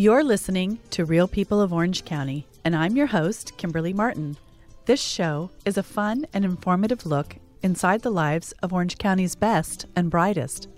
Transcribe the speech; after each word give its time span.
You're 0.00 0.24
listening 0.24 0.78
to 0.92 1.04
Real 1.04 1.28
People 1.28 1.60
of 1.60 1.74
Orange 1.74 2.06
County, 2.06 2.46
and 2.64 2.74
I'm 2.74 2.96
your 2.96 3.08
host, 3.08 3.58
Kimberly 3.58 3.92
Martin. 3.92 4.38
This 4.86 4.98
show 4.98 5.50
is 5.66 5.76
a 5.76 5.82
fun 5.82 6.24
and 6.32 6.42
informative 6.42 7.04
look 7.04 7.36
inside 7.62 8.00
the 8.00 8.10
lives 8.10 8.52
of 8.62 8.72
Orange 8.72 8.96
County's 8.96 9.34
best 9.34 9.84
and 9.94 10.10
brightest. 10.10 10.68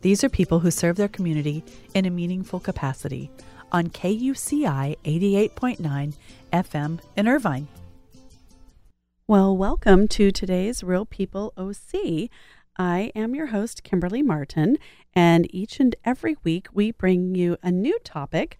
These 0.00 0.24
are 0.24 0.28
people 0.28 0.58
who 0.58 0.72
serve 0.72 0.96
their 0.96 1.06
community 1.06 1.62
in 1.94 2.04
a 2.04 2.10
meaningful 2.10 2.58
capacity 2.58 3.30
on 3.70 3.90
KUCI 3.90 4.96
88.9 5.04 6.14
FM 6.52 7.00
in 7.16 7.28
Irvine. 7.28 7.68
Well, 9.28 9.56
welcome 9.56 10.08
to 10.08 10.32
today's 10.32 10.82
Real 10.82 11.06
People 11.06 11.52
OC. 11.56 12.28
I 12.76 13.12
am 13.14 13.34
your 13.34 13.46
host, 13.46 13.82
Kimberly 13.84 14.22
Martin, 14.22 14.78
and 15.14 15.52
each 15.54 15.78
and 15.78 15.94
every 16.04 16.36
week 16.42 16.68
we 16.72 16.90
bring 16.90 17.34
you 17.34 17.56
a 17.62 17.70
new 17.70 17.98
topic 18.00 18.58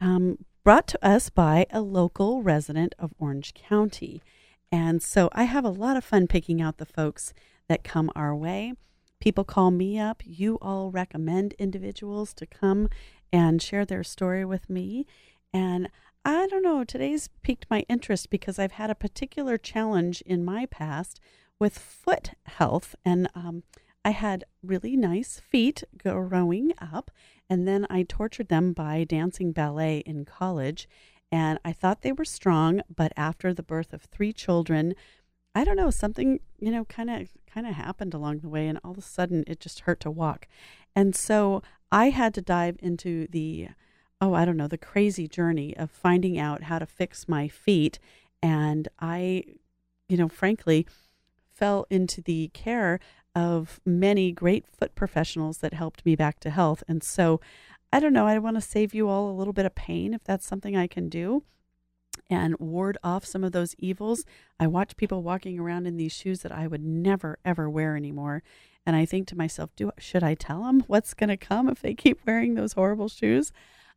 um, 0.00 0.38
brought 0.64 0.86
to 0.88 1.06
us 1.06 1.28
by 1.28 1.66
a 1.70 1.80
local 1.80 2.42
resident 2.42 2.94
of 2.98 3.12
Orange 3.18 3.52
County. 3.54 4.22
And 4.72 5.02
so 5.02 5.28
I 5.32 5.44
have 5.44 5.64
a 5.64 5.70
lot 5.70 5.96
of 5.96 6.04
fun 6.04 6.26
picking 6.26 6.62
out 6.62 6.78
the 6.78 6.86
folks 6.86 7.34
that 7.68 7.84
come 7.84 8.10
our 8.14 8.34
way. 8.34 8.74
People 9.20 9.44
call 9.44 9.70
me 9.70 9.98
up. 9.98 10.22
You 10.24 10.56
all 10.62 10.90
recommend 10.90 11.52
individuals 11.54 12.32
to 12.34 12.46
come 12.46 12.88
and 13.32 13.60
share 13.60 13.84
their 13.84 14.04
story 14.04 14.44
with 14.44 14.70
me. 14.70 15.06
And 15.52 15.88
I 16.24 16.46
don't 16.46 16.62
know, 16.62 16.84
today's 16.84 17.28
piqued 17.42 17.66
my 17.70 17.84
interest 17.88 18.30
because 18.30 18.58
I've 18.58 18.72
had 18.72 18.90
a 18.90 18.94
particular 18.94 19.58
challenge 19.58 20.22
in 20.22 20.44
my 20.44 20.66
past 20.66 21.20
with 21.60 21.78
foot 21.78 22.32
health. 22.46 22.96
And 23.04 23.28
um, 23.36 23.62
I 24.04 24.10
had 24.10 24.44
really 24.62 24.96
nice 24.96 25.38
feet 25.38 25.84
growing 25.96 26.72
up, 26.80 27.10
and 27.48 27.68
then 27.68 27.86
I 27.90 28.02
tortured 28.02 28.48
them 28.48 28.72
by 28.72 29.04
dancing 29.04 29.52
ballet 29.52 29.98
in 29.98 30.24
college. 30.24 30.88
And 31.30 31.60
I 31.64 31.72
thought 31.72 32.02
they 32.02 32.12
were 32.12 32.24
strong, 32.24 32.80
but 32.94 33.12
after 33.16 33.54
the 33.54 33.62
birth 33.62 33.92
of 33.92 34.02
three 34.02 34.32
children, 34.32 34.94
I 35.54 35.64
don't 35.64 35.76
know, 35.76 35.90
something, 35.90 36.40
you 36.58 36.70
know, 36.70 36.84
kind 36.86 37.10
of 37.10 37.28
kind 37.52 37.66
of 37.66 37.74
happened 37.74 38.14
along 38.14 38.38
the 38.38 38.48
way 38.48 38.68
and 38.68 38.78
all 38.84 38.92
of 38.92 38.98
a 38.98 39.02
sudden 39.02 39.42
it 39.48 39.58
just 39.60 39.80
hurt 39.80 40.00
to 40.00 40.10
walk. 40.10 40.46
And 40.94 41.14
so 41.14 41.62
I 41.90 42.10
had 42.10 42.34
to 42.34 42.42
dive 42.42 42.76
into 42.80 43.26
the 43.28 43.68
oh, 44.20 44.34
I 44.34 44.44
don't 44.44 44.56
know, 44.56 44.68
the 44.68 44.78
crazy 44.78 45.26
journey 45.26 45.74
of 45.76 45.90
finding 45.90 46.38
out 46.38 46.64
how 46.64 46.78
to 46.78 46.86
fix 46.86 47.26
my 47.28 47.48
feet 47.48 47.98
and 48.42 48.88
I 49.00 49.44
you 50.08 50.16
know, 50.16 50.28
frankly, 50.28 50.86
fell 51.60 51.86
into 51.90 52.20
the 52.20 52.48
care 52.54 52.98
of 53.34 53.78
many 53.86 54.32
great 54.32 54.66
foot 54.66 54.94
professionals 54.94 55.58
that 55.58 55.74
helped 55.74 56.04
me 56.04 56.16
back 56.16 56.40
to 56.40 56.50
health. 56.50 56.82
And 56.88 57.04
so 57.04 57.40
I 57.92 58.00
don't 58.00 58.12
know, 58.12 58.26
I 58.26 58.38
want 58.38 58.56
to 58.56 58.60
save 58.60 58.94
you 58.94 59.08
all 59.08 59.30
a 59.30 59.38
little 59.38 59.52
bit 59.52 59.66
of 59.66 59.74
pain 59.74 60.14
if 60.14 60.24
that's 60.24 60.46
something 60.46 60.76
I 60.76 60.86
can 60.86 61.08
do 61.08 61.44
and 62.28 62.58
ward 62.58 62.96
off 63.04 63.24
some 63.24 63.44
of 63.44 63.52
those 63.52 63.74
evils. 63.78 64.24
I 64.58 64.66
watch 64.66 64.96
people 64.96 65.22
walking 65.22 65.58
around 65.58 65.86
in 65.86 65.96
these 65.96 66.12
shoes 66.12 66.40
that 66.40 66.52
I 66.52 66.66
would 66.66 66.84
never 66.84 67.38
ever 67.44 67.68
wear 67.68 67.96
anymore. 67.96 68.42
And 68.86 68.96
I 68.96 69.04
think 69.04 69.28
to 69.28 69.36
myself, 69.36 69.70
do 69.76 69.90
should 69.98 70.22
I 70.22 70.34
tell 70.34 70.64
them 70.64 70.84
what's 70.86 71.14
going 71.14 71.28
to 71.28 71.36
come 71.36 71.68
if 71.68 71.80
they 71.80 71.94
keep 71.94 72.20
wearing 72.26 72.54
those 72.54 72.72
horrible 72.72 73.08
shoes? 73.08 73.52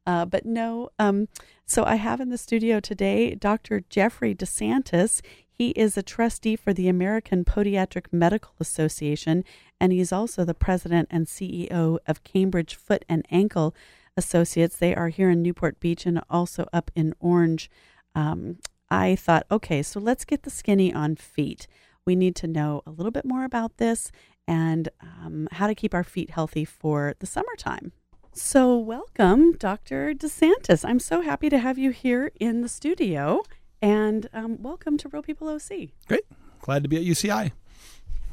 Uh, 0.05 0.25
but 0.25 0.45
no. 0.45 0.89
Um, 0.99 1.29
so 1.65 1.85
I 1.85 1.95
have 1.95 2.19
in 2.19 2.29
the 2.29 2.37
studio 2.37 2.79
today 2.79 3.35
Dr. 3.35 3.83
Jeffrey 3.89 4.33
De 4.33 4.45
Santis. 4.45 5.21
He 5.55 5.69
is 5.69 5.97
a 5.97 6.03
trustee 6.03 6.55
for 6.55 6.73
the 6.73 6.87
American 6.87 7.45
Podiatric 7.45 8.07
Medical 8.11 8.53
Association, 8.59 9.43
and 9.79 9.91
he's 9.91 10.11
also 10.11 10.43
the 10.43 10.55
president 10.55 11.07
and 11.11 11.27
CEO 11.27 11.99
of 12.07 12.23
Cambridge 12.23 12.75
Foot 12.75 13.05
and 13.07 13.25
Ankle 13.29 13.75
Associates. 14.17 14.75
They 14.75 14.95
are 14.95 15.09
here 15.09 15.29
in 15.29 15.43
Newport 15.43 15.79
Beach 15.79 16.05
and 16.05 16.21
also 16.29 16.67
up 16.73 16.89
in 16.95 17.13
Orange. 17.19 17.69
Um, 18.15 18.57
I 18.89 19.15
thought, 19.15 19.45
okay, 19.51 19.83
so 19.83 19.99
let's 19.99 20.25
get 20.25 20.43
the 20.43 20.49
skinny 20.49 20.93
on 20.93 21.15
feet. 21.15 21.67
We 22.05 22.15
need 22.15 22.35
to 22.37 22.47
know 22.47 22.81
a 22.85 22.91
little 22.91 23.11
bit 23.11 23.25
more 23.25 23.45
about 23.45 23.77
this 23.77 24.11
and 24.47 24.89
um, 25.01 25.47
how 25.51 25.67
to 25.67 25.75
keep 25.75 25.93
our 25.93 26.03
feet 26.03 26.31
healthy 26.31 26.65
for 26.65 27.13
the 27.19 27.25
summertime. 27.25 27.91
So, 28.33 28.75
welcome, 28.77 29.53
Dr. 29.53 30.15
De 30.15 30.27
Santis. 30.27 30.83
I'm 30.83 30.99
so 30.99 31.21
happy 31.21 31.49
to 31.49 31.59
have 31.59 31.77
you 31.77 31.91
here 31.91 32.31
in 32.39 32.61
the 32.61 32.67
studio. 32.67 33.43
And 33.83 34.29
um, 34.31 34.63
welcome 34.63 34.97
to 34.99 35.09
Real 35.09 35.21
People 35.21 35.49
OC. 35.49 35.89
Great. 36.07 36.23
Glad 36.61 36.83
to 36.83 36.89
be 36.89 36.95
at 36.95 37.03
UCI. 37.03 37.51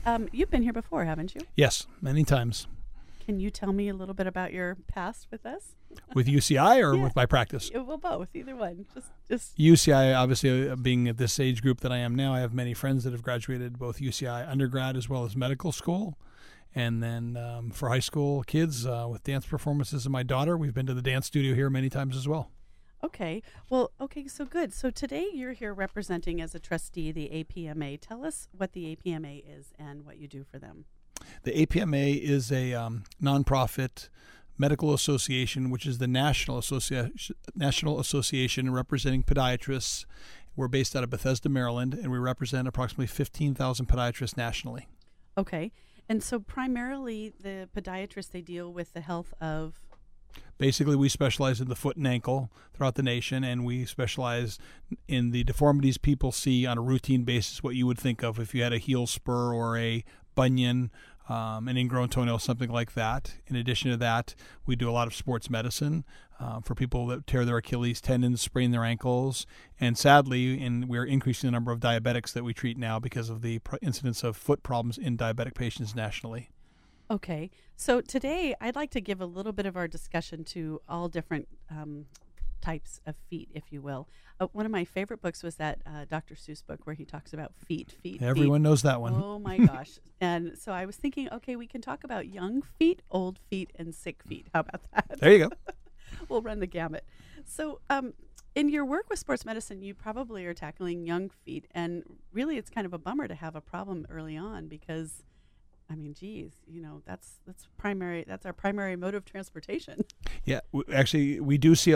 Um, 0.06 0.28
you've 0.30 0.48
been 0.48 0.62
here 0.62 0.72
before, 0.72 1.04
haven't 1.04 1.34
you? 1.34 1.40
Yes, 1.56 1.88
many 2.00 2.22
times. 2.22 2.68
Can 3.26 3.40
you 3.40 3.50
tell 3.50 3.72
me 3.72 3.88
a 3.88 3.94
little 3.94 4.14
bit 4.14 4.28
about 4.28 4.52
your 4.52 4.76
past 4.86 5.26
with 5.28 5.44
us? 5.44 5.74
With 6.14 6.28
UCI 6.28 6.80
or 6.80 6.94
yeah. 6.96 7.02
with 7.02 7.16
my 7.16 7.26
practice? 7.26 7.68
Well, 7.74 7.98
both, 7.98 8.28
either 8.32 8.54
one. 8.54 8.86
Just, 8.94 9.08
just 9.28 9.58
UCI. 9.58 10.16
Obviously, 10.16 10.70
uh, 10.70 10.76
being 10.76 11.08
at 11.08 11.16
this 11.16 11.40
age 11.40 11.62
group 11.62 11.80
that 11.80 11.90
I 11.90 11.96
am 11.96 12.14
now, 12.14 12.32
I 12.32 12.38
have 12.38 12.54
many 12.54 12.72
friends 12.72 13.02
that 13.02 13.12
have 13.12 13.24
graduated 13.24 13.76
both 13.76 13.98
UCI 13.98 14.48
undergrad 14.48 14.96
as 14.96 15.08
well 15.08 15.24
as 15.24 15.34
medical 15.34 15.72
school. 15.72 16.16
And 16.76 17.02
then 17.02 17.36
um, 17.36 17.72
for 17.72 17.88
high 17.88 17.98
school 17.98 18.44
kids 18.44 18.86
uh, 18.86 19.08
with 19.10 19.24
dance 19.24 19.46
performances 19.46 20.06
and 20.06 20.12
my 20.12 20.22
daughter, 20.22 20.56
we've 20.56 20.74
been 20.74 20.86
to 20.86 20.94
the 20.94 21.02
dance 21.02 21.26
studio 21.26 21.56
here 21.56 21.68
many 21.68 21.90
times 21.90 22.16
as 22.16 22.28
well. 22.28 22.52
Okay. 23.02 23.42
Well, 23.70 23.92
okay, 24.00 24.26
so 24.26 24.44
good. 24.44 24.72
So 24.72 24.90
today 24.90 25.28
you're 25.32 25.52
here 25.52 25.72
representing 25.72 26.40
as 26.40 26.54
a 26.54 26.58
trustee 26.58 27.12
the 27.12 27.28
APMA. 27.32 27.98
Tell 28.00 28.24
us 28.24 28.48
what 28.56 28.72
the 28.72 28.96
APMA 28.96 29.42
is 29.46 29.72
and 29.78 30.04
what 30.04 30.18
you 30.18 30.28
do 30.28 30.44
for 30.44 30.58
them. 30.58 30.84
The 31.44 31.66
APMA 31.66 32.20
is 32.20 32.52
a 32.52 32.74
um, 32.74 33.04
nonprofit 33.22 34.08
medical 34.58 34.92
association, 34.92 35.70
which 35.70 35.86
is 35.86 35.98
the 35.98 36.06
national 36.06 36.58
association 36.58 37.34
national 37.54 37.98
association 37.98 38.70
representing 38.70 39.22
podiatrists. 39.22 40.04
We're 40.54 40.68
based 40.68 40.94
out 40.94 41.04
of 41.04 41.10
Bethesda, 41.10 41.48
Maryland, 41.48 41.94
and 41.94 42.10
we 42.12 42.18
represent 42.18 42.68
approximately 42.68 43.06
15,000 43.06 43.86
podiatrists 43.86 44.36
nationally. 44.36 44.88
Okay. 45.38 45.72
And 46.08 46.22
so 46.22 46.40
primarily 46.40 47.32
the 47.40 47.68
podiatrists 47.74 48.32
they 48.32 48.42
deal 48.42 48.70
with 48.72 48.92
the 48.92 49.00
health 49.00 49.32
of 49.40 49.80
Basically, 50.58 50.96
we 50.96 51.08
specialize 51.08 51.60
in 51.60 51.68
the 51.68 51.74
foot 51.74 51.96
and 51.96 52.06
ankle 52.06 52.52
throughout 52.74 52.94
the 52.94 53.02
nation, 53.02 53.44
and 53.44 53.64
we 53.64 53.86
specialize 53.86 54.58
in 55.08 55.30
the 55.30 55.42
deformities 55.44 55.96
people 55.96 56.32
see 56.32 56.66
on 56.66 56.76
a 56.76 56.82
routine 56.82 57.24
basis, 57.24 57.62
what 57.62 57.74
you 57.74 57.86
would 57.86 57.98
think 57.98 58.22
of 58.22 58.38
if 58.38 58.54
you 58.54 58.62
had 58.62 58.72
a 58.72 58.78
heel 58.78 59.06
spur 59.06 59.54
or 59.54 59.78
a 59.78 60.04
bunion, 60.34 60.90
um, 61.30 61.68
an 61.68 61.76
ingrown 61.76 62.08
toenail, 62.08 62.38
something 62.38 62.70
like 62.70 62.92
that. 62.92 63.36
In 63.46 63.56
addition 63.56 63.90
to 63.90 63.96
that, 63.98 64.34
we 64.66 64.76
do 64.76 64.90
a 64.90 64.92
lot 64.92 65.06
of 65.06 65.14
sports 65.14 65.48
medicine 65.48 66.04
uh, 66.38 66.60
for 66.60 66.74
people 66.74 67.06
that 67.06 67.26
tear 67.26 67.44
their 67.44 67.58
Achilles 67.58 68.00
tendons, 68.00 68.40
sprain 68.40 68.70
their 68.70 68.84
ankles, 68.84 69.46
and 69.78 69.96
sadly, 69.96 70.60
in, 70.60 70.88
we're 70.88 71.04
increasing 71.04 71.48
the 71.48 71.52
number 71.52 71.72
of 71.72 71.80
diabetics 71.80 72.32
that 72.32 72.44
we 72.44 72.52
treat 72.52 72.76
now 72.76 72.98
because 72.98 73.30
of 73.30 73.42
the 73.42 73.60
incidence 73.80 74.24
of 74.24 74.36
foot 74.36 74.62
problems 74.62 74.98
in 74.98 75.16
diabetic 75.16 75.54
patients 75.54 75.94
nationally. 75.94 76.50
Okay. 77.10 77.50
So 77.76 78.00
today 78.00 78.54
I'd 78.60 78.76
like 78.76 78.90
to 78.92 79.00
give 79.00 79.20
a 79.20 79.26
little 79.26 79.52
bit 79.52 79.66
of 79.66 79.76
our 79.76 79.88
discussion 79.88 80.44
to 80.44 80.80
all 80.88 81.08
different 81.08 81.48
um, 81.68 82.06
types 82.60 83.00
of 83.04 83.16
feet, 83.28 83.48
if 83.52 83.72
you 83.72 83.82
will. 83.82 84.08
Uh, 84.38 84.46
one 84.52 84.64
of 84.64 84.70
my 84.70 84.84
favorite 84.84 85.20
books 85.20 85.42
was 85.42 85.56
that 85.56 85.80
uh, 85.84 86.04
Dr. 86.08 86.34
Seuss 86.34 86.64
book 86.64 86.80
where 86.84 86.94
he 86.94 87.04
talks 87.04 87.32
about 87.32 87.52
feet, 87.66 87.96
feet. 88.00 88.22
Everyone 88.22 88.60
feet. 88.60 88.62
knows 88.62 88.82
that 88.82 89.00
one. 89.00 89.14
Oh 89.14 89.38
my 89.40 89.58
gosh! 89.66 89.98
and 90.20 90.56
so 90.56 90.72
I 90.72 90.86
was 90.86 90.96
thinking, 90.96 91.28
okay, 91.32 91.56
we 91.56 91.66
can 91.66 91.80
talk 91.80 92.04
about 92.04 92.28
young 92.28 92.62
feet, 92.78 93.02
old 93.10 93.38
feet, 93.50 93.70
and 93.74 93.94
sick 93.94 94.22
feet. 94.22 94.46
How 94.54 94.60
about 94.60 94.82
that? 94.94 95.18
There 95.18 95.32
you 95.32 95.38
go. 95.48 95.50
we'll 96.28 96.42
run 96.42 96.60
the 96.60 96.66
gamut. 96.66 97.04
So, 97.44 97.80
um, 97.90 98.14
in 98.54 98.68
your 98.68 98.84
work 98.84 99.10
with 99.10 99.18
sports 99.18 99.44
medicine, 99.44 99.82
you 99.82 99.94
probably 99.94 100.46
are 100.46 100.54
tackling 100.54 101.06
young 101.06 101.28
feet, 101.28 101.66
and 101.72 102.04
really, 102.32 102.56
it's 102.56 102.70
kind 102.70 102.86
of 102.86 102.92
a 102.92 102.98
bummer 102.98 103.26
to 103.26 103.34
have 103.34 103.56
a 103.56 103.60
problem 103.60 104.06
early 104.08 104.36
on 104.36 104.68
because 104.68 105.24
I 105.90 105.96
mean, 105.96 106.14
geez, 106.14 106.52
you 106.68 106.80
know, 106.80 107.02
that's 107.04 107.40
that's 107.46 107.66
primary. 107.76 108.24
That's 108.26 108.46
our 108.46 108.52
primary 108.52 108.94
mode 108.96 109.14
of 109.14 109.24
transportation. 109.24 110.04
Yeah, 110.46 110.60
actually, 110.92 111.38
we 111.38 111.58
do 111.58 111.74
see 111.74 111.94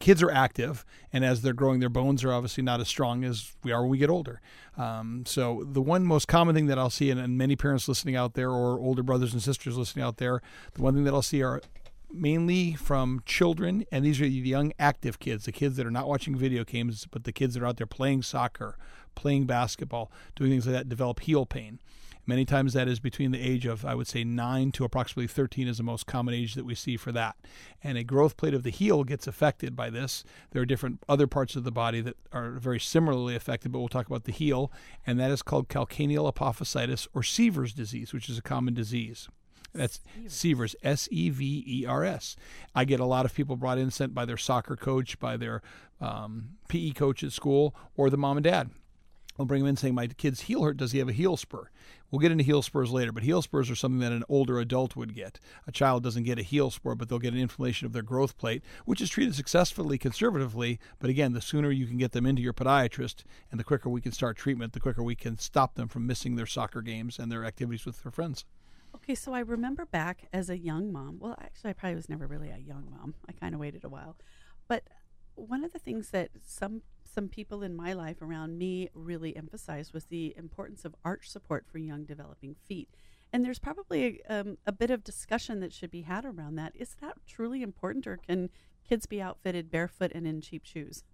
kids 0.00 0.20
are 0.20 0.30
active, 0.30 0.84
and 1.12 1.24
as 1.24 1.42
they're 1.42 1.52
growing, 1.52 1.78
their 1.78 1.88
bones 1.88 2.24
are 2.24 2.32
obviously 2.32 2.64
not 2.64 2.80
as 2.80 2.88
strong 2.88 3.22
as 3.24 3.52
we 3.62 3.70
are 3.70 3.82
when 3.82 3.90
we 3.90 3.98
get 3.98 4.10
older. 4.10 4.40
Um, 4.76 5.22
so 5.26 5.62
the 5.64 5.80
one 5.80 6.04
most 6.04 6.26
common 6.26 6.56
thing 6.56 6.66
that 6.66 6.78
I'll 6.78 6.90
see, 6.90 7.10
and, 7.10 7.20
and 7.20 7.38
many 7.38 7.54
parents 7.54 7.86
listening 7.86 8.16
out 8.16 8.34
there, 8.34 8.50
or 8.50 8.80
older 8.80 9.04
brothers 9.04 9.32
and 9.32 9.40
sisters 9.40 9.78
listening 9.78 10.04
out 10.04 10.16
there, 10.16 10.42
the 10.74 10.82
one 10.82 10.94
thing 10.94 11.04
that 11.04 11.14
I'll 11.14 11.22
see 11.22 11.42
are 11.42 11.62
mainly 12.10 12.74
from 12.74 13.22
children, 13.26 13.84
and 13.92 14.04
these 14.04 14.20
are 14.20 14.24
the 14.24 14.30
young 14.30 14.72
active 14.78 15.18
kids, 15.18 15.44
the 15.44 15.52
kids 15.52 15.76
that 15.76 15.86
are 15.86 15.90
not 15.90 16.08
watching 16.08 16.36
video 16.36 16.64
games, 16.64 17.06
but 17.10 17.24
the 17.24 17.32
kids 17.32 17.54
that 17.54 17.62
are 17.62 17.66
out 17.66 17.76
there 17.76 17.86
playing 17.86 18.22
soccer, 18.22 18.76
playing 19.14 19.44
basketball, 19.44 20.10
doing 20.34 20.50
things 20.50 20.66
like 20.66 20.74
that, 20.74 20.88
develop 20.88 21.20
heel 21.20 21.46
pain. 21.46 21.78
Many 22.26 22.44
times 22.44 22.72
that 22.72 22.88
is 22.88 23.00
between 23.00 23.32
the 23.32 23.40
age 23.40 23.66
of, 23.66 23.84
I 23.84 23.94
would 23.94 24.06
say, 24.06 24.24
9 24.24 24.72
to 24.72 24.84
approximately 24.84 25.26
13 25.26 25.68
is 25.68 25.76
the 25.76 25.82
most 25.82 26.06
common 26.06 26.32
age 26.32 26.54
that 26.54 26.64
we 26.64 26.74
see 26.74 26.96
for 26.96 27.12
that. 27.12 27.36
And 27.82 27.98
a 27.98 28.04
growth 28.04 28.36
plate 28.36 28.54
of 28.54 28.62
the 28.62 28.70
heel 28.70 29.04
gets 29.04 29.26
affected 29.26 29.76
by 29.76 29.90
this. 29.90 30.24
There 30.50 30.62
are 30.62 30.66
different 30.66 31.02
other 31.08 31.26
parts 31.26 31.54
of 31.54 31.64
the 31.64 31.72
body 31.72 32.00
that 32.00 32.16
are 32.32 32.52
very 32.52 32.80
similarly 32.80 33.34
affected, 33.34 33.72
but 33.72 33.78
we'll 33.78 33.88
talk 33.88 34.06
about 34.06 34.24
the 34.24 34.32
heel, 34.32 34.72
and 35.06 35.20
that 35.20 35.30
is 35.30 35.42
called 35.42 35.68
calcaneal 35.68 36.32
apophysitis 36.32 37.06
or 37.12 37.22
Sever's 37.22 37.74
disease, 37.74 38.12
which 38.12 38.30
is 38.30 38.38
a 38.38 38.42
common 38.42 38.72
disease. 38.72 39.28
That's 39.74 40.00
Severs, 40.28 40.76
S 40.82 41.08
E 41.10 41.30
V 41.30 41.64
E 41.66 41.84
R 41.84 42.04
S. 42.04 42.36
I 42.74 42.84
get 42.84 43.00
a 43.00 43.04
lot 43.04 43.24
of 43.24 43.34
people 43.34 43.56
brought 43.56 43.76
in 43.76 43.90
sent 43.90 44.14
by 44.14 44.24
their 44.24 44.36
soccer 44.36 44.76
coach, 44.76 45.18
by 45.18 45.36
their 45.36 45.62
um, 46.00 46.50
PE 46.68 46.92
coach 46.92 47.24
at 47.24 47.32
school, 47.32 47.74
or 47.96 48.08
the 48.08 48.16
mom 48.16 48.36
and 48.36 48.44
dad. 48.44 48.70
We'll 49.36 49.46
bring 49.46 49.62
them 49.62 49.70
in 49.70 49.76
saying, 49.76 49.94
My 49.94 50.06
kid's 50.06 50.42
heel 50.42 50.62
hurt. 50.62 50.76
Does 50.76 50.92
he 50.92 50.98
have 50.98 51.08
a 51.08 51.12
heel 51.12 51.36
spur? 51.36 51.70
We'll 52.10 52.20
get 52.20 52.30
into 52.30 52.44
heel 52.44 52.62
spurs 52.62 52.92
later, 52.92 53.10
but 53.10 53.24
heel 53.24 53.42
spurs 53.42 53.68
are 53.68 53.74
something 53.74 53.98
that 53.98 54.12
an 54.12 54.22
older 54.28 54.60
adult 54.60 54.94
would 54.94 55.14
get. 55.14 55.40
A 55.66 55.72
child 55.72 56.04
doesn't 56.04 56.22
get 56.22 56.38
a 56.38 56.42
heel 56.42 56.70
spur, 56.70 56.94
but 56.94 57.08
they'll 57.08 57.18
get 57.18 57.34
an 57.34 57.40
inflammation 57.40 57.86
of 57.86 57.92
their 57.92 58.02
growth 58.02 58.38
plate, 58.38 58.62
which 58.84 59.00
is 59.00 59.10
treated 59.10 59.34
successfully 59.34 59.98
conservatively. 59.98 60.78
But 61.00 61.10
again, 61.10 61.32
the 61.32 61.40
sooner 61.40 61.72
you 61.72 61.86
can 61.86 61.98
get 61.98 62.12
them 62.12 62.26
into 62.26 62.42
your 62.42 62.52
podiatrist 62.52 63.24
and 63.50 63.58
the 63.58 63.64
quicker 63.64 63.88
we 63.88 64.00
can 64.00 64.12
start 64.12 64.36
treatment, 64.36 64.72
the 64.72 64.80
quicker 64.80 65.02
we 65.02 65.16
can 65.16 65.38
stop 65.38 65.74
them 65.74 65.88
from 65.88 66.06
missing 66.06 66.36
their 66.36 66.46
soccer 66.46 66.82
games 66.82 67.18
and 67.18 67.32
their 67.32 67.44
activities 67.44 67.84
with 67.84 68.04
their 68.04 68.12
friends. 68.12 68.44
Okay, 68.94 69.16
so 69.16 69.34
I 69.34 69.40
remember 69.40 69.84
back 69.84 70.28
as 70.32 70.48
a 70.48 70.56
young 70.56 70.92
mom. 70.92 71.18
Well, 71.18 71.36
actually, 71.42 71.70
I 71.70 71.72
probably 71.72 71.96
was 71.96 72.08
never 72.08 72.28
really 72.28 72.50
a 72.50 72.58
young 72.58 72.86
mom. 72.96 73.14
I 73.28 73.32
kind 73.32 73.54
of 73.54 73.60
waited 73.60 73.82
a 73.82 73.88
while. 73.88 74.16
But 74.68 74.84
one 75.34 75.64
of 75.64 75.72
the 75.72 75.80
things 75.80 76.10
that 76.10 76.30
some 76.46 76.82
some 77.14 77.28
people 77.28 77.62
in 77.62 77.76
my 77.76 77.92
life 77.92 78.20
around 78.20 78.58
me 78.58 78.88
really 78.92 79.36
emphasized 79.36 79.94
was 79.94 80.06
the 80.06 80.34
importance 80.36 80.84
of 80.84 80.96
arch 81.04 81.30
support 81.30 81.64
for 81.70 81.78
young 81.78 82.04
developing 82.04 82.56
feet. 82.66 82.88
And 83.32 83.44
there's 83.44 83.58
probably 83.58 84.22
a, 84.28 84.40
um, 84.40 84.58
a 84.66 84.72
bit 84.72 84.90
of 84.90 85.04
discussion 85.04 85.60
that 85.60 85.72
should 85.72 85.90
be 85.90 86.02
had 86.02 86.24
around 86.24 86.56
that. 86.56 86.72
Is 86.74 86.96
that 87.00 87.14
truly 87.26 87.62
important, 87.62 88.06
or 88.06 88.16
can 88.16 88.50
kids 88.88 89.06
be 89.06 89.22
outfitted 89.22 89.70
barefoot 89.70 90.12
and 90.14 90.26
in 90.26 90.40
cheap 90.40 90.64
shoes? 90.64 91.04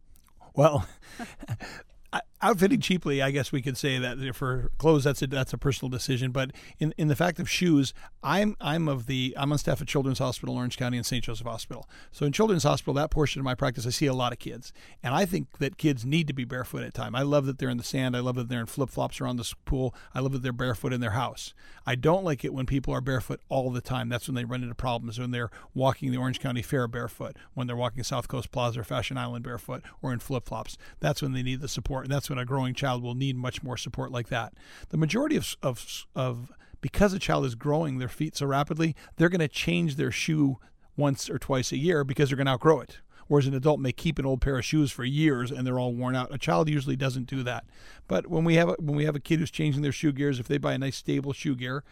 Well, 0.55 0.87
outfitting 2.42 2.80
cheaply, 2.80 3.20
I 3.20 3.30
guess 3.30 3.52
we 3.52 3.60
could 3.60 3.76
say 3.76 3.98
that 3.98 4.34
for 4.34 4.70
clothes, 4.78 5.04
that's 5.04 5.22
a 5.22 5.26
that's 5.26 5.52
a 5.52 5.58
personal 5.58 5.90
decision. 5.90 6.30
But 6.30 6.52
in, 6.78 6.94
in 6.96 7.08
the 7.08 7.16
fact 7.16 7.38
of 7.38 7.48
shoes, 7.48 7.92
I'm 8.22 8.56
I'm 8.60 8.88
of 8.88 9.06
the 9.06 9.34
I'm 9.36 9.52
on 9.52 9.58
staff 9.58 9.80
at 9.80 9.88
Children's 9.88 10.18
Hospital, 10.18 10.56
Orange 10.56 10.76
County, 10.76 10.96
and 10.96 11.06
St. 11.06 11.24
Joseph 11.24 11.46
Hospital. 11.46 11.88
So 12.10 12.26
in 12.26 12.32
Children's 12.32 12.64
Hospital, 12.64 12.94
that 12.94 13.10
portion 13.10 13.40
of 13.40 13.44
my 13.44 13.54
practice, 13.54 13.86
I 13.86 13.90
see 13.90 14.06
a 14.06 14.14
lot 14.14 14.32
of 14.32 14.38
kids, 14.38 14.72
and 15.02 15.14
I 15.14 15.24
think 15.24 15.58
that 15.58 15.76
kids 15.76 16.04
need 16.04 16.26
to 16.28 16.32
be 16.32 16.44
barefoot 16.44 16.82
at 16.82 16.94
time. 16.94 17.14
I 17.14 17.22
love 17.22 17.46
that 17.46 17.58
they're 17.58 17.68
in 17.68 17.78
the 17.78 17.84
sand. 17.84 18.16
I 18.16 18.20
love 18.20 18.36
that 18.36 18.48
they're 18.48 18.60
in 18.60 18.66
flip 18.66 18.90
flops 18.90 19.20
around 19.20 19.36
the 19.36 19.52
pool. 19.64 19.94
I 20.14 20.20
love 20.20 20.32
that 20.32 20.42
they're 20.42 20.52
barefoot 20.52 20.92
in 20.92 21.00
their 21.00 21.10
house. 21.10 21.54
I 21.86 21.94
don't 21.94 22.24
like 22.24 22.44
it 22.44 22.54
when 22.54 22.66
people 22.66 22.94
are 22.94 23.00
barefoot 23.00 23.40
all 23.48 23.70
the 23.70 23.80
time. 23.80 24.08
That's 24.08 24.28
when 24.28 24.34
they 24.34 24.44
run 24.44 24.62
into 24.62 24.74
problems. 24.74 25.18
When 25.18 25.30
they're 25.30 25.50
walking 25.74 26.10
the 26.10 26.18
Orange 26.18 26.40
County 26.40 26.62
Fair 26.62 26.88
barefoot, 26.88 27.36
when 27.54 27.66
they're 27.66 27.76
walking 27.76 28.02
South 28.04 28.28
Coast 28.28 28.50
Plaza 28.50 28.80
or 28.80 28.84
Fashion 28.84 29.16
Island 29.16 29.44
barefoot, 29.44 29.82
or 30.02 30.12
in 30.12 30.18
flip 30.18 30.46
flops. 30.46 30.76
That's 31.00 31.22
when 31.22 31.32
they 31.32 31.42
need 31.42 31.60
the 31.60 31.68
support, 31.68 32.00
and 32.05 32.12
that's 32.12 32.29
when 32.29 32.38
a 32.38 32.44
growing 32.44 32.75
child 32.75 33.02
will 33.02 33.14
need 33.14 33.37
much 33.37 33.62
more 33.62 33.76
support 33.76 34.11
like 34.11 34.29
that. 34.29 34.55
The 34.91 34.97
majority 34.97 35.37
of, 35.37 35.56
of, 35.62 36.06
of 36.14 36.52
because 36.81 37.12
a 37.12 37.19
child 37.19 37.44
is 37.44 37.55
growing 37.55 37.99
their 37.99 38.08
feet 38.08 38.37
so 38.37 38.47
rapidly, 38.47 38.94
they're 39.17 39.29
going 39.29 39.41
to 39.41 39.49
change 39.49 39.97
their 39.97 40.11
shoe 40.11 40.58
once 40.97 41.31
or 41.31 41.38
twice 41.38 41.73
a 41.73 41.76
year 41.76 42.05
because 42.05 42.29
they're 42.29 42.37
going 42.37 42.47
to 42.47 42.52
outgrow 42.52 42.81
it. 42.81 42.99
Whereas 43.29 43.47
an 43.47 43.55
adult 43.55 43.79
may 43.79 43.93
keep 43.93 44.19
an 44.19 44.26
old 44.26 44.41
pair 44.41 44.58
of 44.58 44.64
shoes 44.64 44.91
for 44.91 45.05
years 45.05 45.52
and 45.52 45.64
they're 45.64 45.79
all 45.79 45.94
worn 45.94 46.17
out. 46.17 46.35
A 46.35 46.38
child 46.38 46.69
usually 46.69 46.97
doesn't 46.97 47.29
do 47.29 47.44
that. 47.44 47.64
But 48.08 48.26
when 48.26 48.43
we 48.43 48.56
have 48.56 48.70
a, 48.70 48.76
when 48.81 48.96
we 48.96 49.05
have 49.05 49.14
a 49.14 49.20
kid 49.20 49.38
who's 49.38 49.53
changing 49.53 49.82
their 49.82 49.93
shoe 49.93 50.11
gears, 50.11 50.41
if 50.41 50.49
they 50.49 50.58
buy 50.58 50.73
a 50.73 50.79
nice 50.79 50.96
stable 50.96 51.32
shoe 51.32 51.55
gear, 51.55 51.85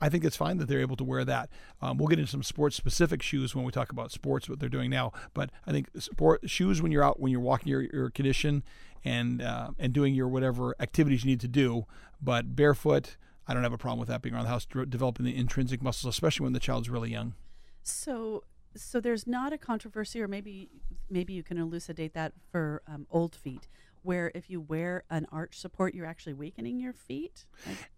I 0.00 0.08
think 0.08 0.24
it's 0.24 0.36
fine 0.36 0.58
that 0.58 0.68
they're 0.68 0.80
able 0.80 0.96
to 0.96 1.04
wear 1.04 1.24
that. 1.24 1.48
Um, 1.80 1.98
we'll 1.98 2.08
get 2.08 2.18
into 2.18 2.30
some 2.30 2.42
sports 2.42 2.76
specific 2.76 3.22
shoes 3.22 3.54
when 3.54 3.64
we 3.64 3.72
talk 3.72 3.90
about 3.90 4.12
sports, 4.12 4.48
what 4.48 4.60
they're 4.60 4.68
doing 4.68 4.90
now. 4.90 5.12
But 5.34 5.50
I 5.66 5.72
think 5.72 5.88
sport 5.98 6.48
shoes 6.48 6.82
when 6.82 6.92
you're 6.92 7.04
out, 7.04 7.20
when 7.20 7.32
you're 7.32 7.40
walking 7.40 7.68
your, 7.68 7.82
your 7.82 8.10
condition 8.10 8.62
and 9.04 9.40
uh, 9.40 9.70
and 9.78 9.92
doing 9.92 10.14
your 10.14 10.28
whatever 10.28 10.74
activities 10.80 11.24
you 11.24 11.30
need 11.30 11.40
to 11.40 11.48
do. 11.48 11.86
But 12.20 12.56
barefoot, 12.56 13.16
I 13.46 13.54
don't 13.54 13.62
have 13.62 13.72
a 13.72 13.78
problem 13.78 14.00
with 14.00 14.08
that 14.08 14.22
being 14.22 14.34
around 14.34 14.44
the 14.44 14.50
house, 14.50 14.66
developing 14.66 15.24
the 15.24 15.36
intrinsic 15.36 15.82
muscles, 15.82 16.14
especially 16.14 16.44
when 16.44 16.52
the 16.52 16.60
child's 16.60 16.90
really 16.90 17.10
young. 17.10 17.34
So, 17.82 18.42
so 18.74 19.00
there's 19.00 19.26
not 19.26 19.52
a 19.52 19.58
controversy, 19.58 20.20
or 20.20 20.28
maybe 20.28 20.68
maybe 21.08 21.32
you 21.32 21.42
can 21.42 21.56
elucidate 21.56 22.14
that 22.14 22.32
for 22.50 22.82
um, 22.86 23.06
old 23.10 23.34
feet 23.34 23.68
where 24.06 24.30
if 24.34 24.48
you 24.48 24.60
wear 24.60 25.02
an 25.10 25.26
arch 25.32 25.58
support, 25.58 25.94
you're 25.94 26.06
actually 26.06 26.32
weakening 26.32 26.78
your 26.78 26.92
feet? 26.92 27.44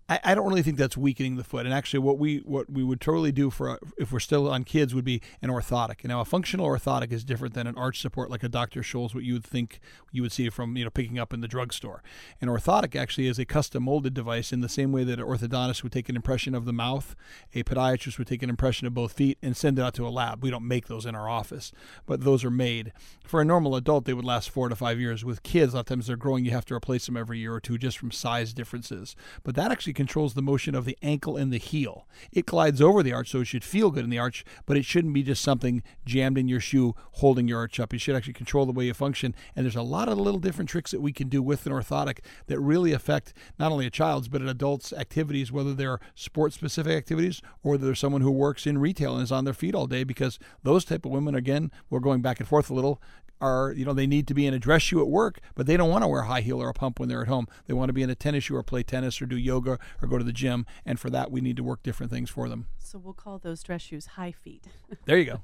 I, 0.09 0.21
I, 0.25 0.35
don't 0.35 0.49
really 0.49 0.63
think 0.63 0.79
that's 0.79 0.97
weakening 0.97 1.37
the 1.37 1.45
foot. 1.45 1.67
And 1.67 1.75
actually, 1.75 2.01
what 2.01 2.19
we 2.19 2.39
what 2.39 2.71
we 2.71 2.83
would 2.83 3.01
totally 3.01 3.33
do 3.33 3.51
for 3.51 3.79
if 3.99 4.11
we're 4.11 4.21
still 4.21 4.49
on 4.49 4.65
kids 4.65 4.95
would 4.95 5.05
be 5.05 5.21
an 5.43 5.51
orthotic. 5.51 6.05
Now, 6.05 6.21
a 6.21 6.25
functional 6.25 6.67
orthotic 6.67 7.13
is 7.13 7.25
different 7.25 7.55
than 7.55 7.67
an 7.67 7.77
arch 7.77 8.01
support, 8.01 8.31
like 8.31 8.43
a 8.43 8.49
Dr. 8.49 8.81
Scholl's, 8.81 9.15
what 9.15 9.25
you 9.25 9.35
would 9.35 9.45
think 9.45 9.81
you 10.11 10.23
would 10.23 10.33
see 10.33 10.49
from 10.49 10.77
you 10.77 10.85
know 10.85 10.91
picking 10.91 11.19
up 11.19 11.35
in 11.35 11.41
the 11.41 11.49
drugstore. 11.49 12.03
An 12.41 12.49
orthotic 12.49 12.97
actually 12.97 13.27
is 13.27 13.39
a 13.39 13.45
custom 13.45 13.83
molded 13.85 14.15
device 14.15 14.53
in 14.53 14.61
the 14.61 14.69
same 14.69 14.93
way 14.93 15.05
that 15.05 15.19
an 15.19 15.27
orthodontist 15.27 15.83
would 15.83 15.93
take 15.93 16.09
an 16.09 16.17
impression 16.17 16.55
of 16.55 16.65
the 16.65 16.73
mouth, 16.73 17.15
a 17.55 17.63
podiatrist 17.63 18.19
would 18.19 18.27
take 18.27 18.43
an 18.43 18.51
impression 18.51 18.87
of 18.87 18.95
both 18.95 19.13
feet 19.13 19.39
and 19.43 19.57
send 19.57 19.79
it 19.79 19.83
out 19.83 19.95
to 19.95 20.07
a 20.07 20.11
lab. 20.11 20.43
We 20.43 20.51
don't 20.51 20.67
make 20.67 20.87
those 20.87 21.05
in 21.05 21.15
our 21.15 21.29
office, 21.29 21.73
but 22.07 22.23
those 22.23 22.45
are 22.45 22.51
made. 22.51 22.93
For 23.25 23.41
a 23.43 23.45
normal 23.45 23.77
adult, 23.77 24.07
they 24.07 24.15
would 24.15 24.25
last 24.25 24.49
four 24.51 24.69
to 24.69 24.77
five 24.77 24.99
years. 24.99 25.25
With 25.25 25.43
kids, 25.43 25.73
a 25.73 25.77
lot 25.77 25.81
of 25.81 25.87
times 25.87 26.07
they're 26.07 26.17
growing, 26.17 26.45
you 26.45 26.51
have 26.53 26.65
to 26.67 26.75
replace 26.75 27.07
them 27.07 27.17
every 27.17 27.39
year 27.39 27.55
or 27.55 27.61
two 27.61 27.77
just 27.77 27.99
from 27.99 28.11
size 28.11 28.55
differences. 28.55 29.15
But 29.43 29.55
that 29.57 29.71
actually 29.71 29.98
controls 29.99 30.35
the 30.35 30.41
motion 30.41 30.77
of 30.77 30.85
the 30.85 30.97
ankle 31.03 31.37
and 31.37 31.53
the 31.53 31.59
heel. 31.59 32.07
It 32.31 32.47
glides 32.47 32.81
over 32.81 33.03
the 33.03 33.13
arch, 33.13 33.31
so 33.31 33.41
it 33.41 33.47
should 33.47 33.65
feel 33.65 33.91
good 33.91 34.05
in 34.05 34.11
the 34.11 34.19
arch, 34.21 34.45
but 34.65 34.77
it 34.77 34.85
shouldn't 34.85 35.13
be 35.13 35.25
just 35.25 35.43
something 35.43 35.83
jammed 36.07 36.39
in 36.39 36.47
your 36.47 36.61
shoe 36.61 36.95
holding 37.15 37.49
your 37.49 37.59
arch 37.59 37.81
up. 37.81 37.93
You 37.93 37.99
should 37.99 38.15
actually 38.15 38.35
control 38.35 38.65
the 38.65 38.71
way 38.71 38.85
you 38.85 38.95
function. 38.95 39.35
And 39.57 39.67
there's 39.67 39.75
a 39.75 39.83
lot 39.83 40.09
of 40.09 40.17
little 40.17 40.39
different 40.39 40.71
tricks 40.71 40.93
that 40.93 41.01
we 41.01 41.13
can 41.13 41.29
do 41.29 41.43
with 41.43 41.67
an 41.67 41.73
orthotic 41.73 42.21
that 42.47 42.61
really 42.61 42.93
affect 42.93 43.35
not 43.59 43.73
only 43.73 43.87
a 43.87 43.91
child's, 43.91 44.29
but 44.29 44.41
an 44.41 44.49
adult's 44.49 44.93
activities, 44.93 45.51
whether 45.51 45.75
they're 45.75 45.99
sports 46.15 46.55
specific 46.55 46.93
activities 46.93 47.43
or 47.65 47.77
they're 47.77 47.97
someone 47.97 48.23
who 48.23 48.31
works 48.31 48.69
in 48.69 48.79
retail 48.79 49.15
and 49.15 49.25
is 49.25 49.33
on 49.33 49.45
their 49.45 49.53
feet 49.53 49.75
all 49.75 49.89
day, 49.89 50.05
because 50.05 50.39
those 50.63 50.85
type 50.85 51.05
of 51.05 51.11
women, 51.11 51.35
again, 51.35 51.73
we're 51.91 51.99
going 51.99 52.23
back 52.23 52.39
and 52.39 52.49
forth 52.49 52.71
a 52.71 52.75
little, 52.75 53.03
are 53.41 53.73
you 53.73 53.85
know 53.85 53.93
they 53.93 54.07
need 54.07 54.27
to 54.29 54.35
be 54.35 54.47
in 54.47 54.55
a 54.55 54.59
dress 54.59 54.83
shoe 54.83 55.01
at 55.01 55.09
work, 55.09 55.41
but 55.55 55.67
they 55.67 55.77
don't 55.77 55.91
want 55.91 56.03
to 56.05 56.09
wear 56.09 56.23
a 56.23 56.27
high 56.27 56.41
heel 56.41 56.61
or 56.63 56.69
a 56.69 56.75
pump 56.75 56.99
when 56.99 57.09
they're 57.09 57.23
at 57.23 57.29
home. 57.29 57.47
They 57.67 57.75
want 57.75 57.89
to 57.89 57.93
be 57.93 58.03
in 58.03 58.11
a 58.11 58.15
tennis 58.15 58.45
shoe 58.45 58.57
or 58.57 58.63
play 58.63 58.83
tennis 58.83 59.21
or 59.21 59.27
do 59.27 59.37
yoga 59.37 59.79
or 60.03 60.09
go 60.09 60.19
to 60.19 60.25
the 60.25 60.33
gym, 60.33 60.67
and 60.85 60.99
for 60.99 61.11
that 61.11 61.31
we 61.31 61.41
need 61.41 61.57
to 61.57 61.63
work 61.63 61.83
different 61.83 62.11
things 62.13 62.31
for 62.31 62.49
them. 62.49 62.67
So 62.79 62.99
we'll 62.99 63.15
call 63.15 63.39
those 63.39 63.63
dress 63.63 63.83
shoes 63.83 64.07
high 64.07 64.33
feet. 64.33 64.65
There 65.05 65.19
you 65.19 65.25
go. 65.25 65.41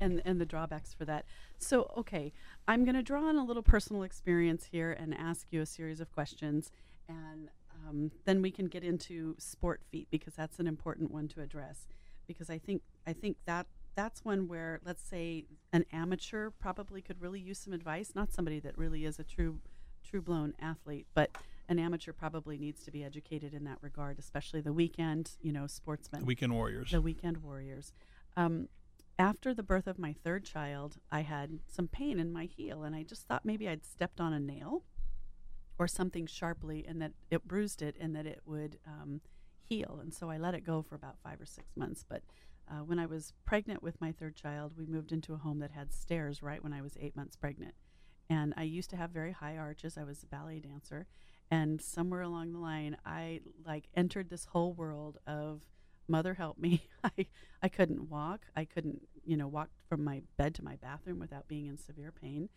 and 0.00 0.22
and 0.24 0.40
the 0.40 0.46
drawbacks 0.46 0.94
for 0.94 1.04
that. 1.04 1.24
So 1.58 1.92
okay, 1.96 2.32
I'm 2.66 2.84
going 2.84 2.94
to 2.94 3.02
draw 3.02 3.28
on 3.28 3.36
a 3.36 3.44
little 3.44 3.62
personal 3.62 4.02
experience 4.02 4.66
here 4.70 4.92
and 4.92 5.14
ask 5.14 5.46
you 5.50 5.60
a 5.60 5.66
series 5.66 6.00
of 6.00 6.10
questions, 6.12 6.70
and 7.08 7.48
um, 7.88 8.10
then 8.24 8.42
we 8.42 8.50
can 8.50 8.66
get 8.66 8.84
into 8.84 9.34
sport 9.38 9.80
feet 9.90 10.08
because 10.10 10.34
that's 10.34 10.58
an 10.58 10.66
important 10.66 11.10
one 11.10 11.28
to 11.28 11.40
address. 11.40 11.86
Because 12.26 12.48
I 12.48 12.58
think 12.58 12.82
I 13.06 13.12
think 13.12 13.36
that 13.46 13.66
that's 13.94 14.24
one 14.24 14.48
where 14.48 14.80
let's 14.84 15.02
say 15.02 15.44
an 15.72 15.84
amateur 15.92 16.50
probably 16.50 17.02
could 17.02 17.20
really 17.20 17.40
use 17.40 17.58
some 17.58 17.72
advice 17.72 18.12
not 18.14 18.32
somebody 18.32 18.60
that 18.60 18.76
really 18.76 19.04
is 19.04 19.18
a 19.18 19.24
true 19.24 19.58
true 20.04 20.22
blown 20.22 20.54
athlete 20.60 21.06
but 21.14 21.30
an 21.68 21.78
amateur 21.78 22.12
probably 22.12 22.58
needs 22.58 22.82
to 22.84 22.90
be 22.90 23.04
educated 23.04 23.54
in 23.54 23.64
that 23.64 23.78
regard 23.80 24.18
especially 24.18 24.60
the 24.60 24.72
weekend 24.72 25.32
you 25.40 25.52
know 25.52 25.66
sportsmen. 25.66 26.20
The 26.22 26.26
weekend 26.26 26.52
warriors. 26.52 26.90
The 26.90 27.00
weekend 27.00 27.38
warriors. 27.38 27.92
Um, 28.36 28.68
after 29.18 29.54
the 29.54 29.62
birth 29.62 29.86
of 29.86 29.98
my 29.98 30.14
third 30.24 30.44
child 30.44 30.96
i 31.10 31.20
had 31.20 31.58
some 31.68 31.86
pain 31.86 32.18
in 32.18 32.32
my 32.32 32.44
heel 32.44 32.82
and 32.82 32.96
i 32.96 33.02
just 33.02 33.26
thought 33.26 33.44
maybe 33.44 33.68
i'd 33.68 33.84
stepped 33.84 34.20
on 34.20 34.32
a 34.32 34.40
nail 34.40 34.82
or 35.78 35.86
something 35.86 36.26
sharply 36.26 36.84
and 36.88 37.00
that 37.00 37.12
it 37.30 37.46
bruised 37.46 37.82
it 37.82 37.96
and 38.00 38.16
that 38.16 38.26
it 38.26 38.40
would 38.46 38.78
um, 38.86 39.20
heal 39.68 39.98
and 40.00 40.14
so 40.14 40.30
i 40.30 40.38
let 40.38 40.54
it 40.54 40.64
go 40.64 40.82
for 40.82 40.94
about 40.94 41.16
five 41.22 41.40
or 41.40 41.46
six 41.46 41.76
months 41.76 42.04
but 42.08 42.22
uh, 42.70 42.84
when 42.84 42.98
I 42.98 43.06
was 43.06 43.32
pregnant 43.44 43.82
with 43.82 44.00
my 44.00 44.12
third 44.12 44.34
child, 44.34 44.72
we 44.76 44.86
moved 44.86 45.12
into 45.12 45.34
a 45.34 45.38
home 45.38 45.58
that 45.60 45.72
had 45.72 45.92
stairs 45.92 46.42
right 46.42 46.62
when 46.62 46.72
I 46.72 46.82
was 46.82 46.96
eight 47.00 47.16
months 47.16 47.36
pregnant. 47.36 47.74
And 48.30 48.54
I 48.56 48.62
used 48.62 48.90
to 48.90 48.96
have 48.96 49.10
very 49.10 49.32
high 49.32 49.56
arches. 49.56 49.98
I 49.98 50.04
was 50.04 50.22
a 50.22 50.26
ballet 50.26 50.60
dancer. 50.60 51.06
And 51.50 51.80
somewhere 51.82 52.22
along 52.22 52.52
the 52.52 52.58
line, 52.58 52.96
I 53.04 53.40
like 53.66 53.88
entered 53.94 54.30
this 54.30 54.46
whole 54.46 54.72
world 54.72 55.18
of 55.26 55.62
mother 56.08 56.34
help 56.34 56.58
me. 56.58 56.88
I, 57.04 57.26
I 57.62 57.68
couldn't 57.68 58.08
walk. 58.08 58.46
I 58.56 58.64
couldn't, 58.64 59.02
you 59.24 59.36
know, 59.36 59.48
walk 59.48 59.68
from 59.88 60.02
my 60.02 60.22
bed 60.38 60.54
to 60.56 60.64
my 60.64 60.76
bathroom 60.76 61.18
without 61.18 61.48
being 61.48 61.66
in 61.66 61.76
severe 61.76 62.12
pain. 62.12 62.48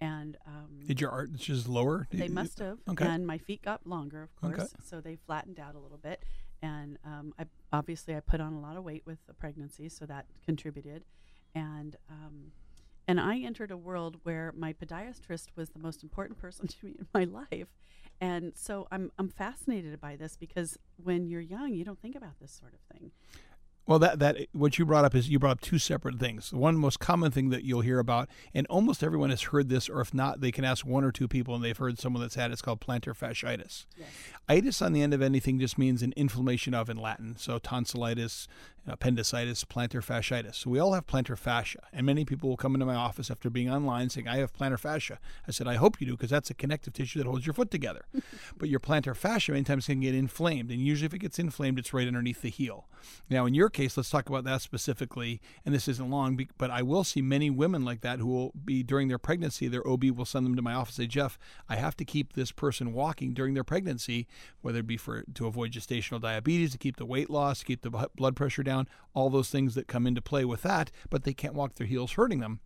And 0.00 0.38
um, 0.46 0.80
did 0.86 1.00
your 1.00 1.10
arches 1.10 1.68
lower? 1.68 2.08
They 2.10 2.28
must 2.28 2.58
have. 2.58 2.78
Okay. 2.88 3.04
And 3.04 3.26
my 3.26 3.36
feet 3.36 3.62
got 3.62 3.86
longer, 3.86 4.22
of 4.22 4.34
course. 4.34 4.58
Okay. 4.58 4.82
So 4.82 5.00
they 5.00 5.16
flattened 5.16 5.60
out 5.60 5.74
a 5.74 5.78
little 5.78 5.98
bit 5.98 6.24
and 6.62 6.98
um, 7.04 7.32
I 7.38 7.44
obviously 7.72 8.14
I 8.16 8.20
put 8.20 8.40
on 8.40 8.52
a 8.52 8.60
lot 8.60 8.76
of 8.76 8.84
weight 8.84 9.02
with 9.06 9.18
the 9.26 9.34
pregnancy, 9.34 9.88
so 9.88 10.06
that 10.06 10.26
contributed, 10.44 11.04
and 11.54 11.96
um, 12.08 12.52
and 13.08 13.20
I 13.20 13.38
entered 13.38 13.70
a 13.70 13.76
world 13.76 14.18
where 14.22 14.52
my 14.56 14.72
podiatrist 14.72 15.48
was 15.56 15.70
the 15.70 15.78
most 15.78 16.02
important 16.02 16.38
person 16.38 16.66
to 16.68 16.86
me 16.86 16.96
in 16.98 17.06
my 17.14 17.24
life, 17.24 17.68
and 18.20 18.52
so 18.54 18.86
I'm 18.90 19.10
I'm 19.18 19.28
fascinated 19.28 20.00
by 20.00 20.16
this 20.16 20.36
because 20.36 20.78
when 21.02 21.26
you're 21.26 21.40
young, 21.40 21.72
you 21.72 21.84
don't 21.84 22.00
think 22.00 22.16
about 22.16 22.38
this 22.40 22.52
sort 22.52 22.74
of 22.74 22.80
thing. 22.96 23.10
Well, 23.90 23.98
that 23.98 24.20
that 24.20 24.46
what 24.52 24.78
you 24.78 24.86
brought 24.86 25.04
up 25.04 25.16
is 25.16 25.28
you 25.28 25.40
brought 25.40 25.50
up 25.50 25.60
two 25.60 25.80
separate 25.80 26.20
things. 26.20 26.50
The 26.50 26.58
one 26.58 26.76
most 26.76 27.00
common 27.00 27.32
thing 27.32 27.50
that 27.50 27.64
you'll 27.64 27.80
hear 27.80 27.98
about, 27.98 28.28
and 28.54 28.64
almost 28.68 29.02
everyone 29.02 29.30
has 29.30 29.42
heard 29.42 29.68
this, 29.68 29.88
or 29.88 30.00
if 30.00 30.14
not, 30.14 30.40
they 30.40 30.52
can 30.52 30.64
ask 30.64 30.86
one 30.86 31.02
or 31.02 31.10
two 31.10 31.26
people, 31.26 31.56
and 31.56 31.64
they've 31.64 31.76
heard 31.76 31.98
someone 31.98 32.22
that's 32.22 32.36
had 32.36 32.52
it's 32.52 32.62
called 32.62 32.80
plantar 32.80 33.18
fasciitis. 33.18 33.86
Yes. 33.98 34.08
Itis 34.48 34.80
on 34.80 34.92
the 34.92 35.02
end 35.02 35.12
of 35.12 35.20
anything 35.20 35.58
just 35.58 35.76
means 35.76 36.04
an 36.04 36.12
inflammation 36.16 36.72
of 36.72 36.88
in 36.88 36.98
Latin. 36.98 37.34
So 37.36 37.58
tonsillitis 37.58 38.46
appendicitis, 38.86 39.64
plantar 39.64 40.04
fasciitis. 40.04 40.56
So 40.56 40.70
we 40.70 40.78
all 40.78 40.92
have 40.94 41.06
plantar 41.06 41.38
fascia, 41.38 41.80
and 41.92 42.06
many 42.06 42.24
people 42.24 42.48
will 42.48 42.56
come 42.56 42.74
into 42.74 42.86
my 42.86 42.94
office 42.94 43.30
after 43.30 43.50
being 43.50 43.70
online 43.70 44.10
saying, 44.10 44.28
"I 44.28 44.38
have 44.38 44.52
plantar 44.52 44.78
fascia." 44.78 45.18
I 45.46 45.50
said, 45.50 45.68
"I 45.68 45.76
hope 45.76 46.00
you 46.00 46.06
do, 46.06 46.12
because 46.12 46.30
that's 46.30 46.50
a 46.50 46.54
connective 46.54 46.92
tissue 46.92 47.18
that 47.18 47.28
holds 47.28 47.46
your 47.46 47.54
foot 47.54 47.70
together." 47.70 48.06
but 48.56 48.68
your 48.68 48.80
plantar 48.80 49.16
fascia 49.16 49.52
many 49.52 49.64
times 49.64 49.86
can 49.86 50.00
get 50.00 50.14
inflamed, 50.14 50.70
and 50.70 50.80
usually 50.80 51.06
if 51.06 51.14
it 51.14 51.18
gets 51.18 51.38
inflamed, 51.38 51.78
it's 51.78 51.92
right 51.92 52.06
underneath 52.06 52.42
the 52.42 52.50
heel. 52.50 52.86
Now, 53.28 53.46
in 53.46 53.54
your 53.54 53.68
case, 53.68 53.96
let's 53.96 54.10
talk 54.10 54.28
about 54.28 54.44
that 54.44 54.62
specifically. 54.62 55.40
And 55.64 55.74
this 55.74 55.88
isn't 55.88 56.10
long, 56.10 56.40
but 56.58 56.70
I 56.70 56.82
will 56.82 57.04
see 57.04 57.22
many 57.22 57.50
women 57.50 57.84
like 57.84 58.00
that 58.02 58.18
who 58.18 58.26
will 58.26 58.52
be 58.64 58.82
during 58.82 59.08
their 59.08 59.18
pregnancy. 59.18 59.68
Their 59.68 59.86
OB 59.86 60.04
will 60.10 60.24
send 60.24 60.46
them 60.46 60.56
to 60.56 60.62
my 60.62 60.74
office. 60.74 60.98
And 60.98 61.04
say, 61.04 61.06
Jeff, 61.06 61.38
I 61.68 61.76
have 61.76 61.96
to 61.96 62.04
keep 62.04 62.32
this 62.32 62.52
person 62.52 62.92
walking 62.92 63.32
during 63.32 63.54
their 63.54 63.64
pregnancy, 63.64 64.26
whether 64.60 64.80
it 64.80 64.86
be 64.86 64.96
for 64.96 65.24
to 65.34 65.46
avoid 65.46 65.72
gestational 65.72 66.20
diabetes, 66.20 66.72
to 66.72 66.78
keep 66.78 66.96
the 66.96 67.06
weight 67.06 67.30
loss, 67.30 67.60
to 67.60 67.64
keep 67.64 67.82
the 67.82 68.08
blood 68.16 68.36
pressure 68.36 68.62
down, 68.62 68.69
all 69.14 69.30
those 69.30 69.50
things 69.50 69.74
that 69.74 69.88
come 69.88 70.06
into 70.06 70.22
play 70.22 70.44
with 70.44 70.62
that, 70.62 70.90
but 71.08 71.24
they 71.24 71.34
can't 71.34 71.54
walk 71.54 71.74
their 71.74 71.86
heels 71.86 72.12
hurting 72.12 72.40
them. 72.40 72.60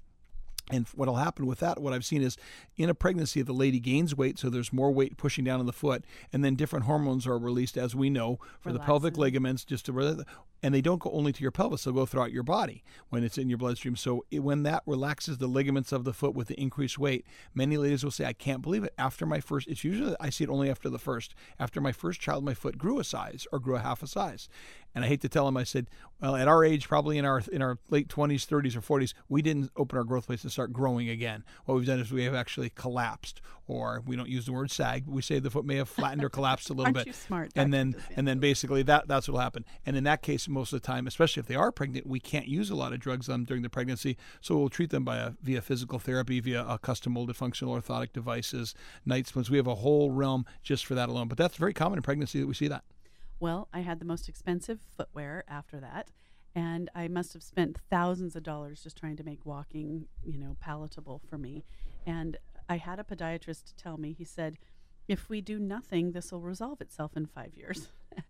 And 0.71 0.89
what 0.95 1.09
will 1.09 1.17
happen 1.17 1.47
with 1.47 1.61
that, 1.61 1.81
what 1.81 1.93
I've 1.93 2.07
seen 2.07 2.23
is 2.23 2.39
in 2.77 2.89
a 2.89 2.95
pregnancy, 2.95 3.43
the 3.43 3.53
lady 3.53 3.79
gains 3.79 4.17
weight, 4.17 4.39
so 4.39 4.49
there's 4.49 4.73
more 4.73 4.91
weight 4.91 5.19
pushing 5.19 5.45
down 5.45 5.61
on 5.61 5.67
the 5.67 5.75
foot, 5.75 6.05
and 6.33 6.43
then 6.43 6.55
different 6.55 6.87
hormones 6.87 7.27
are 7.27 7.39
released, 7.39 7.77
as 7.77 7.95
we 7.95 8.09
know, 8.09 8.39
for 8.61 8.71
Relaxin. 8.71 8.73
the 8.73 8.79
pelvic 8.79 9.19
ligaments, 9.19 9.65
just 9.65 9.85
to 9.87 10.25
and 10.65 10.75
they 10.75 10.81
don't 10.81 11.03
go 11.03 11.11
only 11.11 11.31
to 11.31 11.43
your 11.43 11.51
pelvis; 11.51 11.85
they'll 11.85 11.93
go 11.93 12.07
throughout 12.07 12.33
your 12.33 12.43
body 12.43 12.83
when 13.11 13.23
it's 13.23 13.37
in 13.37 13.51
your 13.51 13.59
bloodstream. 13.59 13.97
So 13.97 14.25
it, 14.31 14.39
when 14.39 14.63
that 14.63 14.83
relaxes 14.87 15.37
the 15.37 15.47
ligaments 15.47 15.93
of 15.93 16.05
the 16.05 16.15
foot 16.15 16.35
with 16.35 16.49
the 16.49 16.59
increased 16.59 16.99
weight, 16.99 17.27
many 17.55 17.77
ladies 17.77 18.03
will 18.03 18.11
say, 18.11 18.25
"I 18.25 18.33
can't 18.33 18.63
believe 18.63 18.83
it." 18.83 18.95
After 18.97 19.27
my 19.27 19.41
first, 19.41 19.69
it's 19.69 19.85
usually 19.85 20.17
I 20.19 20.31
see 20.31 20.45
it 20.45 20.49
only 20.49 20.71
after 20.71 20.89
the 20.89 20.99
first. 20.99 21.35
After 21.59 21.83
my 21.83 21.93
first 21.93 22.19
child, 22.19 22.47
my 22.47 22.55
foot 22.55 22.79
grew 22.79 22.99
a 22.99 23.05
size 23.05 23.47
or 23.53 23.59
grew 23.59 23.77
a 23.77 23.81
half 23.81 24.03
a 24.03 24.07
size, 24.07 24.49
and 24.95 25.05
I 25.05 25.09
hate 25.09 25.21
to 25.21 25.29
tell 25.29 25.45
them, 25.45 25.59
I 25.59 25.65
said, 25.65 25.91
"Well, 26.19 26.35
at 26.35 26.49
our 26.49 26.65
age, 26.65 26.89
probably 26.89 27.19
in 27.19 27.27
our 27.27 27.43
in 27.53 27.61
our 27.61 27.79
late 27.91 28.09
20s, 28.09 28.47
30s, 28.47 28.75
or 28.75 28.81
40s, 28.81 29.13
we 29.29 29.43
didn't 29.43 29.71
open 29.77 29.99
our 29.99 30.05
growth 30.05 30.29
plates 30.29 30.47
start 30.55 30.73
growing 30.73 31.09
again. 31.11 31.45
What 31.67 31.75
we've 31.75 31.87
done 31.87 32.01
is 32.01 32.11
we 32.11 32.25
have 32.25 32.35
actually 32.35 32.71
collapsed, 32.71 33.43
or 33.67 34.03
we 34.07 34.17
don't 34.17 34.29
use 34.29 34.47
the 34.47 34.53
word 34.53 34.71
sag. 34.71 35.07
We 35.07 35.21
say 35.21 35.41
the 35.41 35.51
foot 35.51 35.65
may 35.65 35.77
have 35.77 35.89
flattened 35.89 36.25
or 36.25 36.31
collapsed 36.31 36.71
a 36.71 36.73
little 36.73 36.87
Aren't 36.87 36.97
bit. 36.97 37.07
You 37.09 37.13
smart, 37.13 37.51
and 37.55 37.73
then 37.75 37.97
and 38.17 38.27
then 38.27 38.39
basically 38.39 38.83
that 38.85 39.09
that's 39.09 39.29
what 39.29 39.35
will 39.35 39.41
happen. 39.41 39.65
And 39.85 39.97
in 39.97 40.05
that 40.05 40.23
case, 40.23 40.49
most 40.49 40.73
of 40.73 40.81
the 40.81 40.87
time, 40.87 41.07
especially 41.07 41.35
especially 41.35 41.41
if 41.41 41.47
they 41.47 41.55
are 41.55 41.73
pregnant, 41.73 42.07
we 42.07 42.21
can't 42.21 42.47
use 42.47 42.71
a 42.71 42.75
lot 42.75 42.93
of 42.93 43.01
drugs 43.01 43.29
on 43.29 43.45
during 43.45 43.63
the 43.63 43.69
pregnancy. 43.69 44.17
So 44.41 44.57
we'll 44.57 44.69
treat 44.69 44.91
them 44.91 45.05
by 45.05 45.17
a, 45.17 45.33
via 45.43 45.61
physical 45.61 45.99
therapy, 45.99 46.39
via 46.41 46.65
a 46.67 46.79
custom 46.79 47.15
molded 47.15 47.37
functional 47.37 47.75
orthotic 47.75 48.13
devices, 48.13 48.75
night 49.05 49.27
splints. 49.27 49.51
We 49.51 49.57
have 49.57 49.67
a 49.67 49.77
whole 49.77 50.11
realm 50.11 50.47
just 50.63 50.87
for 50.87 50.95
that 50.95 51.09
alone. 51.09 51.29
But 51.29 51.39
that's 51.39 51.57
very 51.57 51.73
common 51.73 51.99
in 51.99 52.03
pregnancy 52.03 52.41
that 52.41 52.47
we 52.47 52.55
see 52.55 52.69
that. 52.69 52.85
Well, 53.41 53.69
I 53.73 53.81
had 53.81 53.99
the 53.99 54.05
most 54.05 54.29
expensive 54.29 54.81
footwear 54.97 55.45
after 55.49 55.81
that 55.81 56.11
and 56.55 56.91
I 56.95 57.09
must 57.09 57.33
have 57.33 57.43
spent 57.43 57.79
thousands 57.91 58.37
of 58.37 58.43
dollars 58.43 58.83
just 58.83 58.97
trying 58.97 59.17
to 59.17 59.25
make 59.25 59.45
walking, 59.45 60.07
you 60.23 60.39
know, 60.39 60.57
palatable 60.61 61.21
for 61.29 61.39
me. 61.39 61.65
And 62.07 62.37
I 62.69 62.77
had 62.77 63.01
a 63.01 63.05
podiatrist 63.05 63.75
tell 63.77 63.97
me, 63.99 64.13
he 64.13 64.25
said, 64.25 64.59
if 65.09 65.29
we 65.29 65.41
do 65.41 65.59
nothing, 65.59 66.13
this 66.13 66.33
will 66.33 66.41
resolve 66.41 66.81
itself 66.81 67.17
in 67.17 67.27
five 67.27 67.55
years. 67.55 67.89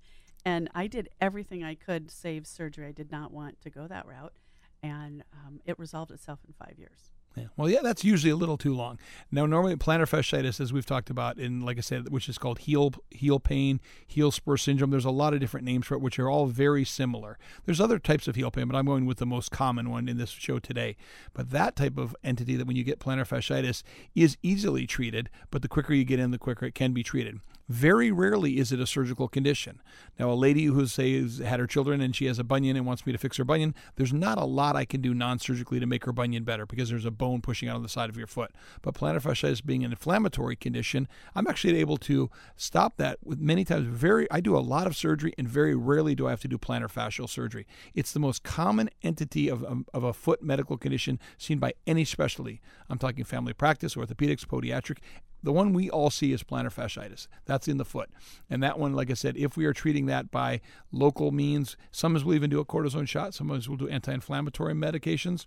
And 0.45 0.69
I 0.75 0.87
did 0.87 1.09
everything 1.21 1.65
I 1.65 1.75
could 1.75 2.11
save 2.11 2.47
surgery. 2.47 2.87
I 2.87 2.93
did 2.93 3.11
not 3.11 3.33
want 3.33 3.61
to 3.63 3.71
go 3.71 3.87
that 3.87 4.07
route. 4.07 4.35
And 4.83 5.25
um, 5.33 5.61
it 5.65 5.79
resolved 5.79 6.11
itself 6.11 6.41
in 6.47 6.53
five 6.53 6.79
years. 6.79 7.11
Yeah. 7.37 7.47
Well, 7.57 7.69
yeah, 7.69 7.81
that's 7.83 8.05
usually 8.05 8.31
a 8.31 8.37
little 8.37 8.57
too 8.57 8.75
long. 8.75 8.99
Now, 9.33 9.45
normally 9.45 9.75
plantar 9.75 10.09
fasciitis, 10.09 10.61
as 10.61 10.73
we've 10.73 10.87
talked 10.87 11.11
about, 11.11 11.39
in 11.39 11.63
like 11.63 11.79
I 11.79 11.81
said, 11.81 12.11
which 12.11 12.29
is 12.29 12.39
called 12.39 12.61
heel 12.61 12.93
heel 13.11 13.41
pain, 13.41 13.81
heel 14.07 14.31
spur 14.31 14.57
syndrome. 14.57 14.91
There's 14.91 15.05
a 15.05 15.11
lot 15.11 15.35
of 15.35 15.41
different 15.41 15.67
names 15.67 15.87
for 15.87 15.95
it, 15.95 16.01
which 16.01 16.19
are 16.19 16.31
all 16.31 16.47
very 16.47 16.85
similar. 16.85 17.39
There's 17.65 17.81
other 17.81 17.99
types 17.99 18.29
of 18.29 18.37
heel 18.37 18.51
pain, 18.51 18.69
but 18.69 18.77
I'm 18.77 18.87
going 18.87 19.07
with 19.07 19.19
the 19.19 19.27
most 19.27 19.51
common 19.51 19.91
one 19.91 20.09
in 20.09 20.17
this 20.17 20.31
show 20.31 20.59
today. 20.59 20.97
But 21.33 21.51
that 21.51 21.75
type 21.75 21.99
of 21.99 22.15
entity, 22.23 22.55
that 22.57 22.67
when 22.67 22.77
you 22.77 22.85
get 22.85 23.01
plantar 23.01 23.27
fasciitis, 23.27 23.83
is 24.15 24.37
easily 24.43 24.87
treated. 24.87 25.29
But 25.51 25.63
the 25.63 25.69
quicker 25.69 25.93
you 25.93 26.05
get 26.05 26.21
in, 26.21 26.31
the 26.31 26.39
quicker 26.39 26.67
it 26.67 26.75
can 26.75 26.93
be 26.93 27.03
treated. 27.03 27.41
Very 27.69 28.13
rarely 28.13 28.59
is 28.59 28.73
it 28.73 28.81
a 28.81 28.87
surgical 28.87 29.27
condition. 29.27 29.81
Now, 30.19 30.31
a 30.31 30.35
lady 30.35 30.65
who 30.65 30.87
say 30.87 31.21
has 31.21 31.39
had 31.39 31.61
her 31.61 31.67
children 31.67 32.01
and 32.01 32.15
she 32.15 32.27
has 32.27 32.39
a 32.39 32.45
bunion 32.45 32.77
and 32.77 32.85
wants 32.85 33.07
me 33.07 33.13
to 33.13 33.19
fix 33.19 33.39
her 33.39 33.45
bunion, 33.45 33.75
there's 33.97 34.13
not 34.13 34.39
a 34.39 34.45
lot 34.45 34.77
I 34.77 34.85
can 34.85 35.01
do 35.01 35.15
non-surgically 35.15 35.81
to 35.81 35.87
make 35.87 36.05
her 36.05 36.13
bunion 36.13 36.45
better 36.45 36.67
because 36.67 36.91
there's 36.91 37.07
a 37.07 37.11
bone 37.11 37.41
pushing 37.41 37.69
out 37.69 37.77
on 37.77 37.83
the 37.83 37.89
side 37.89 38.11
of 38.11 38.17
your 38.17 38.27
foot. 38.27 38.53
But 38.83 38.95
plantar 38.95 39.23
fasciitis 39.23 39.65
being 39.65 39.83
an 39.83 39.93
inflammatory 39.93 40.57
condition, 40.57 41.09
I'm 41.35 41.47
actually 41.47 41.79
able 41.79 41.97
to 41.99 42.31
stop 42.57 42.99
that 42.99 43.19
with 43.25 43.41
many 43.41 43.65
times. 43.65 43.87
Very, 43.87 44.31
I 44.31 44.41
do 44.41 44.57
a 44.57 44.61
lot 44.61 44.87
of 44.87 44.95
surgery 44.95 45.33
and 45.39 45.49
very 45.49 45.75
rarely 45.75 46.15
do 46.15 46.27
I 46.27 46.31
have 46.31 46.41
to 46.41 46.49
do 46.49 46.59
plantar 46.59 46.93
fascial 46.93 47.29
surgery. 47.29 47.67
It's 47.95 48.13
the 48.13 48.21
most 48.21 48.43
common 48.43 48.91
entity 49.03 49.49
of, 49.49 49.65
of, 49.65 49.85
of 49.95 50.05
a 50.05 50.13
foot 50.13 50.43
medical 50.43 50.77
condition 50.77 51.19
seen 51.39 51.59
by 51.59 51.73
any 51.87 52.05
specialty. 52.05 52.61
I'm 52.91 52.99
talking 52.99 53.25
family 53.25 53.55
practice, 53.55 53.95
orthopedics, 53.95 54.45
podiatric. 54.45 54.99
The 55.45 55.53
one 55.53 55.75
we 55.75 55.91
all 55.91 56.09
see 56.09 56.33
is 56.33 56.43
plantar 56.43 56.73
fasciitis. 56.73 57.29
That's 57.45 57.69
in 57.69 57.77
the 57.77 57.85
foot. 57.85 58.09
And 58.49 58.63
that 58.63 58.79
one, 58.79 58.95
like 58.95 59.11
I 59.11 59.15
said, 59.15 59.37
if 59.37 59.59
we 59.59 59.67
are 59.67 59.75
treating 59.75 60.07
that 60.07 60.31
by 60.31 60.63
local 60.91 61.33
means, 61.33 61.77
sometimes 61.93 62.25
we'll 62.25 62.35
even 62.35 62.49
do 62.49 62.61
a 62.61 62.65
cortisone 62.65 63.07
shot, 63.07 63.35
sometimes 63.35 63.69
we'll 63.69 63.77
do 63.77 63.89
anti 63.89 64.13
inflammatory 64.13 64.73
medications. 64.73 65.45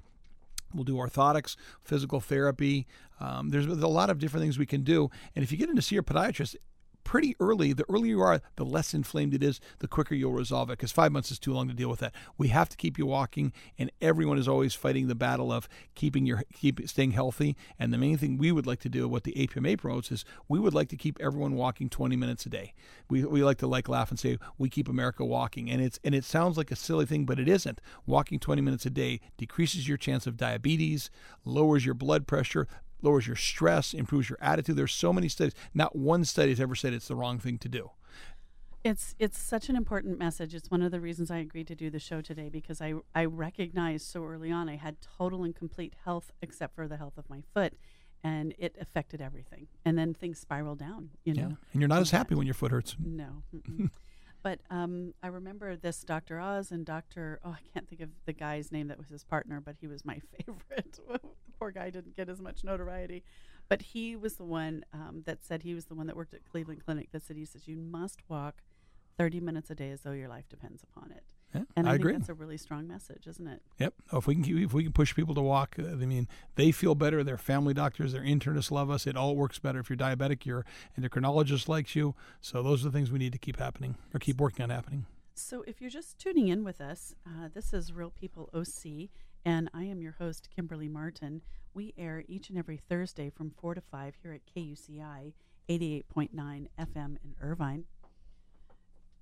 We'll 0.74 0.84
do 0.84 0.96
orthotics, 0.96 1.56
physical 1.82 2.20
therapy. 2.20 2.88
Um, 3.20 3.50
there's 3.50 3.66
a 3.66 3.88
lot 3.88 4.10
of 4.10 4.20
different 4.20 4.44
things 4.44 4.60
we 4.60 4.66
can 4.66 4.84
do. 4.84 5.10
And 5.34 5.44
if 5.44 5.52
you 5.52 5.58
get 5.58 5.70
in 5.70 5.78
to 5.78 5.82
see 5.82 5.96
your 5.96 6.04
podiatrist, 6.04 6.58
pretty 7.08 7.38
early. 7.40 7.72
The 7.72 7.86
earlier 7.90 8.18
you 8.18 8.22
are, 8.22 8.42
the 8.58 8.66
less 8.66 8.94
inflamed 8.94 9.34
it 9.34 9.42
is, 9.42 9.62
the 9.80 9.88
quicker 9.88 10.14
you'll 10.14 10.34
resolve 10.34 10.70
it 10.70 10.74
because 10.74 10.92
five 10.92 11.14
months 11.14 11.32
is 11.32 11.40
too 11.40 11.54
long 11.54 11.70
to 11.70 11.74
deal 11.74 11.90
with 11.90 12.02
that. 12.02 12.14
We 12.38 12.50
have 12.50 12.68
to 12.68 12.76
keep 12.76 12.98
you 12.98 13.06
walking, 13.06 13.54
and 13.80 13.90
everyone 14.02 14.38
is 14.38 14.46
always 14.46 14.76
fighting 14.76 15.08
the 15.08 15.16
battle 15.16 15.50
of 15.50 15.70
keeping 15.96 16.26
your 16.26 16.44
keep 16.54 16.86
staying 16.90 17.12
healthy. 17.12 17.56
And 17.80 17.94
the 17.94 17.98
main 17.98 18.18
thing 18.18 18.38
we 18.38 18.52
would 18.52 18.68
like 18.68 18.82
to 18.82 18.90
do, 18.90 19.08
what 19.08 19.24
the 19.24 19.32
APMA 19.32 19.78
promotes, 19.78 20.12
is 20.12 20.26
we 20.50 20.60
would 20.60 20.74
like 20.74 20.90
to 20.90 20.98
keep 20.98 21.18
everyone 21.22 21.56
walking 21.56 21.88
20 21.88 22.18
minutes 22.18 22.46
a 22.46 22.50
day. 22.50 22.74
We, 23.10 23.24
we 23.24 23.42
like 23.42 23.60
to 23.60 23.68
like 23.68 23.88
laugh 23.88 24.10
and 24.10 24.20
say 24.20 24.38
we 24.58 24.70
keep 24.70 24.90
America 24.90 25.24
walking, 25.24 25.70
and 25.70 25.82
it's 25.82 26.02
and 26.04 26.14
it 26.14 26.26
sounds 26.26 26.58
like 26.58 26.72
a 26.72 26.76
silly 26.76 27.06
thing, 27.06 27.26
but 27.26 27.40
it 27.40 27.48
isn't. 27.48 27.80
Walking 28.06 28.38
20 28.38 28.62
minutes 28.62 28.86
a 28.86 28.90
day 28.90 29.22
decreases 29.38 29.88
your 29.88 29.98
chance 29.98 30.28
of 30.28 30.36
diabetes, 30.36 31.10
lowers 31.46 31.86
your 31.86 31.96
blood 31.96 32.28
pressure, 32.28 32.68
lowers 33.02 33.28
your 33.28 33.36
stress, 33.36 33.94
improves 33.94 34.30
your 34.30 34.38
attitude. 34.42 34.76
There's 34.76 34.94
so 34.94 35.14
many 35.14 35.30
studies. 35.30 35.54
Not 35.74 35.96
one 35.96 36.26
study 36.26 36.50
has 36.50 36.60
ever 36.60 36.76
said 36.76 36.94
it's 36.94 37.08
the 37.08 37.16
wrong 37.16 37.40
thing 37.40 37.58
to 37.60 37.70
do. 37.70 37.92
It's 38.84 39.16
it's 39.20 39.38
such 39.38 39.70
an 39.70 39.76
important 39.76 40.18
message. 40.18 40.56
It's 40.56 40.72
one 40.72 40.82
of 40.82 40.92
the 40.92 41.02
reasons 41.02 41.30
I 41.30 41.38
agreed 41.38 41.68
to 41.68 41.76
do 41.76 41.90
the 41.90 42.00
show 42.00 42.22
today 42.22 42.50
because 42.50 42.82
I 42.82 42.94
I 43.14 43.26
recognized 43.26 44.08
so 44.08 44.24
early 44.24 44.52
on 44.52 44.70
I 44.70 44.76
had 44.78 44.98
total 45.02 45.44
and 45.44 45.56
complete 45.56 45.94
health 46.06 46.32
except 46.42 46.76
for 46.76 46.88
the 46.88 46.98
health 46.98 47.18
of 47.18 47.30
my 47.30 47.42
foot 47.54 47.74
and 48.24 48.54
it 48.58 48.76
affected 48.80 49.22
everything. 49.22 49.68
And 49.86 49.98
then 49.98 50.14
things 50.14 50.40
spiral 50.40 50.76
down, 50.76 51.10
you 51.24 51.34
know. 51.34 51.50
Yeah. 51.50 51.56
And 51.74 51.82
you're 51.82 51.88
not 51.88 52.02
as 52.02 52.12
happy 52.12 52.36
when 52.36 52.48
your 52.48 52.54
foot 52.54 52.72
hurts. 52.72 52.96
No. 53.04 53.44
but 54.48 54.62
um, 54.70 55.14
I 55.22 55.28
remember 55.28 55.76
this 55.76 56.06
Dr. 56.06 56.40
Oz 56.40 56.72
and 56.72 56.86
Dr. 56.86 57.42
Oh, 57.44 57.50
I 57.50 57.60
can't 57.74 57.86
think 57.86 58.00
of 58.00 58.08
the 58.26 58.32
guy's 58.32 58.72
name 58.72 58.88
that 58.88 58.98
was 58.98 59.10
his 59.10 59.26
partner, 59.26 59.60
but 59.60 59.76
he 59.82 59.88
was 59.88 60.06
my 60.06 60.22
favorite 60.38 61.00
poor 61.60 61.70
guy 61.70 61.90
didn't 61.90 62.16
get 62.16 62.30
as 62.30 62.40
much 62.40 62.64
notoriety. 62.64 63.26
But 63.68 63.82
he 63.82 64.16
was 64.16 64.36
the 64.36 64.46
one 64.46 64.86
um, 64.94 65.24
that 65.26 65.44
said 65.44 65.64
he 65.64 65.74
was 65.74 65.88
the 65.88 65.96
one 65.96 66.08
that 66.08 66.16
worked 66.16 66.34
at 66.34 66.46
Cleveland 66.46 66.86
Clinic 66.86 67.12
that 67.12 67.24
said 67.24 67.36
he 67.36 67.44
says 67.44 67.68
you 67.68 67.76
must 67.76 68.22
walk 68.30 68.62
30 69.18 69.42
minutes 69.42 69.70
a 69.70 69.76
day 69.76 69.90
as 69.90 70.04
though 70.04 70.14
your 70.14 70.30
life 70.30 70.48
depends 70.48 70.82
upon 70.82 71.12
it. 71.12 71.26
Yeah, 71.54 71.62
and 71.76 71.88
I, 71.88 71.92
I 71.92 71.94
think 71.94 72.02
agree. 72.02 72.14
that's 72.14 72.30
a 72.30 72.34
really 72.34 72.58
strong 72.58 72.88
message, 72.88 73.26
isn't 73.26 73.48
it? 73.48 73.62
Yep. 73.80 73.94
Oh, 74.12 74.18
if 74.18 74.28
we 74.28 74.36
can 74.36 74.44
keep, 74.44 74.58
if 74.58 74.74
we 74.74 74.84
can 74.84 74.92
push 74.92 75.16
people 75.16 75.34
to 75.36 75.42
walk, 75.42 75.78
uh, 75.80 75.84
I 75.84 75.96
mean, 75.96 76.28
they 76.56 76.72
feel 76.72 76.94
better. 76.94 77.24
Their 77.24 77.38
family 77.38 77.74
doctors, 77.74 78.12
their 78.14 78.22
internists 78.22 78.70
love 78.70 78.90
us. 78.90 79.08
It 79.08 79.16
all 79.16 79.36
works 79.36 79.58
better. 79.58 79.80
If 79.80 79.90
you're 79.90 79.98
diabetic, 79.98 80.46
your 80.46 80.66
endocrinologist 81.00 81.68
likes 81.68 81.96
you. 81.96 82.16
So 82.42 82.62
those 82.62 82.82
are 82.82 82.90
the 82.90 82.92
things 82.92 83.12
we 83.12 83.20
need 83.20 83.32
to 83.32 83.40
keep 83.40 83.58
happening 83.58 83.96
or 84.14 84.20
keep 84.20 84.42
working 84.42 84.64
on 84.64 84.70
happening. 84.70 85.06
So 85.36 85.64
if 85.68 85.80
you're 85.80 85.90
just 85.90 86.18
tuning 86.18 86.48
in 86.48 86.64
with 86.64 86.82
us, 86.82 87.14
uh, 87.26 87.50
this 87.54 87.72
is 87.72 87.94
Real 87.94 88.10
People 88.10 88.50
OC, 88.54 89.10
and 89.46 89.70
I 89.74 89.84
am 89.84 90.02
your 90.02 90.16
host, 90.20 90.50
Kimberly 90.54 90.90
Martin. 90.90 91.42
We 91.74 91.94
air 91.98 92.24
each 92.28 92.50
and 92.50 92.58
every 92.58 92.78
Thursday 92.78 93.30
from 93.30 93.52
4 93.52 93.76
to 93.76 93.82
5 93.82 94.16
here 94.24 94.34
at 94.34 94.42
KUCI 94.54 95.34
88.9 95.70 96.68
FM 96.80 97.18
in 97.24 97.36
Irvine. 97.42 97.86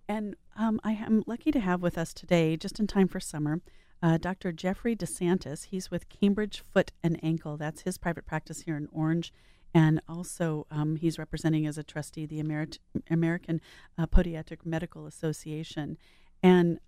And 0.07 0.35
um, 0.55 0.79
I 0.83 0.93
am 0.93 1.23
lucky 1.25 1.51
to 1.51 1.59
have 1.59 1.81
with 1.81 1.97
us 1.97 2.13
today, 2.13 2.57
just 2.57 2.79
in 2.79 2.87
time 2.87 3.07
for 3.07 3.19
summer, 3.19 3.61
uh, 4.01 4.17
Dr. 4.17 4.51
Jeffrey 4.51 4.95
De 4.95 5.05
Santis. 5.05 5.65
He's 5.65 5.89
with 5.89 6.09
Cambridge 6.09 6.63
Foot 6.73 6.91
and 7.03 7.19
Ankle. 7.23 7.57
That's 7.57 7.81
his 7.81 7.97
private 7.97 8.25
practice 8.25 8.61
here 8.61 8.77
in 8.77 8.87
Orange. 8.91 9.33
And 9.73 10.01
also, 10.07 10.67
um, 10.71 10.95
he's 10.95 11.19
representing 11.19 11.65
as 11.67 11.77
a 11.77 11.83
trustee 11.83 12.25
the 12.25 12.41
Ameri- 12.41 12.79
American 13.09 13.59
uh, 13.97 14.05
Podiatric 14.05 14.65
Medical 14.65 15.05
Association. 15.05 15.97
And 16.41 16.79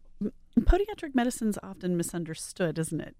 podiatric 0.59 1.13
medicine 1.13 1.49
is 1.49 1.59
often 1.61 1.97
misunderstood, 1.97 2.77
isn't 2.79 3.01
it? 3.01 3.15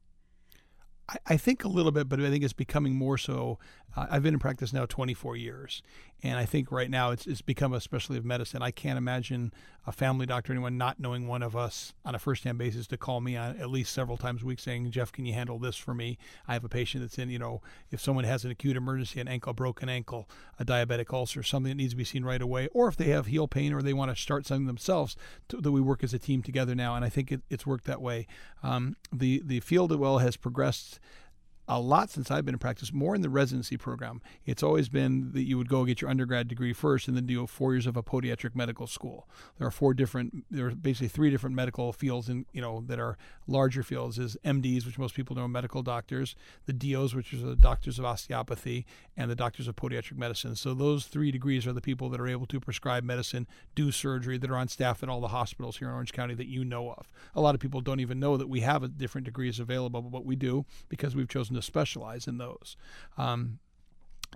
I, 1.26 1.38
think 1.38 1.64
a 1.64 1.70
little 1.70 1.94
bit, 1.94 2.10
but 2.10 2.20
I 2.20 2.30
think 2.30 2.44
it's 2.44 2.52
becoming 2.52 2.94
more 2.94 3.18
so. 3.18 3.60
Uh, 3.96 4.08
I've 4.10 4.24
been 4.24 4.34
in 4.34 4.40
practice 4.42 4.74
now 4.74 4.86
24 4.86 5.38
years, 5.38 5.82
And 6.24 6.38
I 6.38 6.46
think 6.46 6.72
right 6.72 6.90
now 6.90 7.12
it's, 7.12 7.28
it's 7.28 7.42
become 7.42 7.74
a 7.74 7.80
specialty 7.80 8.18
of 8.18 8.26
medicine. 8.26 8.62
I 8.64 8.72
can't 8.72 8.98
imagine 8.98 9.54
a 9.86 9.92
family 9.92 10.26
doctor, 10.26 10.52
anyone 10.52 10.78
not 10.78 11.00
knowing 11.00 11.28
one 11.28 11.44
of 11.44 11.56
us 11.56 11.94
on 12.04 12.16
a 12.16 12.20
first 12.20 12.44
hand 12.44 12.58
basis 12.58 12.88
to 12.88 12.98
call 12.98 13.22
me 13.22 13.38
on 13.38 13.56
at 13.58 13.70
least 13.70 13.94
several 13.94 14.18
times 14.18 14.42
a 14.42 14.46
week 14.46 14.60
saying, 14.60 14.90
Jeff, 14.92 15.12
can 15.12 15.26
you 15.26 15.34
handle 15.34 15.60
this 15.60 15.78
for 15.78 15.94
me? 15.94 16.18
I 16.48 16.54
have 16.54 16.64
a 16.64 16.70
patient 16.70 17.04
that's 17.04 17.20
in, 17.20 17.30
you 17.30 17.40
know, 17.40 17.62
if 17.92 18.02
someone 18.02 18.26
has 18.26 18.44
an 18.44 18.52
acute 18.52 18.76
emergency, 18.76 19.22
an 19.22 19.28
ankle, 19.28 19.54
broken 19.54 19.90
ankle, 19.90 20.28
a 20.60 20.66
diabetic 20.66 21.14
ulcer, 21.14 21.44
something 21.44 21.70
that 21.70 21.78
needs 21.78 21.94
to 21.94 21.98
be 21.98 22.04
seen 22.04 22.26
right 22.26 22.42
away, 22.42 22.68
or 22.74 22.88
if 22.88 22.98
they 22.98 23.10
have 23.10 23.28
heel 23.28 23.48
pain 23.48 23.72
or 23.72 23.82
they 23.82 23.94
want 23.94 24.14
to 24.14 24.22
start 24.22 24.46
something 24.46 24.66
themselves, 24.66 25.16
to, 25.50 25.62
that 25.62 25.72
we 25.72 25.82
work 25.82 26.04
as 26.04 26.14
a 26.14 26.20
team 26.20 26.42
together 26.42 26.74
now. 26.74 26.96
And 26.96 27.06
I 27.06 27.10
think 27.10 27.32
it, 27.32 27.42
it's 27.50 27.66
worked 27.66 27.86
that 27.86 28.02
way. 28.02 28.28
Um, 28.64 28.98
the, 29.14 29.42
the 29.46 29.60
field, 29.60 29.96
well, 29.98 30.18
has 30.18 30.36
progressed 30.36 31.00
a 31.68 31.80
lot 31.80 32.10
since 32.10 32.32
I've 32.32 32.46
been 32.46 32.56
in 32.56 32.60
practice, 32.60 32.94
more 32.94 33.14
in 33.14 33.22
the 33.22 33.30
residency 33.30 33.78
program. 33.78 34.22
It's 34.46 34.64
always 34.64 34.88
been 34.88 35.32
that 35.34 35.44
you 35.44 35.58
would 35.58 35.68
go 35.68 35.84
get 35.84 36.02
your 36.02 36.10
undergrad 36.10 36.48
degree 36.48 36.74
first 36.74 37.08
and 37.08 37.18
then 37.18 37.26
do 37.26 37.46
four 37.46 37.74
years 37.74 37.86
of 37.86 37.98
a 37.98 38.04
podiatric 38.04 38.56
medical 38.56 38.88
school. 38.88 39.28
There 39.58 39.68
are 39.68 39.72
four 39.72 39.94
different, 39.94 40.46
there 40.50 40.68
are 40.68 40.72
basically 40.72 41.10
three 41.10 41.30
different 41.30 41.56
medical 41.56 41.92
fields 41.92 42.30
in, 42.30 42.46
you 42.54 42.62
know, 42.62 42.84
that 42.88 43.00
are 43.00 43.18
larger 43.48 43.84
fields 43.84 44.18
is 44.18 44.38
MDs, 44.46 44.86
which 44.86 44.98
most 44.98 45.14
people 45.14 45.36
know 45.36 45.48
medical 45.48 45.84
doctors, 45.84 46.36
the 46.66 46.74
DOs, 46.74 47.14
which 47.14 47.34
are 47.34 47.38
the 47.38 47.56
doctors 47.56 48.00
of 48.00 48.06
osteopathy, 48.06 48.86
and 49.18 49.30
the 49.30 49.36
doctors 49.36 49.68
of 49.68 49.76
podiatric 49.76 50.18
medicine. 50.18 50.56
So 50.56 50.74
those 50.74 51.06
three 51.06 51.32
degrees 51.32 51.68
are 51.68 51.74
the 51.74 51.82
people 51.82 52.10
that 52.10 52.22
are 52.22 52.28
able 52.28 52.46
to 52.48 52.60
prescribe 52.60 53.04
medicine, 53.04 53.46
do 53.76 53.92
surgery, 53.92 54.38
that 54.38 54.50
are 54.50 54.56
on 54.56 54.70
staff 54.70 55.04
at 55.04 55.10
all 55.10 55.20
the 55.20 55.30
hospitals 55.30 55.78
here 55.78 55.90
in 55.90 55.94
Orange 55.94 56.14
County 56.14 56.34
that 56.36 56.48
you 56.48 56.64
know 56.64 56.92
of. 56.92 57.12
A 57.36 57.42
lot 57.42 57.56
of 57.56 57.62
people 57.62 57.82
don't 57.82 58.00
even 58.00 58.20
know 58.20 58.38
that 58.38 58.48
we 58.48 58.62
have 58.62 58.98
different 58.98 59.26
degrees 59.26 59.60
available, 59.60 60.02
but 60.02 60.12
what 60.12 60.26
we 60.26 60.36
do 60.36 60.66
because 60.88 61.16
we've 61.16 61.28
chosen 61.28 61.57
to 61.58 61.62
specialize 61.62 62.28
in 62.28 62.38
those. 62.38 62.78
Um, 63.18 63.60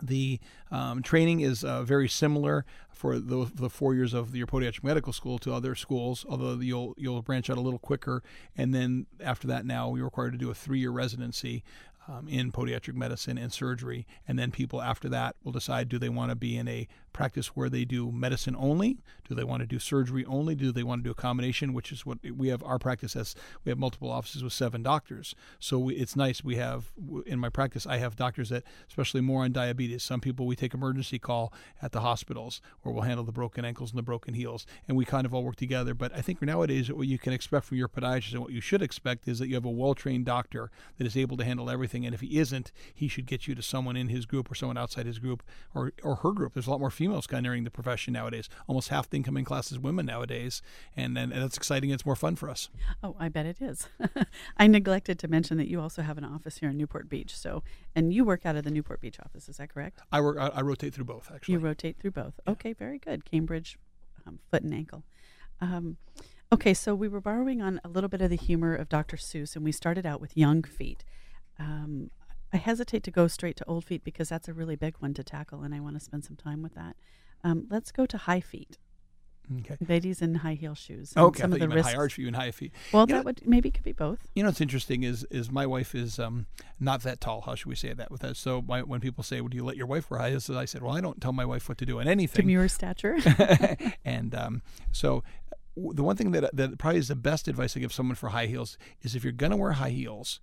the 0.02 0.40
um, 0.72 1.04
training 1.04 1.42
is 1.42 1.64
uh, 1.64 1.84
very 1.84 2.08
similar 2.08 2.66
for 2.92 3.20
the, 3.20 3.50
the, 3.54 3.70
four 3.70 3.94
years 3.94 4.14
of 4.14 4.36
your 4.36 4.48
podiatric 4.48 4.84
medical 4.84 5.12
school 5.12 5.38
to 5.40 5.54
other 5.54 5.76
schools, 5.76 6.26
although 6.30 6.54
you'll 6.60 6.94
you'll 6.98 7.22
branch 7.22 7.50
out 7.50 7.58
a 7.58 7.62
little 7.62 7.80
quicker. 7.80 8.24
And 8.56 8.74
then 8.74 9.06
after 9.20 9.48
that, 9.48 9.66
now 9.66 9.90
we're 9.90 10.06
required 10.06 10.32
to 10.32 10.38
do 10.38 10.50
a 10.50 10.54
three-year 10.54 10.92
residency 10.92 11.64
um, 12.08 12.28
in 12.28 12.52
podiatric 12.52 12.96
medicine 12.96 13.38
and 13.38 13.52
surgery. 13.52 14.08
And 14.28 14.38
then 14.38 14.52
people 14.52 14.82
after 14.82 15.10
that 15.10 15.36
will 15.44 15.52
decide 15.52 15.90
do 15.90 16.00
they 16.00 16.10
want 16.10 16.30
to 16.30 16.36
be 16.36 16.58
in 16.58 16.68
a 16.68 16.88
practice 17.14 17.48
where 17.48 17.70
they 17.70 17.86
do 17.86 18.12
medicine 18.12 18.56
only? 18.58 18.98
Do 19.28 19.36
they 19.36 19.44
want 19.44 19.62
to 19.62 19.68
do 19.68 19.80
surgery 19.80 20.26
only? 20.26 20.56
Do 20.56 20.72
they 20.72 20.84
want 20.84 21.04
to 21.04 21.04
do 21.04 21.12
a 21.12 21.16
combination, 21.16 21.74
which 21.74 21.92
is 21.92 22.06
what 22.06 22.20
we 22.36 22.50
have 22.50 22.64
our 22.64 22.80
practice 22.80 23.16
as 23.16 23.36
we 23.64 23.70
have 23.70 23.78
multiple 23.78 24.12
offices 24.12 24.44
with 24.44 24.54
seven 24.54 24.84
doctors. 24.84 25.36
So 25.60 25.80
we, 25.80 25.96
it's 25.96 26.16
nice. 26.16 26.44
We 26.44 26.56
have 26.58 26.92
in 27.26 27.40
my 27.40 27.50
practice, 27.50 27.86
I 27.88 27.98
have 27.98 28.16
doctors 28.16 28.50
that, 28.50 28.64
especially 28.88 29.22
more 29.22 29.44
on 29.44 29.52
diabetes. 29.52 30.04
Some 30.04 30.22
people 30.22 30.46
we 30.46 30.56
take 30.56 30.74
emergency 30.74 31.20
call 31.20 31.54
at 31.82 31.92
the 31.92 32.02
hospitals 32.02 32.62
where 32.82 32.94
we'll 32.94 33.04
handle 33.04 33.26
the 33.26 33.32
broken 33.32 33.66
ankles 33.66 33.92
and 33.92 33.98
the 33.98 34.04
broken 34.04 34.34
heels, 34.34 34.66
and 34.88 34.98
we 34.98 35.06
kind 35.06 35.26
of 35.26 35.34
all 35.34 35.44
work 35.44 35.56
together. 35.56 35.94
But 35.94 36.16
I 36.16 36.22
think 36.22 36.42
nowadays, 36.42 36.92
what 36.92 37.08
you 37.08 37.18
can 37.18 37.34
expect 37.34 37.66
from 37.66 37.78
your 37.78 37.88
podiatrist 37.88 38.34
and 38.34 38.42
what 38.42 38.52
you 38.52 38.62
should 38.62 38.82
expect 38.82 39.28
is 39.28 39.40
that 39.40 39.48
you 39.48 39.56
have 39.56 39.66
a 39.66 39.70
well 39.70 39.94
trained 39.94 40.26
doctor 40.26 40.72
that 40.98 41.08
is 41.08 41.18
able 41.18 41.38
to 41.38 41.44
handle 41.44 41.70
everything. 41.70 42.06
And 42.06 42.14
if 42.14 42.22
he 42.22 42.38
isn't, 42.38 42.72
he 42.94 43.08
should 43.08 43.26
get 43.26 43.48
you 43.48 43.56
to 43.56 43.62
someone 43.62 43.96
in 43.96 44.10
his 44.10 44.26
group 44.26 44.52
or 44.52 44.56
someone 44.56 44.78
outside 44.78 45.06
his 45.06 45.20
group 45.20 45.44
or, 45.74 45.94
or 46.04 46.16
her 46.16 46.32
group. 46.32 46.54
There's 46.54 46.68
a 46.68 46.72
lot 46.72 46.80
more 46.80 46.92
females 47.02 47.26
kind 47.26 47.40
of 47.40 47.50
entering 47.50 47.64
the 47.64 47.72
profession 47.72 48.14
nowadays. 48.14 48.48
Almost 48.68 48.90
half 48.90 49.10
the 49.10 49.18
incoming 49.18 49.44
class 49.44 49.72
is 49.72 49.80
women 49.80 50.06
nowadays, 50.06 50.62
and, 50.96 51.18
and, 51.18 51.34
and 51.34 51.42
that's 51.42 51.58
exciting. 51.58 51.90
It's 51.90 52.06
more 52.06 52.16
fun 52.16 52.36
for 52.36 52.48
us. 52.48 52.70
Oh, 53.02 53.16
I 53.20 53.28
bet 53.28 53.48
it 53.48 53.60
is. 53.60 53.88
I 54.58 54.68
neglected 54.68 55.18
to 55.20 55.28
mention 55.28 55.58
that 55.58 55.68
you 55.68 55.82
also 55.82 56.04
have 56.04 56.20
an 56.20 56.24
office 56.24 56.58
here 56.58 56.70
in 56.70 56.78
Newport 56.78 57.10
Beach. 57.10 57.36
So, 57.36 57.64
and 57.96 58.14
you 58.14 58.24
work 58.24 58.46
out 58.46 58.56
of 58.56 58.64
the 58.64 58.70
Newport 58.70 59.02
Beach 59.02 59.20
office. 59.20 59.50
Is 59.50 59.58
that 59.58 59.74
correct? 59.74 60.00
I 60.12 60.22
work. 60.22 60.38
I, 60.38 60.50
I 60.50 60.62
rotate 60.62 60.94
through 60.94 61.06
both. 61.06 61.32
Actually, 61.34 61.54
you 61.54 61.60
rotate 61.60 61.98
through 62.00 62.12
both. 62.12 62.40
Yeah. 62.46 62.52
Okay, 62.52 62.74
very 62.74 63.00
good. 63.00 63.26
Cambridge, 63.26 63.80
um, 64.28 64.38
foot 64.52 64.62
and 64.62 64.74
ankle. 64.74 65.04
Um, 65.60 65.98
okay, 66.54 66.76
so 66.76 66.94
we 66.94 67.08
were 67.08 67.22
borrowing 67.22 67.64
on 67.64 67.82
a 67.84 67.88
little 67.88 68.10
bit 68.10 68.22
of 68.22 68.30
the 68.30 68.38
humor 68.38 68.76
of 68.76 68.90
Dr. 68.90 69.18
Seuss, 69.18 69.56
and 69.56 69.66
we 69.66 69.72
started 69.72 70.06
out 70.06 70.22
with 70.22 70.38
young 70.38 70.62
feet. 70.62 71.04
Um, 71.58 72.11
I 72.54 72.58
hesitate 72.58 73.04
to 73.04 73.12
go 73.12 73.28
straight 73.28 73.56
to 73.58 73.66
old 73.68 73.86
feet 73.86 74.04
because 74.04 74.30
that's 74.30 74.48
a 74.48 74.54
really 74.54 74.76
big 74.76 74.96
one 75.00 75.14
to 75.16 75.24
tackle, 75.24 75.62
and 75.62 75.74
I 75.74 75.80
want 75.80 75.96
to 75.96 76.00
spend 76.00 76.26
some 76.26 76.36
time 76.36 76.62
with 76.62 76.76
that. 76.76 76.96
Um, 77.44 77.68
let's 77.70 77.92
go 77.92 78.06
to 78.06 78.18
high 78.18 78.42
feet. 78.42 78.78
Okay. 79.60 79.76
Ladies 79.88 80.22
in 80.22 80.36
high 80.36 80.54
heel 80.54 80.76
shoes. 80.76 81.14
Okay, 81.18 81.42
some 81.42 81.52
of 81.52 81.60
the 81.60 81.68
risks. 81.68 81.92
high 81.92 81.98
arch 81.98 82.14
for 82.14 82.22
you 82.22 82.28
and 82.28 82.36
high 82.36 82.52
feet. 82.52 82.72
Well, 82.94 83.04
you 83.04 83.08
that 83.08 83.20
know, 83.20 83.24
would 83.24 83.46
maybe 83.46 83.70
could 83.72 83.84
be 83.84 83.92
both. 83.92 84.28
You 84.36 84.44
know, 84.44 84.50
what's 84.50 84.62
interesting 84.62 85.04
is 85.04 85.26
is 85.26 85.52
my 85.52 85.66
wife 85.66 85.94
is 85.94 86.20
um, 86.20 86.46
not 86.80 87.02
that 87.04 87.20
tall. 87.20 87.42
How 87.42 87.56
should 87.56 87.68
we 87.68 87.76
say 87.76 87.92
that 87.94 88.12
with 88.12 88.22
that? 88.22 88.38
So 88.38 88.62
my, 88.62 88.82
when 88.82 89.02
people 89.02 89.24
say, 89.24 89.42
"Would 89.42 89.54
you 89.54 89.66
let 89.66 89.76
your 89.76 89.88
wife 89.88 90.10
wear 90.10 90.20
high 90.20 90.30
heels?" 90.30 90.50
I 90.50 90.66
said, 90.66 90.84
"Well, 90.84 90.96
I 90.96 91.02
don't 91.02 91.20
tell 91.20 91.34
my 91.34 91.46
wife 91.46 91.68
what 91.68 91.78
to 91.80 91.86
do 91.86 92.00
on 92.00 92.08
anything." 92.08 92.44
Demure 92.44 92.68
stature. 92.68 93.18
and 94.06 94.34
um, 94.36 94.62
so 94.92 95.24
the 95.76 96.04
one 96.04 96.16
thing 96.16 96.32
that 96.32 96.56
that 96.56 96.78
probably 96.78 97.00
is 97.00 97.10
the 97.10 97.16
best 97.16 97.48
advice 97.48 97.76
I 97.76 97.82
give 97.82 97.94
someone 97.94 98.16
for 98.16 98.30
high 98.30 98.46
heels 98.46 98.78
is 99.02 99.16
if 99.16 99.24
you're 99.24 99.34
going 99.34 99.52
to 99.52 99.58
wear 99.58 99.74
high 99.74 99.90
heels, 99.90 100.40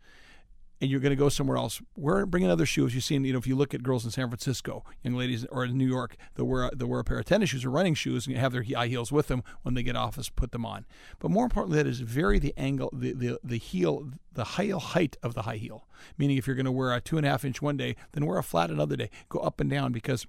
and 0.81 0.91
you're 0.91 1.01
going 1.01 1.11
to 1.11 1.17
go 1.17 1.29
somewhere 1.29 1.57
else, 1.57 1.81
wear 1.97 2.25
bring 2.27 2.45
another 2.45 2.67
shoe. 2.67 2.87
As 2.87 2.95
you've 2.95 3.05
seen, 3.05 3.25
you 3.25 3.33
know, 3.33 3.39
if 3.39 3.47
you 3.47 3.57
look 3.57 3.75
at 3.75 3.83
girls 3.83 4.05
in 4.05 4.11
San 4.11 4.29
Francisco, 4.29 4.85
young 5.03 5.15
ladies, 5.15 5.45
or 5.47 5.65
in 5.65 5.77
New 5.77 5.87
York, 5.87 6.17
they'll 6.35 6.47
wear 6.47 6.71
they 6.75 6.85
wear 6.85 7.01
a 7.01 7.05
pair 7.05 7.19
of 7.19 7.25
tennis 7.25 7.51
shoes 7.51 7.65
or 7.65 7.71
running 7.71 7.95
shoes 7.95 8.27
and 8.27 8.37
have 8.37 8.53
their 8.53 8.63
high 8.63 8.89
heels 8.89 9.11
with 9.11 9.29
them 9.29 9.43
when 9.63 9.75
they 9.75 9.83
get 9.83 9.97
off. 9.97 10.19
Us 10.19 10.29
put 10.29 10.53
them 10.53 10.65
on. 10.65 10.87
But 11.19 11.31
more 11.31 11.45
importantly, 11.45 11.83
that 11.83 11.89
is 11.89 12.01
vary 12.01 12.39
the 12.39 12.55
angle, 12.57 12.91
the 12.93 13.13
the 13.13 13.39
the 13.43 13.59
heel, 13.59 14.11
the 14.33 14.45
heel 14.45 14.81
height 14.81 15.17
of 15.23 15.35
the 15.35 15.43
high 15.43 15.57
heel. 15.57 15.87
Meaning, 16.17 16.37
if 16.37 16.47
you're 16.47 16.57
going 16.57 16.67
to 16.67 16.73
wear 16.73 16.95
a 16.95 17.01
two 17.01 17.17
and 17.17 17.27
a 17.27 17.31
half 17.31 17.45
inch 17.45 17.61
one 17.61 17.77
day, 17.77 17.97
then 18.13 18.27
wear 18.27 18.39
a 18.39 18.43
flat 18.43 18.71
another 18.71 18.97
day. 18.97 19.11
Go 19.29 19.41
up 19.41 19.61
and 19.61 19.71
down 19.71 19.93
because 19.93 20.27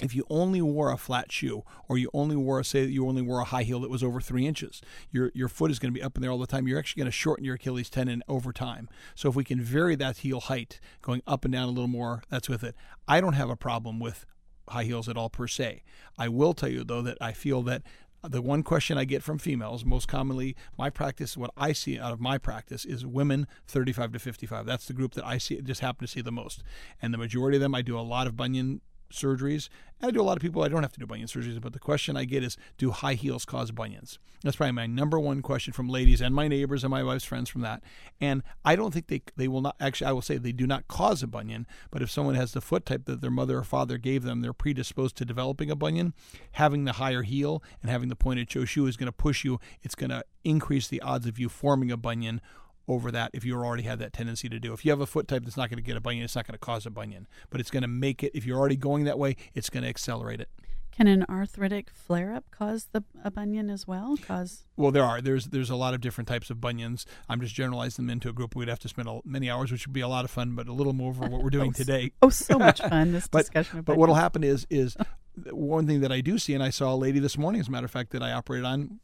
if 0.00 0.14
you 0.14 0.24
only 0.28 0.60
wore 0.60 0.90
a 0.90 0.96
flat 0.96 1.30
shoe 1.30 1.62
or 1.88 1.96
you 1.96 2.10
only 2.12 2.36
wore 2.36 2.62
say 2.62 2.84
you 2.84 3.06
only 3.06 3.22
wore 3.22 3.40
a 3.40 3.44
high 3.44 3.62
heel 3.62 3.80
that 3.80 3.90
was 3.90 4.02
over 4.02 4.20
three 4.20 4.46
inches 4.46 4.80
your 5.10 5.30
your 5.34 5.48
foot 5.48 5.70
is 5.70 5.78
going 5.78 5.92
to 5.92 5.98
be 5.98 6.02
up 6.02 6.16
in 6.16 6.22
there 6.22 6.30
all 6.30 6.38
the 6.38 6.46
time 6.46 6.66
you're 6.66 6.78
actually 6.78 7.00
going 7.00 7.10
to 7.10 7.12
shorten 7.12 7.44
your 7.44 7.54
achilles 7.54 7.90
tendon 7.90 8.22
over 8.28 8.52
time 8.52 8.88
so 9.14 9.28
if 9.28 9.36
we 9.36 9.44
can 9.44 9.60
vary 9.60 9.94
that 9.94 10.18
heel 10.18 10.40
height 10.40 10.80
going 11.02 11.22
up 11.26 11.44
and 11.44 11.52
down 11.52 11.64
a 11.64 11.70
little 11.70 11.88
more 11.88 12.22
that's 12.28 12.48
with 12.48 12.64
it 12.64 12.74
i 13.06 13.20
don't 13.20 13.34
have 13.34 13.50
a 13.50 13.56
problem 13.56 14.00
with 14.00 14.26
high 14.68 14.84
heels 14.84 15.08
at 15.08 15.16
all 15.16 15.30
per 15.30 15.46
se 15.46 15.82
i 16.18 16.28
will 16.28 16.54
tell 16.54 16.68
you 16.68 16.82
though 16.82 17.02
that 17.02 17.18
i 17.20 17.32
feel 17.32 17.62
that 17.62 17.82
the 18.26 18.40
one 18.40 18.62
question 18.62 18.96
I 18.96 19.04
get 19.04 19.22
from 19.22 19.38
females, 19.38 19.84
most 19.84 20.08
commonly, 20.08 20.56
my 20.78 20.88
practice, 20.88 21.36
what 21.36 21.50
I 21.58 21.72
see 21.72 21.98
out 21.98 22.14
of 22.14 22.20
my 22.20 22.38
practice 22.38 22.86
is 22.86 23.04
women 23.04 23.46
35 23.68 24.12
to 24.12 24.18
55. 24.18 24.64
That's 24.64 24.86
the 24.86 24.94
group 24.94 25.12
that 25.12 25.26
I 25.26 25.36
see, 25.36 25.60
just 25.60 25.82
happen 25.82 26.06
to 26.06 26.10
see 26.10 26.22
the 26.22 26.32
most. 26.32 26.62
And 27.02 27.12
the 27.12 27.18
majority 27.18 27.58
of 27.58 27.60
them, 27.60 27.74
I 27.74 27.82
do 27.82 27.98
a 27.98 28.00
lot 28.00 28.26
of 28.26 28.34
bunion 28.34 28.80
surgeries. 29.12 29.68
And 30.00 30.08
I 30.08 30.10
do 30.10 30.20
a 30.20 30.24
lot 30.24 30.36
of 30.36 30.42
people 30.42 30.62
I 30.62 30.68
don't 30.68 30.82
have 30.82 30.92
to 30.92 31.00
do 31.00 31.06
bunion 31.06 31.28
surgeries, 31.28 31.60
but 31.60 31.72
the 31.72 31.78
question 31.78 32.16
I 32.16 32.24
get 32.24 32.42
is 32.42 32.56
do 32.78 32.90
high 32.90 33.14
heels 33.14 33.44
cause 33.44 33.70
bunions? 33.70 34.18
That's 34.42 34.56
probably 34.56 34.72
my 34.72 34.86
number 34.86 35.18
one 35.18 35.40
question 35.40 35.72
from 35.72 35.88
ladies 35.88 36.20
and 36.20 36.34
my 36.34 36.48
neighbors 36.48 36.84
and 36.84 36.90
my 36.90 37.02
wife's 37.02 37.24
friends 37.24 37.48
from 37.48 37.62
that. 37.62 37.82
And 38.20 38.42
I 38.64 38.76
don't 38.76 38.92
think 38.92 39.06
they 39.06 39.22
they 39.36 39.48
will 39.48 39.62
not 39.62 39.76
actually 39.80 40.08
I 40.08 40.12
will 40.12 40.22
say 40.22 40.36
they 40.36 40.52
do 40.52 40.66
not 40.66 40.86
cause 40.86 41.22
a 41.22 41.26
bunion, 41.26 41.66
but 41.90 42.02
if 42.02 42.10
someone 42.10 42.34
has 42.34 42.52
the 42.52 42.60
foot 42.60 42.84
type 42.84 43.06
that 43.06 43.22
their 43.22 43.30
mother 43.30 43.58
or 43.58 43.64
father 43.64 43.96
gave 43.96 44.22
them, 44.22 44.42
they're 44.42 44.52
predisposed 44.52 45.16
to 45.16 45.24
developing 45.24 45.70
a 45.70 45.76
bunion. 45.76 46.12
Having 46.52 46.84
the 46.84 46.92
higher 46.92 47.22
heel 47.22 47.62
and 47.80 47.90
having 47.90 48.10
the 48.10 48.16
pointed 48.16 48.50
toe 48.50 48.66
shoe 48.66 48.86
is 48.86 48.98
going 48.98 49.06
to 49.06 49.12
push 49.12 49.44
you. 49.44 49.58
It's 49.82 49.94
going 49.94 50.10
to 50.10 50.24
increase 50.44 50.88
the 50.88 51.00
odds 51.00 51.26
of 51.26 51.38
you 51.38 51.48
forming 51.48 51.90
a 51.90 51.96
bunion 51.96 52.42
over 52.88 53.10
that 53.10 53.30
if 53.32 53.44
you 53.44 53.54
already 53.54 53.84
have 53.84 53.98
that 53.98 54.12
tendency 54.12 54.48
to 54.48 54.58
do. 54.58 54.72
If 54.72 54.84
you 54.84 54.90
have 54.90 55.00
a 55.00 55.06
foot 55.06 55.28
type 55.28 55.44
that's 55.44 55.56
not 55.56 55.70
going 55.70 55.78
to 55.78 55.82
get 55.82 55.96
a 55.96 56.00
bunion, 56.00 56.24
it's 56.24 56.36
not 56.36 56.46
going 56.46 56.54
to 56.54 56.58
cause 56.58 56.86
a 56.86 56.90
bunion, 56.90 57.26
but 57.50 57.60
it's 57.60 57.70
going 57.70 57.82
to 57.82 57.88
make 57.88 58.22
it. 58.22 58.32
If 58.34 58.44
you're 58.44 58.58
already 58.58 58.76
going 58.76 59.04
that 59.04 59.18
way, 59.18 59.36
it's 59.54 59.70
going 59.70 59.82
to 59.82 59.88
accelerate 59.88 60.40
it. 60.40 60.48
Can 60.96 61.08
an 61.08 61.26
arthritic 61.28 61.90
flare-up 61.90 62.44
cause 62.52 62.86
the 62.92 63.02
a 63.24 63.30
bunion 63.30 63.68
as 63.68 63.84
well? 63.84 64.16
Cause 64.16 64.64
well, 64.76 64.92
there 64.92 65.02
are. 65.02 65.20
There's 65.20 65.46
there's 65.46 65.70
a 65.70 65.74
lot 65.74 65.92
of 65.92 66.00
different 66.00 66.28
types 66.28 66.50
of 66.50 66.60
bunions. 66.60 67.04
I'm 67.28 67.40
just 67.40 67.52
generalizing 67.52 68.06
them 68.06 68.12
into 68.12 68.28
a 68.28 68.32
group. 68.32 68.54
We'd 68.54 68.68
have 68.68 68.78
to 68.78 68.88
spend 68.88 69.08
a, 69.08 69.20
many 69.24 69.50
hours, 69.50 69.72
which 69.72 69.88
would 69.88 69.92
be 69.92 70.02
a 70.02 70.08
lot 70.08 70.24
of 70.24 70.30
fun, 70.30 70.54
but 70.54 70.68
a 70.68 70.72
little 70.72 70.92
more 70.92 71.12
for 71.12 71.28
what 71.28 71.42
we're 71.42 71.50
doing 71.50 71.70
oh, 71.74 71.76
today. 71.76 72.12
Oh, 72.22 72.28
so 72.28 72.60
much 72.60 72.80
fun! 72.80 73.10
This 73.10 73.26
discussion. 73.26 73.30
but, 73.32 73.38
discussion. 73.40 73.82
but 73.82 73.96
what'll 73.96 74.14
happen 74.14 74.44
is 74.44 74.68
is 74.70 74.96
oh. 75.00 75.04
one 75.50 75.88
thing 75.88 76.00
that 76.02 76.12
I 76.12 76.20
do 76.20 76.38
see, 76.38 76.54
and 76.54 76.62
I 76.62 76.70
saw 76.70 76.94
a 76.94 76.96
lady 76.96 77.18
this 77.18 77.36
morning, 77.36 77.60
as 77.60 77.66
a 77.66 77.72
matter 77.72 77.86
of 77.86 77.90
fact, 77.90 78.12
that 78.12 78.22
I 78.22 78.30
operated 78.30 78.64
on 78.64 79.00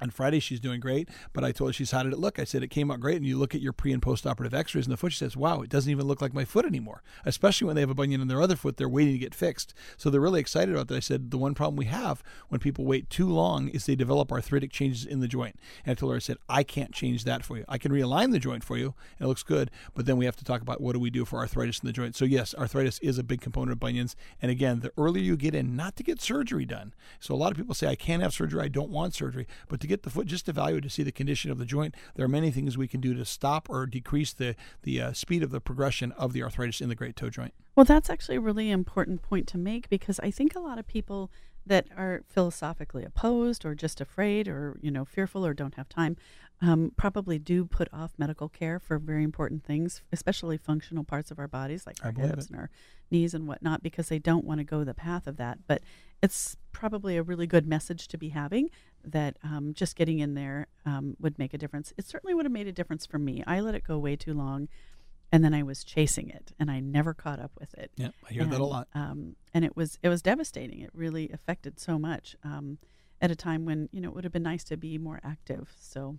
on 0.00 0.10
Friday, 0.10 0.40
she's 0.40 0.60
doing 0.60 0.80
great, 0.80 1.08
but 1.32 1.44
I 1.44 1.52
told 1.52 1.70
her, 1.70 1.72
she's, 1.72 1.90
how 1.90 2.02
did 2.02 2.12
it 2.12 2.18
look? 2.18 2.38
I 2.38 2.44
said, 2.44 2.62
it 2.62 2.68
came 2.68 2.90
out 2.90 3.00
great. 3.00 3.16
And 3.16 3.26
you 3.26 3.38
look 3.38 3.54
at 3.54 3.60
your 3.60 3.72
pre 3.72 3.92
and 3.92 4.02
post 4.02 4.26
operative 4.26 4.54
x 4.54 4.74
rays 4.74 4.86
in 4.86 4.90
the 4.90 4.96
foot, 4.96 5.12
she 5.12 5.18
says, 5.18 5.36
wow, 5.36 5.60
it 5.62 5.70
doesn't 5.70 5.90
even 5.90 6.06
look 6.06 6.20
like 6.20 6.34
my 6.34 6.44
foot 6.44 6.64
anymore. 6.64 7.02
Especially 7.24 7.66
when 7.66 7.74
they 7.74 7.82
have 7.82 7.90
a 7.90 7.94
bunion 7.94 8.20
in 8.20 8.28
their 8.28 8.42
other 8.42 8.56
foot, 8.56 8.76
they're 8.76 8.88
waiting 8.88 9.14
to 9.14 9.18
get 9.18 9.34
fixed. 9.34 9.74
So 9.96 10.10
they're 10.10 10.20
really 10.20 10.40
excited 10.40 10.74
about 10.74 10.88
that. 10.88 10.96
I 10.96 11.00
said, 11.00 11.30
the 11.30 11.38
one 11.38 11.54
problem 11.54 11.76
we 11.76 11.86
have 11.86 12.22
when 12.48 12.60
people 12.60 12.84
wait 12.84 13.10
too 13.10 13.28
long 13.28 13.68
is 13.68 13.86
they 13.86 13.96
develop 13.96 14.32
arthritic 14.32 14.70
changes 14.70 15.04
in 15.04 15.20
the 15.20 15.28
joint. 15.28 15.58
And 15.84 15.92
I 15.92 15.94
told 15.94 16.12
her, 16.12 16.16
I 16.16 16.20
said, 16.20 16.38
I 16.48 16.62
can't 16.62 16.92
change 16.92 17.24
that 17.24 17.44
for 17.44 17.56
you. 17.56 17.64
I 17.68 17.78
can 17.78 17.92
realign 17.92 18.32
the 18.32 18.38
joint 18.38 18.64
for 18.64 18.76
you, 18.76 18.94
and 19.18 19.26
it 19.26 19.28
looks 19.28 19.42
good, 19.42 19.70
but 19.94 20.06
then 20.06 20.16
we 20.16 20.24
have 20.24 20.36
to 20.36 20.44
talk 20.44 20.62
about 20.62 20.80
what 20.80 20.92
do 20.92 21.00
we 21.00 21.10
do 21.10 21.24
for 21.24 21.38
arthritis 21.38 21.80
in 21.80 21.86
the 21.86 21.92
joint. 21.92 22.16
So, 22.16 22.24
yes, 22.24 22.54
arthritis 22.54 22.98
is 23.00 23.18
a 23.18 23.22
big 23.22 23.40
component 23.40 23.72
of 23.72 23.80
bunions. 23.80 24.16
And 24.40 24.50
again, 24.50 24.80
the 24.80 24.92
earlier 24.96 25.22
you 25.22 25.36
get 25.36 25.54
in, 25.54 25.76
not 25.76 25.96
to 25.96 26.02
get 26.02 26.20
surgery 26.20 26.64
done. 26.64 26.94
So, 27.18 27.34
a 27.34 27.36
lot 27.36 27.50
of 27.50 27.56
people 27.56 27.74
say, 27.74 27.88
I 27.88 27.96
can't 27.96 28.22
have 28.22 28.32
surgery, 28.32 28.62
I 28.62 28.68
don't 28.68 28.90
want 28.90 29.14
surgery, 29.14 29.46
but 29.68 29.80
to 29.80 29.86
get 29.90 30.02
the 30.04 30.10
foot 30.10 30.26
just 30.26 30.48
evaluated 30.48 30.84
to 30.84 30.90
see 30.90 31.02
the 31.02 31.12
condition 31.12 31.50
of 31.50 31.58
the 31.58 31.64
joint, 31.64 31.94
there 32.14 32.24
are 32.24 32.28
many 32.28 32.50
things 32.50 32.78
we 32.78 32.88
can 32.88 33.00
do 33.00 33.12
to 33.14 33.24
stop 33.24 33.68
or 33.68 33.86
decrease 33.86 34.32
the 34.32 34.54
the 34.82 35.00
uh, 35.00 35.12
speed 35.12 35.42
of 35.42 35.50
the 35.50 35.60
progression 35.60 36.12
of 36.12 36.32
the 36.32 36.42
arthritis 36.42 36.80
in 36.80 36.88
the 36.88 36.94
great 36.94 37.16
toe 37.16 37.30
joint. 37.30 37.52
Well, 37.76 37.84
that's 37.84 38.10
actually 38.10 38.36
a 38.36 38.40
really 38.40 38.70
important 38.70 39.22
point 39.22 39.46
to 39.48 39.58
make 39.58 39.88
because 39.88 40.18
I 40.20 40.30
think 40.30 40.54
a 40.54 40.60
lot 40.60 40.78
of 40.78 40.86
people 40.86 41.30
that 41.66 41.86
are 41.96 42.22
philosophically 42.28 43.04
opposed 43.04 43.64
or 43.64 43.74
just 43.74 44.00
afraid 44.00 44.48
or 44.48 44.78
you 44.80 44.90
know 44.90 45.04
fearful 45.04 45.44
or 45.44 45.54
don't 45.54 45.74
have 45.74 45.88
time 45.88 46.16
um, 46.62 46.92
probably 46.96 47.38
do 47.38 47.64
put 47.64 47.88
off 47.92 48.12
medical 48.18 48.48
care 48.48 48.78
for 48.78 48.98
very 48.98 49.24
important 49.24 49.64
things, 49.64 50.02
especially 50.12 50.58
functional 50.58 51.04
parts 51.04 51.30
of 51.30 51.38
our 51.38 51.48
bodies 51.48 51.86
like 51.86 51.96
our 52.04 52.12
hips 52.12 52.44
it. 52.44 52.50
and 52.50 52.58
our 52.58 52.70
knees 53.10 53.34
and 53.34 53.48
whatnot, 53.48 53.82
because 53.82 54.08
they 54.08 54.18
don't 54.18 54.44
want 54.44 54.58
to 54.58 54.64
go 54.64 54.84
the 54.84 54.94
path 54.94 55.26
of 55.26 55.36
that. 55.38 55.58
But 55.66 55.82
it's 56.22 56.56
probably 56.72 57.16
a 57.16 57.22
really 57.22 57.46
good 57.46 57.66
message 57.66 58.08
to 58.08 58.18
be 58.18 58.28
having 58.28 58.68
that 59.02 59.38
um, 59.42 59.72
just 59.74 59.96
getting 59.96 60.18
in 60.18 60.34
there 60.34 60.66
um, 60.84 61.16
would 61.18 61.38
make 61.38 61.54
a 61.54 61.58
difference. 61.58 61.94
It 61.96 62.06
certainly 62.06 62.34
would 62.34 62.44
have 62.44 62.52
made 62.52 62.66
a 62.66 62.72
difference 62.72 63.06
for 63.06 63.18
me. 63.18 63.42
I 63.46 63.60
let 63.60 63.74
it 63.74 63.84
go 63.84 63.98
way 63.98 64.16
too 64.16 64.34
long 64.34 64.68
and 65.32 65.44
then 65.44 65.54
I 65.54 65.62
was 65.62 65.84
chasing 65.84 66.28
it, 66.28 66.52
and 66.58 66.70
I 66.70 66.80
never 66.80 67.14
caught 67.14 67.38
up 67.38 67.52
with 67.58 67.72
it. 67.74 67.90
Yeah, 67.96 68.08
I 68.28 68.32
hear 68.32 68.42
and, 68.42 68.52
that 68.52 68.60
a 68.60 68.64
lot. 68.64 68.88
Um, 68.94 69.36
and 69.54 69.64
it 69.64 69.76
was 69.76 69.98
it 70.02 70.08
was 70.08 70.22
devastating. 70.22 70.80
It 70.80 70.90
really 70.92 71.30
affected 71.30 71.78
so 71.78 71.98
much 71.98 72.36
um, 72.42 72.78
at 73.20 73.30
a 73.30 73.36
time 73.36 73.64
when 73.64 73.88
you 73.92 74.00
know 74.00 74.08
it 74.08 74.14
would 74.14 74.24
have 74.24 74.32
been 74.32 74.42
nice 74.42 74.64
to 74.64 74.76
be 74.76 74.98
more 74.98 75.20
active. 75.22 75.72
So, 75.78 76.16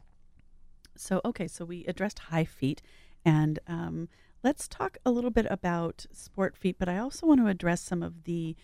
so 1.01 1.21
okay, 1.25 1.47
so 1.47 1.65
we 1.65 1.85
addressed 1.85 2.19
high 2.19 2.45
feet, 2.45 2.81
and 3.25 3.59
um, 3.67 4.07
let's 4.43 4.67
talk 4.67 4.97
a 5.05 5.11
little 5.11 5.31
bit 5.31 5.47
about 5.49 6.05
sport 6.11 6.55
feet. 6.55 6.77
But 6.79 6.89
I 6.89 6.97
also 6.97 7.25
want 7.25 7.39
to 7.41 7.47
address 7.47 7.81
some 7.81 8.03
of 8.03 8.23
the 8.23 8.55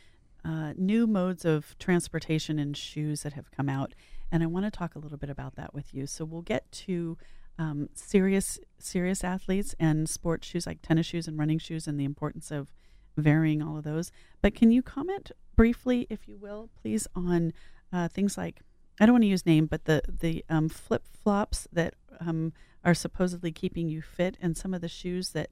uh, 0.45 0.73
new 0.77 1.07
modes 1.07 1.45
of 1.45 1.75
transportation 1.79 2.59
and 2.59 2.77
shoes 2.77 3.23
that 3.23 3.33
have 3.33 3.51
come 3.51 3.69
out, 3.69 3.93
and 4.31 4.43
I 4.43 4.45
want 4.45 4.65
to 4.65 4.71
talk 4.71 4.95
a 4.95 4.99
little 4.99 5.17
bit 5.17 5.29
about 5.29 5.55
that 5.55 5.73
with 5.73 5.93
you. 5.93 6.05
So 6.05 6.25
we'll 6.25 6.41
get 6.41 6.71
to 6.71 7.17
um, 7.59 7.89
serious 7.93 8.59
serious 8.77 9.23
athletes 9.23 9.73
and 9.79 10.07
sports 10.07 10.47
shoes 10.47 10.67
like 10.67 10.81
tennis 10.81 11.07
shoes 11.07 11.27
and 11.27 11.39
running 11.39 11.57
shoes 11.57 11.87
and 11.87 11.99
the 11.99 12.05
importance 12.05 12.51
of 12.51 12.71
varying 13.17 13.63
all 13.63 13.77
of 13.77 13.83
those. 13.83 14.11
But 14.41 14.53
can 14.53 14.71
you 14.71 14.83
comment 14.83 15.31
briefly, 15.55 16.05
if 16.09 16.27
you 16.27 16.37
will, 16.37 16.69
please, 16.79 17.07
on 17.15 17.51
uh, 17.91 18.07
things 18.09 18.37
like 18.37 18.61
I 18.99 19.05
don't 19.05 19.13
want 19.13 19.23
to 19.23 19.29
use 19.29 19.45
name, 19.45 19.65
but 19.67 19.85
the 19.85 20.01
the 20.07 20.43
um, 20.49 20.69
flip 20.69 21.03
flops 21.23 21.67
that 21.71 21.95
um, 22.19 22.53
are 22.83 22.93
supposedly 22.93 23.51
keeping 23.51 23.89
you 23.89 24.01
fit, 24.01 24.37
and 24.41 24.57
some 24.57 24.73
of 24.73 24.81
the 24.81 24.87
shoes 24.87 25.29
that 25.29 25.49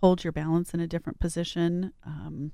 hold 0.00 0.24
your 0.24 0.32
balance 0.32 0.74
in 0.74 0.80
a 0.80 0.86
different 0.86 1.20
position. 1.20 1.92
Um, 2.04 2.52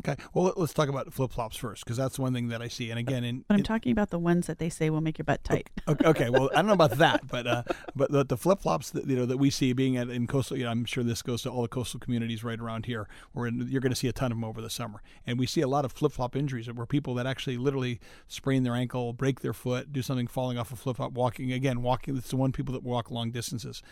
Okay. 0.00 0.20
Well, 0.34 0.52
let's 0.56 0.72
talk 0.72 0.88
about 0.88 1.12
flip 1.12 1.30
flops 1.32 1.56
first, 1.56 1.84
because 1.84 1.96
that's 1.96 2.18
one 2.18 2.32
thing 2.32 2.48
that 2.48 2.62
I 2.62 2.68
see. 2.68 2.90
And 2.90 2.98
again, 2.98 3.24
in, 3.24 3.44
but 3.46 3.54
I'm 3.54 3.60
in, 3.60 3.64
talking 3.64 3.92
about 3.92 4.10
the 4.10 4.18
ones 4.18 4.46
that 4.46 4.58
they 4.58 4.68
say 4.68 4.90
will 4.90 5.00
make 5.00 5.18
your 5.18 5.24
butt 5.24 5.44
tight. 5.44 5.68
Okay. 5.88 6.06
okay 6.06 6.30
well, 6.30 6.48
I 6.52 6.56
don't 6.56 6.66
know 6.66 6.72
about 6.74 6.92
that, 6.98 7.26
but 7.26 7.46
uh, 7.46 7.64
but 7.96 8.10
the, 8.12 8.24
the 8.24 8.36
flip 8.36 8.60
flops 8.60 8.90
that 8.90 9.06
you 9.06 9.16
know 9.16 9.26
that 9.26 9.36
we 9.36 9.50
see 9.50 9.72
being 9.72 9.96
at 9.96 10.08
in 10.08 10.26
coastal, 10.26 10.56
you 10.56 10.64
know, 10.64 10.70
I'm 10.70 10.84
sure 10.84 11.02
this 11.02 11.22
goes 11.22 11.42
to 11.42 11.50
all 11.50 11.62
the 11.62 11.68
coastal 11.68 11.98
communities 11.98 12.44
right 12.44 12.58
around 12.58 12.86
here, 12.86 13.08
where 13.32 13.48
you're 13.48 13.80
going 13.80 13.90
to 13.90 13.96
see 13.96 14.08
a 14.08 14.12
ton 14.12 14.30
of 14.30 14.38
them 14.38 14.44
over 14.44 14.60
the 14.60 14.70
summer, 14.70 15.02
and 15.26 15.38
we 15.38 15.46
see 15.46 15.60
a 15.60 15.66
lot 15.66 15.84
of 15.84 15.92
flip 15.92 16.12
flop 16.12 16.36
injuries 16.36 16.72
where 16.72 16.86
people 16.86 17.14
that 17.14 17.26
actually 17.26 17.56
literally 17.56 18.00
sprain 18.28 18.62
their 18.62 18.74
ankle, 18.74 19.12
break 19.12 19.40
their 19.40 19.52
foot, 19.52 19.92
do 19.92 20.02
something 20.02 20.26
falling 20.28 20.56
off 20.56 20.72
a 20.72 20.76
flip 20.76 20.96
flop, 20.96 21.12
walking 21.12 21.52
again, 21.52 21.82
walking. 21.82 22.16
It's 22.16 22.30
the 22.30 22.36
one 22.36 22.52
people 22.52 22.72
that 22.74 22.84
walk 22.84 23.10
long 23.10 23.32
distances. 23.32 23.82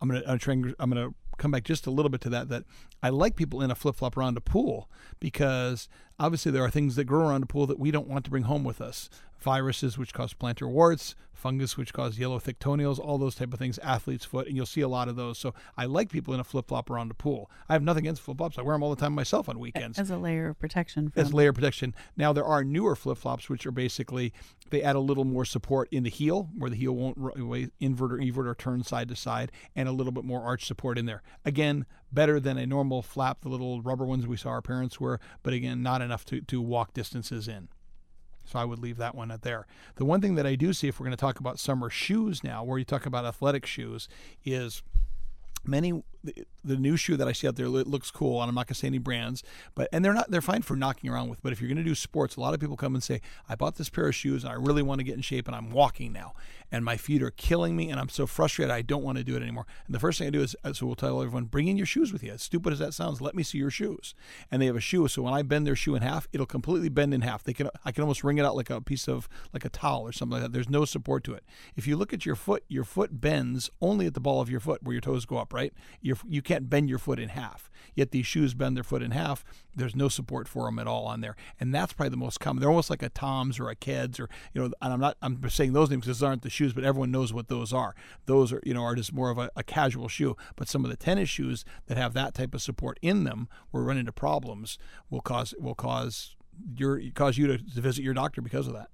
I'm 0.00 0.08
gonna 0.08 0.22
I'm 0.26 0.74
I'm 0.78 0.90
gonna 0.90 1.10
come 1.40 1.50
back 1.50 1.64
just 1.64 1.86
a 1.86 1.90
little 1.90 2.10
bit 2.10 2.20
to 2.20 2.30
that. 2.30 2.48
That 2.48 2.64
I 3.02 3.08
like 3.08 3.34
people 3.34 3.62
in 3.62 3.70
a 3.70 3.74
flip 3.74 3.96
flop 3.96 4.16
around 4.16 4.36
a 4.36 4.40
pool 4.40 4.88
because 5.18 5.88
obviously 6.18 6.52
there 6.52 6.62
are 6.62 6.70
things 6.70 6.96
that 6.96 7.04
grow 7.04 7.28
around 7.28 7.42
a 7.42 7.46
pool 7.46 7.66
that 7.66 7.78
we 7.78 7.90
don't 7.90 8.06
want 8.06 8.24
to 8.26 8.30
bring 8.30 8.44
home 8.44 8.62
with 8.62 8.80
us 8.80 9.10
viruses 9.40 9.98
which 9.98 10.12
cause 10.12 10.34
plantar 10.34 10.68
warts, 10.68 11.14
fungus 11.32 11.76
which 11.76 11.92
cause 11.92 12.18
yellow 12.18 12.38
thick 12.38 12.58
toenails, 12.58 12.98
all 12.98 13.18
those 13.18 13.34
type 13.34 13.52
of 13.52 13.58
things, 13.58 13.78
athlete's 13.78 14.24
foot, 14.24 14.46
and 14.46 14.56
you'll 14.56 14.66
see 14.66 14.82
a 14.82 14.88
lot 14.88 15.08
of 15.08 15.16
those. 15.16 15.38
So 15.38 15.54
I 15.76 15.86
like 15.86 16.10
people 16.10 16.34
in 16.34 16.40
a 16.40 16.44
flip 16.44 16.68
flop 16.68 16.90
around 16.90 17.08
the 17.08 17.14
pool. 17.14 17.50
I 17.68 17.72
have 17.72 17.82
nothing 17.82 18.04
against 18.04 18.22
flip 18.22 18.36
flops. 18.36 18.58
I 18.58 18.62
wear 18.62 18.74
them 18.74 18.82
all 18.82 18.94
the 18.94 19.00
time 19.00 19.14
myself 19.14 19.48
on 19.48 19.58
weekends. 19.58 19.98
As 19.98 20.10
a 20.10 20.18
layer 20.18 20.48
of 20.48 20.58
protection. 20.58 21.10
From... 21.10 21.20
As 21.20 21.32
layer 21.32 21.48
of 21.48 21.54
protection. 21.54 21.94
Now 22.16 22.32
there 22.32 22.44
are 22.44 22.62
newer 22.62 22.94
flip 22.94 23.18
flops 23.18 23.48
which 23.48 23.66
are 23.66 23.72
basically 23.72 24.32
they 24.68 24.82
add 24.82 24.96
a 24.96 25.00
little 25.00 25.24
more 25.24 25.44
support 25.44 25.88
in 25.90 26.04
the 26.04 26.10
heel 26.10 26.50
where 26.56 26.70
the 26.70 26.76
heel 26.76 26.94
won't 26.94 27.18
invert 27.80 28.12
or 28.12 28.20
evert 28.20 28.46
or 28.46 28.54
turn 28.54 28.84
side 28.84 29.08
to 29.08 29.16
side, 29.16 29.50
and 29.74 29.88
a 29.88 29.92
little 29.92 30.12
bit 30.12 30.24
more 30.24 30.42
arch 30.42 30.66
support 30.66 30.98
in 30.98 31.06
there. 31.06 31.22
Again, 31.44 31.86
better 32.12 32.38
than 32.38 32.58
a 32.58 32.66
normal 32.66 33.02
flap, 33.02 33.40
the 33.40 33.48
little 33.48 33.82
rubber 33.82 34.04
ones 34.04 34.26
we 34.26 34.36
saw 34.36 34.50
our 34.50 34.62
parents 34.62 35.00
wear, 35.00 35.18
but 35.42 35.52
again, 35.52 35.82
not 35.82 36.02
enough 36.02 36.24
to, 36.26 36.40
to 36.42 36.60
walk 36.60 36.92
distances 36.92 37.48
in. 37.48 37.68
So 38.50 38.58
I 38.58 38.64
would 38.64 38.80
leave 38.80 38.96
that 38.96 39.14
one 39.14 39.30
at 39.30 39.42
there. 39.42 39.66
The 39.94 40.04
one 40.04 40.20
thing 40.20 40.34
that 40.34 40.46
I 40.46 40.56
do 40.56 40.72
see, 40.72 40.88
if 40.88 40.98
we're 40.98 41.04
going 41.04 41.16
to 41.16 41.20
talk 41.20 41.38
about 41.38 41.60
summer 41.60 41.88
shoes 41.88 42.42
now, 42.42 42.64
where 42.64 42.78
you 42.78 42.84
talk 42.84 43.06
about 43.06 43.24
athletic 43.24 43.64
shoes, 43.64 44.08
is 44.44 44.82
many 45.64 46.02
the 46.22 46.76
new 46.76 46.96
shoe 46.96 47.16
that 47.16 47.26
I 47.26 47.32
see 47.32 47.48
out 47.48 47.56
there 47.56 47.68
looks 47.68 48.10
cool, 48.10 48.40
and 48.42 48.48
I'm 48.48 48.54
not 48.54 48.66
gonna 48.66 48.74
say 48.74 48.86
any 48.86 48.98
brands, 48.98 49.42
but 49.74 49.88
and 49.92 50.04
they're 50.04 50.12
not 50.12 50.30
they're 50.30 50.42
fine 50.42 50.62
for 50.62 50.76
knocking 50.76 51.10
around 51.10 51.28
with. 51.28 51.42
But 51.42 51.52
if 51.52 51.60
you're 51.60 51.68
gonna 51.68 51.82
do 51.82 51.94
sports, 51.94 52.36
a 52.36 52.40
lot 52.40 52.54
of 52.54 52.60
people 52.60 52.76
come 52.76 52.94
and 52.94 53.02
say, 53.02 53.20
"I 53.48 53.54
bought 53.54 53.76
this 53.76 53.88
pair 53.88 54.08
of 54.08 54.14
shoes 54.14 54.44
and 54.44 54.52
I 54.52 54.56
really 54.56 54.82
want 54.82 54.98
to 54.98 55.04
get 55.04 55.14
in 55.14 55.22
shape, 55.22 55.46
and 55.46 55.56
I'm 55.56 55.70
walking 55.70 56.12
now, 56.12 56.34
and 56.70 56.84
my 56.84 56.96
feet 56.96 57.22
are 57.22 57.30
killing 57.30 57.76
me, 57.76 57.90
and 57.90 57.98
I'm 57.98 58.08
so 58.08 58.26
frustrated 58.26 58.70
I 58.70 58.82
don't 58.82 59.02
want 59.02 59.18
to 59.18 59.24
do 59.24 59.36
it 59.36 59.42
anymore." 59.42 59.66
And 59.86 59.94
the 59.94 60.00
first 60.00 60.18
thing 60.18 60.26
I 60.28 60.30
do 60.30 60.42
is, 60.42 60.54
uh, 60.64 60.72
so 60.72 60.86
we'll 60.86 60.96
tell 60.96 61.22
everyone, 61.22 61.44
bring 61.44 61.68
in 61.68 61.76
your 61.76 61.86
shoes 61.86 62.12
with 62.12 62.22
you. 62.22 62.32
As 62.32 62.42
stupid 62.42 62.72
as 62.72 62.78
that 62.78 62.94
sounds, 62.94 63.20
let 63.20 63.34
me 63.34 63.42
see 63.42 63.58
your 63.58 63.70
shoes. 63.70 64.14
And 64.50 64.60
they 64.60 64.66
have 64.66 64.76
a 64.76 64.80
shoe, 64.80 65.08
so 65.08 65.22
when 65.22 65.34
I 65.34 65.42
bend 65.42 65.66
their 65.66 65.76
shoe 65.76 65.94
in 65.94 66.02
half, 66.02 66.28
it'll 66.32 66.46
completely 66.46 66.88
bend 66.88 67.14
in 67.14 67.22
half. 67.22 67.42
They 67.42 67.54
can 67.54 67.70
I 67.84 67.92
can 67.92 68.02
almost 68.02 68.22
wring 68.22 68.38
it 68.38 68.44
out 68.44 68.56
like 68.56 68.70
a 68.70 68.80
piece 68.80 69.08
of 69.08 69.28
like 69.52 69.64
a 69.64 69.70
towel 69.70 70.02
or 70.02 70.12
something 70.12 70.34
like 70.34 70.42
that. 70.42 70.52
There's 70.52 70.68
no 70.68 70.84
support 70.84 71.24
to 71.24 71.34
it. 71.34 71.44
If 71.76 71.86
you 71.86 71.96
look 71.96 72.12
at 72.12 72.26
your 72.26 72.36
foot, 72.36 72.64
your 72.68 72.84
foot 72.84 73.20
bends 73.20 73.70
only 73.80 74.06
at 74.06 74.14
the 74.14 74.20
ball 74.20 74.40
of 74.40 74.50
your 74.50 74.60
foot 74.60 74.82
where 74.82 74.92
your 74.92 75.00
toes 75.00 75.24
go 75.24 75.38
up, 75.38 75.54
right? 75.54 75.72
You 76.28 76.42
can't 76.42 76.70
bend 76.70 76.88
your 76.88 76.98
foot 76.98 77.18
in 77.18 77.30
half. 77.30 77.70
Yet 77.94 78.10
these 78.10 78.26
shoes 78.26 78.54
bend 78.54 78.76
their 78.76 78.84
foot 78.84 79.02
in 79.02 79.10
half. 79.10 79.44
There's 79.74 79.96
no 79.96 80.08
support 80.08 80.48
for 80.48 80.66
them 80.66 80.78
at 80.78 80.86
all 80.86 81.06
on 81.06 81.20
there, 81.20 81.36
and 81.58 81.74
that's 81.74 81.92
probably 81.92 82.10
the 82.10 82.16
most 82.16 82.40
common. 82.40 82.60
They're 82.60 82.70
almost 82.70 82.90
like 82.90 83.02
a 83.02 83.08
Toms 83.08 83.58
or 83.58 83.68
a 83.68 83.76
Keds 83.76 84.20
or 84.20 84.28
you 84.52 84.60
know. 84.60 84.72
And 84.80 84.92
I'm 84.92 85.00
not 85.00 85.16
I'm 85.22 85.48
saying 85.48 85.72
those 85.72 85.90
names 85.90 86.04
because 86.04 86.20
those 86.20 86.26
aren't 86.26 86.42
the 86.42 86.50
shoes, 86.50 86.72
but 86.72 86.84
everyone 86.84 87.10
knows 87.10 87.32
what 87.32 87.48
those 87.48 87.72
are. 87.72 87.94
Those 88.26 88.52
are 88.52 88.60
you 88.64 88.74
know 88.74 88.82
are 88.82 88.94
just 88.94 89.12
more 89.12 89.30
of 89.30 89.38
a, 89.38 89.50
a 89.56 89.62
casual 89.62 90.08
shoe. 90.08 90.36
But 90.56 90.68
some 90.68 90.84
of 90.84 90.90
the 90.90 90.96
tennis 90.96 91.28
shoes 91.28 91.64
that 91.86 91.96
have 91.96 92.14
that 92.14 92.34
type 92.34 92.54
of 92.54 92.62
support 92.62 92.98
in 93.02 93.24
them, 93.24 93.48
will 93.72 93.82
run 93.82 93.98
into 93.98 94.12
problems, 94.12 94.78
will 95.08 95.20
cause 95.20 95.54
will 95.58 95.74
cause 95.74 96.36
your 96.76 97.00
cause 97.14 97.38
you 97.38 97.46
to, 97.46 97.58
to 97.58 97.80
visit 97.80 98.02
your 98.02 98.14
doctor 98.14 98.40
because 98.40 98.66
of 98.66 98.74
that. 98.74 98.88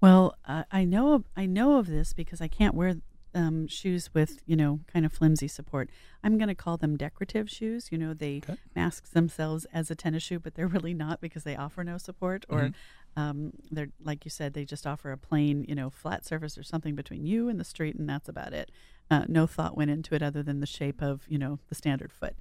Well, 0.00 0.34
uh, 0.46 0.64
I 0.72 0.84
know 0.84 1.24
I 1.36 1.46
know 1.46 1.76
of 1.76 1.86
this 1.86 2.12
because 2.12 2.40
I 2.40 2.48
can't 2.48 2.74
wear 2.74 2.94
um, 3.34 3.66
shoes 3.66 4.10
with 4.12 4.42
you 4.46 4.56
know 4.56 4.80
kind 4.92 5.06
of 5.06 5.12
flimsy 5.12 5.48
support. 5.48 5.90
I'm 6.22 6.36
going 6.36 6.48
to 6.48 6.54
call 6.54 6.76
them 6.76 6.96
decorative 6.96 7.48
shoes. 7.48 7.88
You 7.90 7.98
know, 7.98 8.14
they 8.14 8.38
okay. 8.38 8.56
mask 8.74 9.12
themselves 9.12 9.66
as 9.72 9.90
a 9.90 9.94
tennis 9.94 10.22
shoe, 10.22 10.38
but 10.38 10.54
they're 10.54 10.66
really 10.68 10.94
not 10.94 11.20
because 11.20 11.44
they 11.44 11.56
offer 11.56 11.84
no 11.84 11.98
support, 11.98 12.44
or 12.48 12.60
mm-hmm. 12.60 13.20
um, 13.20 13.52
they're 13.70 13.90
like 14.02 14.24
you 14.24 14.30
said, 14.30 14.54
they 14.54 14.64
just 14.64 14.86
offer 14.86 15.12
a 15.12 15.18
plain 15.18 15.64
you 15.68 15.74
know 15.74 15.90
flat 15.90 16.24
surface 16.24 16.58
or 16.58 16.62
something 16.62 16.94
between 16.94 17.26
you 17.26 17.48
and 17.48 17.60
the 17.60 17.64
street, 17.64 17.96
and 17.96 18.08
that's 18.08 18.28
about 18.28 18.52
it. 18.52 18.70
Uh, 19.10 19.24
no 19.28 19.46
thought 19.46 19.76
went 19.76 19.90
into 19.90 20.14
it 20.14 20.22
other 20.22 20.42
than 20.42 20.60
the 20.60 20.66
shape 20.66 21.02
of 21.02 21.22
you 21.28 21.38
know 21.38 21.58
the 21.68 21.74
standard 21.74 22.12
foot. 22.12 22.34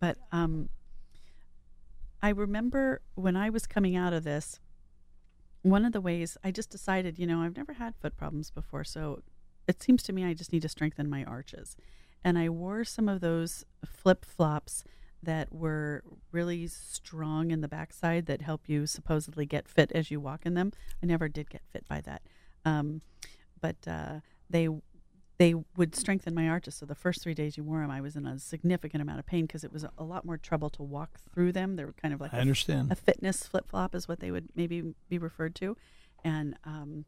But 0.00 0.18
um, 0.30 0.68
I 2.22 2.30
remember 2.30 3.00
when 3.14 3.36
I 3.36 3.50
was 3.50 3.66
coming 3.66 3.96
out 3.96 4.12
of 4.12 4.24
this. 4.24 4.60
One 5.62 5.84
of 5.84 5.92
the 5.92 6.00
ways 6.00 6.36
I 6.44 6.52
just 6.52 6.70
decided, 6.70 7.18
you 7.18 7.26
know, 7.26 7.42
I've 7.42 7.56
never 7.56 7.72
had 7.72 7.96
foot 7.96 8.16
problems 8.16 8.48
before, 8.48 8.84
so 8.84 9.22
it 9.68 9.82
seems 9.82 10.02
to 10.04 10.12
me 10.12 10.24
I 10.24 10.34
just 10.34 10.52
need 10.52 10.62
to 10.62 10.68
strengthen 10.68 11.08
my 11.08 11.22
arches. 11.24 11.76
And 12.24 12.36
I 12.38 12.48
wore 12.48 12.82
some 12.84 13.08
of 13.08 13.20
those 13.20 13.64
flip 13.86 14.24
flops 14.24 14.82
that 15.22 15.52
were 15.52 16.02
really 16.32 16.66
strong 16.66 17.50
in 17.50 17.60
the 17.60 17.68
backside 17.68 18.26
that 18.26 18.42
help 18.42 18.68
you 18.68 18.86
supposedly 18.86 19.46
get 19.46 19.68
fit 19.68 19.92
as 19.94 20.10
you 20.10 20.20
walk 20.20 20.46
in 20.46 20.54
them. 20.54 20.72
I 21.02 21.06
never 21.06 21.28
did 21.28 21.50
get 21.50 21.62
fit 21.72 21.86
by 21.88 22.00
that. 22.02 22.22
Um, 22.64 23.02
but 23.60 23.76
uh, 23.86 24.20
they 24.48 24.68
they 25.38 25.54
would 25.76 25.94
strengthen 25.94 26.34
my 26.34 26.48
arches. 26.48 26.74
So 26.74 26.86
the 26.86 26.96
first 26.96 27.22
three 27.22 27.34
days 27.34 27.56
you 27.56 27.62
wore 27.62 27.80
them, 27.80 27.92
I 27.92 28.00
was 28.00 28.16
in 28.16 28.26
a 28.26 28.40
significant 28.40 29.00
amount 29.00 29.20
of 29.20 29.26
pain 29.26 29.46
because 29.46 29.62
it 29.62 29.72
was 29.72 29.84
a 29.96 30.02
lot 30.02 30.24
more 30.24 30.36
trouble 30.36 30.68
to 30.70 30.82
walk 30.82 31.20
through 31.32 31.52
them. 31.52 31.76
They 31.76 31.84
were 31.84 31.92
kind 31.92 32.12
of 32.12 32.20
like 32.20 32.34
I 32.34 32.40
understand 32.40 32.90
a 32.90 32.96
fitness 32.96 33.44
flip 33.44 33.68
flop 33.68 33.94
is 33.94 34.08
what 34.08 34.18
they 34.18 34.32
would 34.32 34.48
maybe 34.56 34.94
be 35.08 35.18
referred 35.18 35.54
to, 35.56 35.76
and 36.24 36.56
um, 36.64 37.04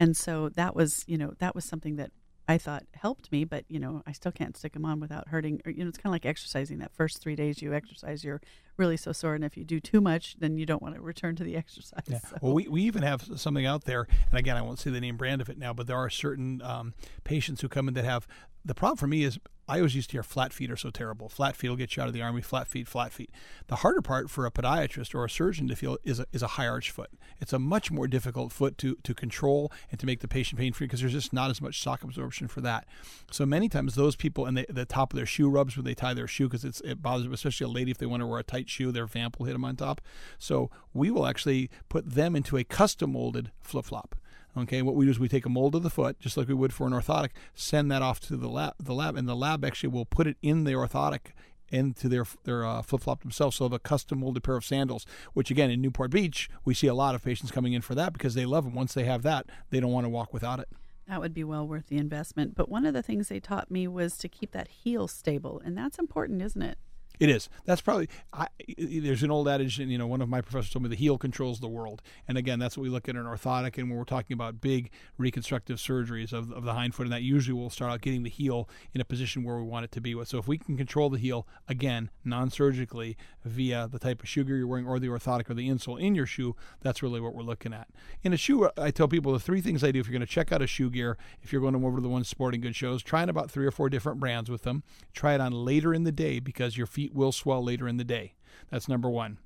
and 0.00 0.16
so 0.16 0.48
that 0.50 0.74
was 0.74 1.04
you 1.06 1.18
know 1.18 1.34
that 1.38 1.54
was 1.54 1.64
something 1.64 1.96
that 1.96 2.10
I 2.46 2.58
thought 2.58 2.84
helped 2.94 3.32
me, 3.32 3.44
but 3.44 3.64
you 3.68 3.78
know 3.78 4.02
I 4.06 4.12
still 4.12 4.32
can't 4.32 4.56
stick 4.56 4.72
them 4.74 4.84
on 4.84 5.00
without 5.00 5.28
hurting. 5.28 5.62
Or, 5.64 5.70
you 5.70 5.82
know 5.84 5.88
it's 5.88 5.98
kind 5.98 6.10
of 6.10 6.14
like 6.14 6.26
exercising. 6.26 6.78
That 6.78 6.92
first 6.94 7.20
three 7.20 7.36
days 7.36 7.62
you 7.62 7.74
exercise 7.74 8.24
your 8.24 8.40
really 8.76 8.96
so 8.96 9.12
sore. 9.12 9.34
And 9.34 9.44
if 9.44 9.56
you 9.56 9.64
do 9.64 9.80
too 9.80 10.00
much, 10.00 10.36
then 10.38 10.56
you 10.56 10.66
don't 10.66 10.82
want 10.82 10.94
to 10.94 11.00
return 11.00 11.36
to 11.36 11.44
the 11.44 11.56
exercise. 11.64 12.02
Yeah. 12.06 12.18
So. 12.18 12.36
Well, 12.40 12.54
we, 12.54 12.68
we 12.68 12.82
even 12.82 13.02
have 13.02 13.22
something 13.36 13.66
out 13.66 13.84
there, 13.84 14.06
and 14.30 14.38
again, 14.38 14.56
I 14.56 14.62
won't 14.62 14.78
say 14.78 14.90
the 14.90 15.00
name 15.00 15.16
brand 15.16 15.40
of 15.40 15.48
it 15.48 15.58
now, 15.58 15.72
but 15.72 15.86
there 15.86 15.96
are 15.96 16.10
certain 16.10 16.62
um, 16.62 16.94
patients 17.24 17.60
who 17.60 17.68
come 17.68 17.88
in 17.88 17.94
that 17.94 18.04
have 18.04 18.26
the 18.64 18.74
problem 18.74 18.96
for 18.96 19.06
me 19.06 19.24
is 19.24 19.38
I 19.66 19.78
always 19.78 19.94
used 19.94 20.10
to 20.10 20.14
hear 20.14 20.22
flat 20.22 20.52
feet 20.52 20.70
are 20.70 20.76
so 20.76 20.90
terrible. 20.90 21.28
Flat 21.28 21.56
feet 21.56 21.68
will 21.68 21.76
get 21.76 21.96
you 21.96 22.02
out 22.02 22.08
of 22.08 22.14
the 22.14 22.20
army. 22.20 22.42
Flat 22.42 22.68
feet, 22.68 22.86
flat 22.86 23.12
feet. 23.12 23.30
The 23.68 23.76
harder 23.76 24.02
part 24.02 24.28
for 24.28 24.44
a 24.44 24.50
podiatrist 24.50 25.14
or 25.14 25.24
a 25.24 25.30
surgeon 25.30 25.68
to 25.68 25.76
feel 25.76 25.96
is 26.04 26.20
a, 26.20 26.26
is 26.32 26.42
a 26.42 26.48
high 26.48 26.66
arch 26.66 26.90
foot. 26.90 27.10
It's 27.40 27.52
a 27.52 27.58
much 27.58 27.90
more 27.90 28.06
difficult 28.06 28.52
foot 28.52 28.76
to, 28.78 28.96
to 29.02 29.14
control 29.14 29.72
and 29.90 29.98
to 30.00 30.06
make 30.06 30.20
the 30.20 30.28
patient 30.28 30.60
pain 30.60 30.74
free 30.74 30.86
because 30.86 31.00
there's 31.00 31.12
just 31.12 31.32
not 31.32 31.50
as 31.50 31.62
much 31.62 31.74
shock 31.74 32.02
absorption 32.02 32.46
for 32.46 32.60
that. 32.60 32.86
So 33.30 33.46
many 33.46 33.70
times 33.70 33.94
those 33.94 34.16
people 34.16 34.44
and 34.44 34.58
the 34.68 34.84
top 34.84 35.12
of 35.12 35.16
their 35.16 35.26
shoe 35.26 35.48
rubs 35.48 35.76
when 35.76 35.86
they 35.86 35.94
tie 35.94 36.12
their 36.12 36.28
shoe 36.28 36.48
because 36.48 36.64
it 36.64 37.00
bothers 37.00 37.24
them, 37.24 37.32
especially 37.32 37.64
a 37.64 37.68
lady 37.68 37.90
if 37.90 37.98
they 37.98 38.06
want 38.06 38.20
to 38.20 38.26
wear 38.26 38.40
a 38.40 38.44
tight 38.44 38.63
shoe, 38.68 38.92
their 38.92 39.06
vamp 39.06 39.38
will 39.38 39.46
hit 39.46 39.52
them 39.52 39.64
on 39.64 39.76
top. 39.76 40.00
So 40.38 40.70
we 40.92 41.10
will 41.10 41.26
actually 41.26 41.70
put 41.88 42.14
them 42.14 42.36
into 42.36 42.56
a 42.56 42.64
custom 42.64 43.12
molded 43.12 43.50
flip 43.60 43.84
flop. 43.84 44.14
Okay, 44.56 44.82
what 44.82 44.94
we 44.94 45.04
do 45.04 45.10
is 45.10 45.18
we 45.18 45.28
take 45.28 45.46
a 45.46 45.50
mold 45.50 45.74
of 45.74 45.82
the 45.82 45.90
foot, 45.90 46.20
just 46.20 46.36
like 46.36 46.46
we 46.46 46.54
would 46.54 46.72
for 46.72 46.86
an 46.86 46.92
orthotic, 46.92 47.30
send 47.54 47.90
that 47.90 48.02
off 48.02 48.20
to 48.20 48.36
the 48.36 48.48
lab, 48.48 48.74
the 48.78 48.94
lab, 48.94 49.16
and 49.16 49.28
the 49.28 49.34
lab 49.34 49.64
actually 49.64 49.88
will 49.88 50.04
put 50.04 50.28
it 50.28 50.36
in 50.42 50.62
the 50.62 50.72
orthotic 50.72 51.32
into 51.70 52.08
their 52.08 52.24
their 52.44 52.64
uh, 52.64 52.82
flip 52.82 53.02
flop 53.02 53.22
themselves. 53.22 53.56
So 53.56 53.66
a 53.66 53.78
custom 53.80 54.20
molded 54.20 54.44
pair 54.44 54.56
of 54.56 54.64
sandals, 54.64 55.06
which 55.32 55.50
again 55.50 55.70
in 55.70 55.80
Newport 55.80 56.12
Beach 56.12 56.48
we 56.64 56.72
see 56.72 56.86
a 56.86 56.94
lot 56.94 57.16
of 57.16 57.24
patients 57.24 57.50
coming 57.50 57.72
in 57.72 57.82
for 57.82 57.94
that 57.96 58.12
because 58.12 58.34
they 58.34 58.46
love 58.46 58.64
them. 58.64 58.74
Once 58.74 58.94
they 58.94 59.04
have 59.04 59.22
that, 59.22 59.46
they 59.70 59.80
don't 59.80 59.92
want 59.92 60.04
to 60.04 60.10
walk 60.10 60.32
without 60.32 60.60
it. 60.60 60.68
That 61.08 61.20
would 61.20 61.34
be 61.34 61.44
well 61.44 61.66
worth 61.66 61.88
the 61.88 61.98
investment. 61.98 62.54
But 62.54 62.68
one 62.68 62.86
of 62.86 62.94
the 62.94 63.02
things 63.02 63.28
they 63.28 63.40
taught 63.40 63.70
me 63.70 63.86
was 63.88 64.16
to 64.18 64.28
keep 64.28 64.52
that 64.52 64.68
heel 64.68 65.08
stable, 65.08 65.60
and 65.64 65.76
that's 65.76 65.98
important, 65.98 66.40
isn't 66.40 66.62
it? 66.62 66.78
It 67.20 67.28
is. 67.28 67.48
That's 67.64 67.80
probably. 67.80 68.08
I, 68.32 68.48
there's 68.76 69.22
an 69.22 69.30
old 69.30 69.48
adage, 69.48 69.78
and 69.78 69.90
you 69.90 69.98
know, 69.98 70.06
one 70.06 70.20
of 70.20 70.28
my 70.28 70.40
professors 70.40 70.70
told 70.70 70.84
me 70.84 70.88
the 70.88 70.96
heel 70.96 71.18
controls 71.18 71.60
the 71.60 71.68
world. 71.68 72.02
And 72.26 72.38
again, 72.38 72.58
that's 72.58 72.76
what 72.76 72.82
we 72.82 72.88
look 72.88 73.08
at 73.08 73.16
in 73.16 73.24
orthotic, 73.24 73.78
and 73.78 73.88
when 73.88 73.98
we're 73.98 74.04
talking 74.04 74.34
about 74.34 74.60
big 74.60 74.90
reconstructive 75.18 75.78
surgeries 75.78 76.32
of, 76.32 76.50
of 76.52 76.64
the 76.64 76.72
hind 76.72 76.94
foot, 76.94 77.04
and 77.04 77.12
that 77.12 77.22
usually 77.22 77.54
will 77.58 77.70
start 77.70 77.92
out 77.92 78.00
getting 78.00 78.22
the 78.22 78.30
heel 78.30 78.68
in 78.94 79.00
a 79.00 79.04
position 79.04 79.44
where 79.44 79.56
we 79.56 79.62
want 79.62 79.84
it 79.84 79.92
to 79.92 80.00
be. 80.00 80.14
With 80.14 80.28
So 80.28 80.38
if 80.38 80.48
we 80.48 80.58
can 80.58 80.76
control 80.76 81.10
the 81.10 81.18
heel 81.18 81.46
again, 81.68 82.10
non-surgically 82.24 83.16
via 83.44 83.88
the 83.90 83.98
type 83.98 84.22
of 84.22 84.28
shoe 84.28 84.44
gear 84.44 84.56
you're 84.56 84.66
wearing, 84.66 84.86
or 84.86 84.98
the 84.98 85.08
orthotic, 85.08 85.50
or 85.50 85.54
the 85.54 85.68
insole 85.68 86.00
in 86.00 86.14
your 86.14 86.26
shoe, 86.26 86.56
that's 86.80 87.02
really 87.02 87.20
what 87.20 87.34
we're 87.34 87.42
looking 87.42 87.72
at. 87.72 87.88
In 88.22 88.32
a 88.32 88.36
shoe, 88.36 88.70
I 88.76 88.90
tell 88.90 89.08
people 89.08 89.32
the 89.32 89.40
three 89.40 89.60
things 89.60 89.84
I 89.84 89.92
do 89.92 90.00
if 90.00 90.06
you're 90.06 90.12
going 90.12 90.20
to 90.20 90.26
check 90.26 90.52
out 90.52 90.62
a 90.62 90.66
shoe 90.66 90.90
gear, 90.90 91.16
if 91.42 91.52
you're 91.52 91.62
going 91.62 91.76
over 91.76 91.96
to 91.96 92.02
the 92.02 92.08
one 92.08 92.24
sporting 92.24 92.60
goods 92.60 92.76
shows, 92.76 93.02
try 93.02 93.24
about 93.28 93.50
three 93.50 93.64
or 93.64 93.70
four 93.70 93.88
different 93.88 94.20
brands 94.20 94.50
with 94.50 94.62
them. 94.62 94.82
Try 95.12 95.34
it 95.34 95.40
on 95.40 95.52
later 95.52 95.94
in 95.94 96.04
the 96.04 96.12
day 96.12 96.40
because 96.40 96.76
your 96.76 96.86
feet 96.86 97.03
feet 97.04 97.14
will 97.14 97.32
swell 97.32 97.62
later 97.62 97.86
in 97.86 97.98
the 97.98 98.04
day. 98.04 98.32
That's 98.70 98.88
number 98.88 99.10
one. 99.10 99.36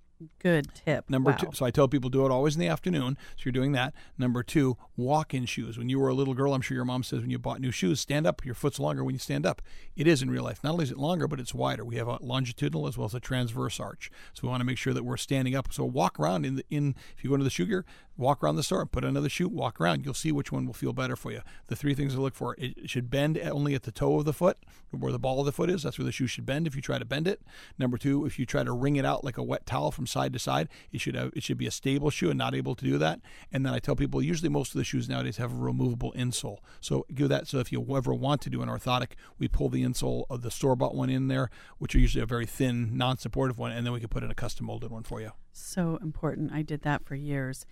Good 0.40 0.74
tip. 0.74 1.09
Number 1.09 1.31
wow. 1.31 1.37
two. 1.37 1.50
So 1.52 1.64
I 1.64 1.70
tell 1.70 1.88
people 1.88 2.11
do 2.11 2.24
it 2.26 2.31
always 2.31 2.54
in 2.54 2.61
the 2.61 2.68
afternoon. 2.68 3.16
So 3.37 3.42
you're 3.44 3.52
doing 3.52 3.72
that. 3.72 3.94
Number 4.16 4.42
two, 4.42 4.76
walk 4.96 5.35
in 5.35 5.46
shoes. 5.46 5.78
When 5.78 5.88
you 5.88 5.98
were 6.00 6.09
a 6.09 6.14
little 6.14 6.35
girl, 6.35 6.54
I'm 6.54 6.61
sure 6.61 6.74
your 6.74 6.85
mom 6.85 7.02
says 7.02 7.20
when 7.20 7.31
you 7.31 7.38
bought 7.38 7.61
new 7.61 7.70
shoes, 7.70 8.00
stand 8.00 8.26
up. 8.26 8.44
Your 8.44 8.54
foot's 8.54 8.81
longer 8.81 9.04
when 9.04 9.14
you 9.14 9.18
stand 9.18 9.46
up. 9.46 9.62
It 9.96 10.07
is 10.07 10.22
in 10.22 10.31
real 10.31 10.42
life. 10.42 10.62
Not 10.64 10.72
only 10.72 10.85
is 10.85 10.90
it 10.90 10.98
longer, 10.98 11.28
but 11.28 11.40
it's 11.40 11.54
wider. 11.54 11.85
We 11.85 11.96
have 11.96 12.09
a 12.09 12.18
longitudinal 12.20 12.87
as 12.87 12.98
well 12.98 13.07
as 13.07 13.14
a 13.14 13.20
transverse 13.20 13.78
arch. 13.78 14.11
So 14.35 14.42
we 14.42 14.48
want 14.48 14.61
to 14.61 14.64
make 14.66 14.78
sure 14.78 14.92
that 14.92 15.04
we're 15.04 15.16
standing 15.16 15.54
up. 15.54 15.72
So 15.72 15.85
walk 15.85 16.18
around 16.18 16.44
in 16.44 16.57
the 16.57 16.64
in 16.70 16.94
if 17.16 17.22
you 17.22 17.31
go 17.31 17.35
into 17.35 17.44
the 17.44 17.50
shoe 17.50 17.66
gear, 17.66 17.85
walk 18.16 18.42
around 18.42 18.57
the 18.57 18.62
store, 18.62 18.85
put 18.87 19.04
another 19.04 19.28
shoe, 19.28 19.48
walk 19.48 19.81
around. 19.81 20.04
You'll 20.04 20.14
see 20.14 20.33
which 20.33 20.50
one 20.50 20.66
will 20.66 20.74
feel 20.74 20.92
better 20.92 21.16
for 21.16 21.31
you. 21.31 21.42
The 21.68 21.76
three 21.76 21.94
things 21.94 22.14
to 22.14 22.20
look 22.20 22.35
for: 22.35 22.57
it 22.59 22.90
should 22.90 23.11
bend 23.11 23.38
only 23.38 23.74
at 23.74 23.85
the 23.85 23.92
toe 23.92 24.18
of 24.18 24.24
the 24.24 24.33
foot, 24.33 24.59
where 24.90 25.12
the 25.12 25.18
ball 25.18 25.40
of 25.40 25.46
the 25.46 25.52
foot 25.52 25.70
is. 25.70 25.85
That's 25.85 25.98
where 25.98 26.07
the 26.07 26.12
shoe 26.12 26.26
should 26.26 26.46
bend. 26.46 26.66
If 26.66 26.74
you 26.74 26.83
try 26.83 26.98
to 26.98 27.04
bend 27.04 27.28
it. 27.28 27.40
Number 27.78 27.96
two, 27.96 28.26
if 28.26 28.38
you 28.38 28.46
try 28.46 28.64
to 28.64 28.72
wring 28.72 28.96
it 28.96 29.04
out 29.04 29.24
like 29.24 29.38
a 29.38 29.42
wet 29.42 29.64
towel 29.64 29.92
from 29.92 30.08
side 30.09 30.33
to 30.33 30.38
side 30.38 30.68
it 30.92 31.01
should 31.01 31.14
have, 31.14 31.33
it 31.35 31.42
should 31.42 31.59
be 31.59 31.66
a 31.66 31.71
stable 31.71 32.11
shoe 32.11 32.31
and 32.31 32.38
not 32.38 32.55
able 32.55 32.75
to 32.75 32.85
do 32.85 32.99
that. 32.99 33.21
And 33.53 33.64
then 33.64 33.75
I 33.75 33.79
tell 33.79 33.97
people 33.97 34.23
usually 34.23 34.49
most 34.49 34.75
of 34.75 34.79
the 34.79 34.85
shoes 34.85 35.09
nowadays 35.09 35.37
have 35.37 35.53
a 35.53 35.57
removable 35.57 36.12
insole. 36.16 36.59
So 36.81 37.07
give 37.14 37.29
that. 37.29 37.47
So 37.47 37.59
if 37.59 37.71
you 37.73 37.85
ever 37.97 38.14
want 38.14 38.40
to 38.42 38.51
do 38.51 38.62
an 38.62 38.68
orthotic, 38.68 39.12
we 39.38 39.49
pull 39.49 39.68
the 39.68 39.83
insole 39.83 40.25
of 40.31 40.42
the 40.42 40.51
store 40.51 40.77
bought 40.77 40.94
one 40.94 41.11
in 41.11 41.29
there, 41.29 41.51
which 41.79 41.94
are 41.94 41.99
usually 41.99 42.23
a 42.23 42.27
very 42.27 42.47
thin, 42.47 42.97
non-supportive 42.97 43.59
one, 43.59 43.73
and 43.73 43.87
then 43.87 43.92
we 43.92 44.01
can 44.01 44.09
put 44.09 44.23
in 44.23 44.31
a 44.31 44.35
custom 44.35 44.66
molded 44.66 44.90
one 44.90 45.03
for 45.03 45.21
you. 45.21 45.33
So 45.53 45.99
important. 46.03 46.53
I 46.53 46.62
did 46.62 46.83
that 46.83 47.05
for 47.05 47.14
years. 47.14 47.66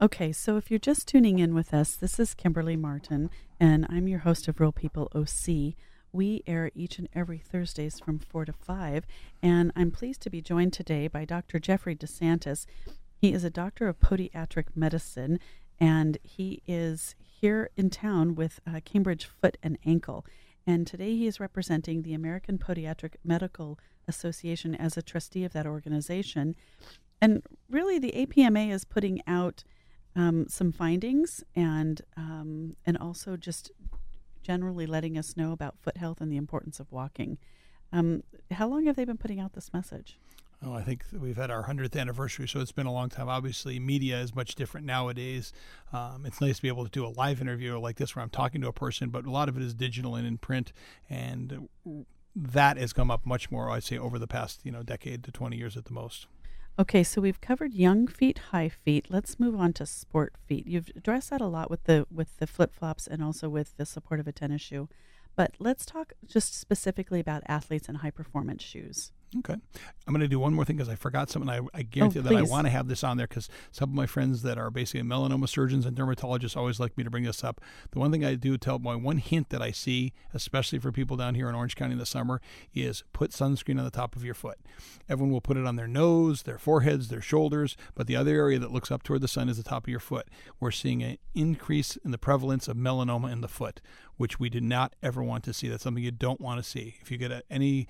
Okay, 0.00 0.30
so 0.30 0.56
if 0.56 0.70
you're 0.70 0.78
just 0.78 1.08
tuning 1.08 1.40
in 1.40 1.54
with 1.54 1.74
us, 1.74 1.96
this 1.96 2.20
is 2.20 2.32
Kimberly 2.32 2.76
Martin, 2.76 3.30
and 3.58 3.84
I'm 3.88 4.06
your 4.06 4.20
host 4.20 4.46
of 4.46 4.60
Real 4.60 4.70
People 4.70 5.10
OC. 5.12 5.74
We 6.18 6.42
air 6.48 6.72
each 6.74 6.98
and 6.98 7.08
every 7.14 7.38
Thursdays 7.38 8.00
from 8.00 8.18
4 8.18 8.46
to 8.46 8.52
5, 8.52 9.06
and 9.40 9.70
I'm 9.76 9.92
pleased 9.92 10.20
to 10.22 10.30
be 10.30 10.42
joined 10.42 10.72
today 10.72 11.06
by 11.06 11.24
Dr. 11.24 11.60
Jeffrey 11.60 11.94
De 11.94 12.08
Santis. 12.08 12.66
He 13.16 13.32
is 13.32 13.44
a 13.44 13.50
doctor 13.50 13.86
of 13.86 14.00
podiatric 14.00 14.64
medicine, 14.74 15.38
and 15.78 16.18
he 16.24 16.60
is 16.66 17.14
here 17.20 17.70
in 17.76 17.88
town 17.88 18.34
with 18.34 18.58
uh, 18.66 18.80
Cambridge 18.84 19.26
Foot 19.26 19.58
and 19.62 19.78
Ankle. 19.86 20.26
And 20.66 20.88
today 20.88 21.16
he 21.16 21.28
is 21.28 21.38
representing 21.38 22.02
the 22.02 22.14
American 22.14 22.58
Podiatric 22.58 23.14
Medical 23.22 23.78
Association 24.08 24.74
as 24.74 24.96
a 24.96 25.02
trustee 25.02 25.44
of 25.44 25.52
that 25.52 25.68
organization. 25.68 26.56
And 27.22 27.44
really, 27.70 28.00
the 28.00 28.26
APMA 28.26 28.72
is 28.72 28.84
putting 28.84 29.22
out 29.28 29.62
um, 30.16 30.48
some 30.48 30.72
findings 30.72 31.44
and 31.54 32.02
um, 32.16 32.74
and 32.84 32.98
also 32.98 33.36
just 33.36 33.70
generally 34.48 34.86
letting 34.86 35.18
us 35.18 35.36
know 35.36 35.52
about 35.52 35.78
foot 35.78 35.98
health 35.98 36.22
and 36.22 36.32
the 36.32 36.38
importance 36.38 36.80
of 36.80 36.90
walking. 36.90 37.36
Um, 37.92 38.22
how 38.52 38.66
long 38.66 38.86
have 38.86 38.96
they 38.96 39.04
been 39.04 39.18
putting 39.18 39.40
out 39.40 39.52
this 39.52 39.74
message? 39.74 40.18
Oh, 40.64 40.72
I 40.72 40.82
think 40.82 41.04
we've 41.12 41.36
had 41.36 41.50
our 41.50 41.64
100th 41.64 42.00
anniversary, 42.00 42.48
so 42.48 42.60
it's 42.60 42.72
been 42.72 42.86
a 42.86 42.92
long 42.92 43.10
time. 43.10 43.28
Obviously, 43.28 43.78
media 43.78 44.18
is 44.20 44.34
much 44.34 44.54
different 44.54 44.86
nowadays. 44.86 45.52
Um, 45.92 46.24
it's 46.24 46.40
nice 46.40 46.56
to 46.56 46.62
be 46.62 46.68
able 46.68 46.84
to 46.84 46.90
do 46.90 47.06
a 47.06 47.08
live 47.08 47.42
interview 47.42 47.78
like 47.78 47.96
this 47.96 48.16
where 48.16 48.22
I'm 48.22 48.30
talking 48.30 48.62
to 48.62 48.68
a 48.68 48.72
person, 48.72 49.10
but 49.10 49.26
a 49.26 49.30
lot 49.30 49.50
of 49.50 49.56
it 49.58 49.62
is 49.62 49.74
digital 49.74 50.16
and 50.16 50.26
in 50.26 50.38
print. 50.38 50.72
And 51.10 51.68
that 52.34 52.78
has 52.78 52.94
come 52.94 53.10
up 53.10 53.26
much 53.26 53.50
more, 53.50 53.70
I'd 53.70 53.84
say, 53.84 53.98
over 53.98 54.18
the 54.18 54.26
past 54.26 54.60
you 54.64 54.72
know 54.72 54.82
decade 54.82 55.22
to 55.24 55.30
20 55.30 55.56
years 55.56 55.76
at 55.76 55.84
the 55.84 55.92
most. 55.92 56.26
Okay, 56.80 57.02
so 57.02 57.20
we've 57.20 57.40
covered 57.40 57.74
young 57.74 58.06
feet, 58.06 58.38
high 58.52 58.68
feet. 58.68 59.06
Let's 59.10 59.40
move 59.40 59.56
on 59.56 59.72
to 59.74 59.84
sport 59.84 60.34
feet. 60.46 60.64
You've 60.68 60.90
addressed 60.94 61.30
that 61.30 61.40
a 61.40 61.48
lot 61.48 61.70
with 61.70 61.82
the 61.84 62.06
with 62.08 62.36
the 62.38 62.46
flip 62.46 62.72
flops 62.72 63.08
and 63.08 63.20
also 63.20 63.48
with 63.48 63.76
the 63.76 63.84
support 63.84 64.20
of 64.20 64.28
a 64.28 64.32
tennis 64.32 64.62
shoe. 64.62 64.88
But 65.34 65.56
let's 65.58 65.84
talk 65.84 66.12
just 66.24 66.54
specifically 66.58 67.18
about 67.18 67.42
athletes 67.48 67.88
and 67.88 67.98
high 67.98 68.12
performance 68.12 68.62
shoes. 68.62 69.10
Okay. 69.36 69.54
I'm 69.54 70.14
going 70.14 70.20
to 70.20 70.28
do 70.28 70.38
one 70.38 70.54
more 70.54 70.64
thing 70.64 70.76
because 70.76 70.88
I 70.88 70.94
forgot 70.94 71.28
something. 71.28 71.50
I, 71.50 71.56
I 71.56 71.80
oh, 71.80 71.82
guarantee 71.90 72.20
oh, 72.20 72.22
that 72.22 72.34
I 72.34 72.42
want 72.42 72.66
to 72.66 72.70
have 72.70 72.88
this 72.88 73.04
on 73.04 73.18
there 73.18 73.26
because 73.26 73.50
some 73.70 73.90
of 73.90 73.94
my 73.94 74.06
friends 74.06 74.40
that 74.42 74.56
are 74.56 74.70
basically 74.70 75.02
melanoma 75.02 75.48
surgeons 75.48 75.84
and 75.84 75.94
dermatologists 75.94 76.56
always 76.56 76.80
like 76.80 76.96
me 76.96 77.04
to 77.04 77.10
bring 77.10 77.24
this 77.24 77.44
up. 77.44 77.60
The 77.90 77.98
one 77.98 78.10
thing 78.10 78.24
I 78.24 78.36
do 78.36 78.56
tell 78.56 78.78
my 78.78 78.96
one 78.96 79.18
hint 79.18 79.50
that 79.50 79.60
I 79.60 79.70
see, 79.70 80.14
especially 80.32 80.78
for 80.78 80.92
people 80.92 81.16
down 81.16 81.34
here 81.34 81.48
in 81.48 81.54
Orange 81.54 81.76
County 81.76 81.92
in 81.92 81.98
the 81.98 82.06
summer, 82.06 82.40
is 82.74 83.04
put 83.12 83.32
sunscreen 83.32 83.78
on 83.78 83.84
the 83.84 83.90
top 83.90 84.16
of 84.16 84.24
your 84.24 84.34
foot. 84.34 84.58
Everyone 85.10 85.32
will 85.32 85.42
put 85.42 85.58
it 85.58 85.66
on 85.66 85.76
their 85.76 85.88
nose, 85.88 86.42
their 86.42 86.58
foreheads, 86.58 87.08
their 87.08 87.20
shoulders, 87.20 87.76
but 87.94 88.06
the 88.06 88.16
other 88.16 88.34
area 88.34 88.58
that 88.58 88.72
looks 88.72 88.90
up 88.90 89.02
toward 89.02 89.20
the 89.20 89.28
sun 89.28 89.50
is 89.50 89.58
the 89.58 89.62
top 89.62 89.84
of 89.84 89.90
your 89.90 90.00
foot. 90.00 90.28
We're 90.58 90.70
seeing 90.70 91.02
an 91.02 91.18
increase 91.34 91.96
in 91.96 92.12
the 92.12 92.18
prevalence 92.18 92.66
of 92.66 92.78
melanoma 92.78 93.30
in 93.30 93.42
the 93.42 93.48
foot, 93.48 93.82
which 94.16 94.40
we 94.40 94.48
do 94.48 94.60
not 94.60 94.94
ever 95.02 95.22
want 95.22 95.44
to 95.44 95.52
see. 95.52 95.68
That's 95.68 95.82
something 95.82 96.02
you 96.02 96.10
don't 96.10 96.40
want 96.40 96.62
to 96.62 96.68
see. 96.68 96.96
If 97.02 97.10
you 97.10 97.18
get 97.18 97.30
a, 97.30 97.42
any 97.50 97.86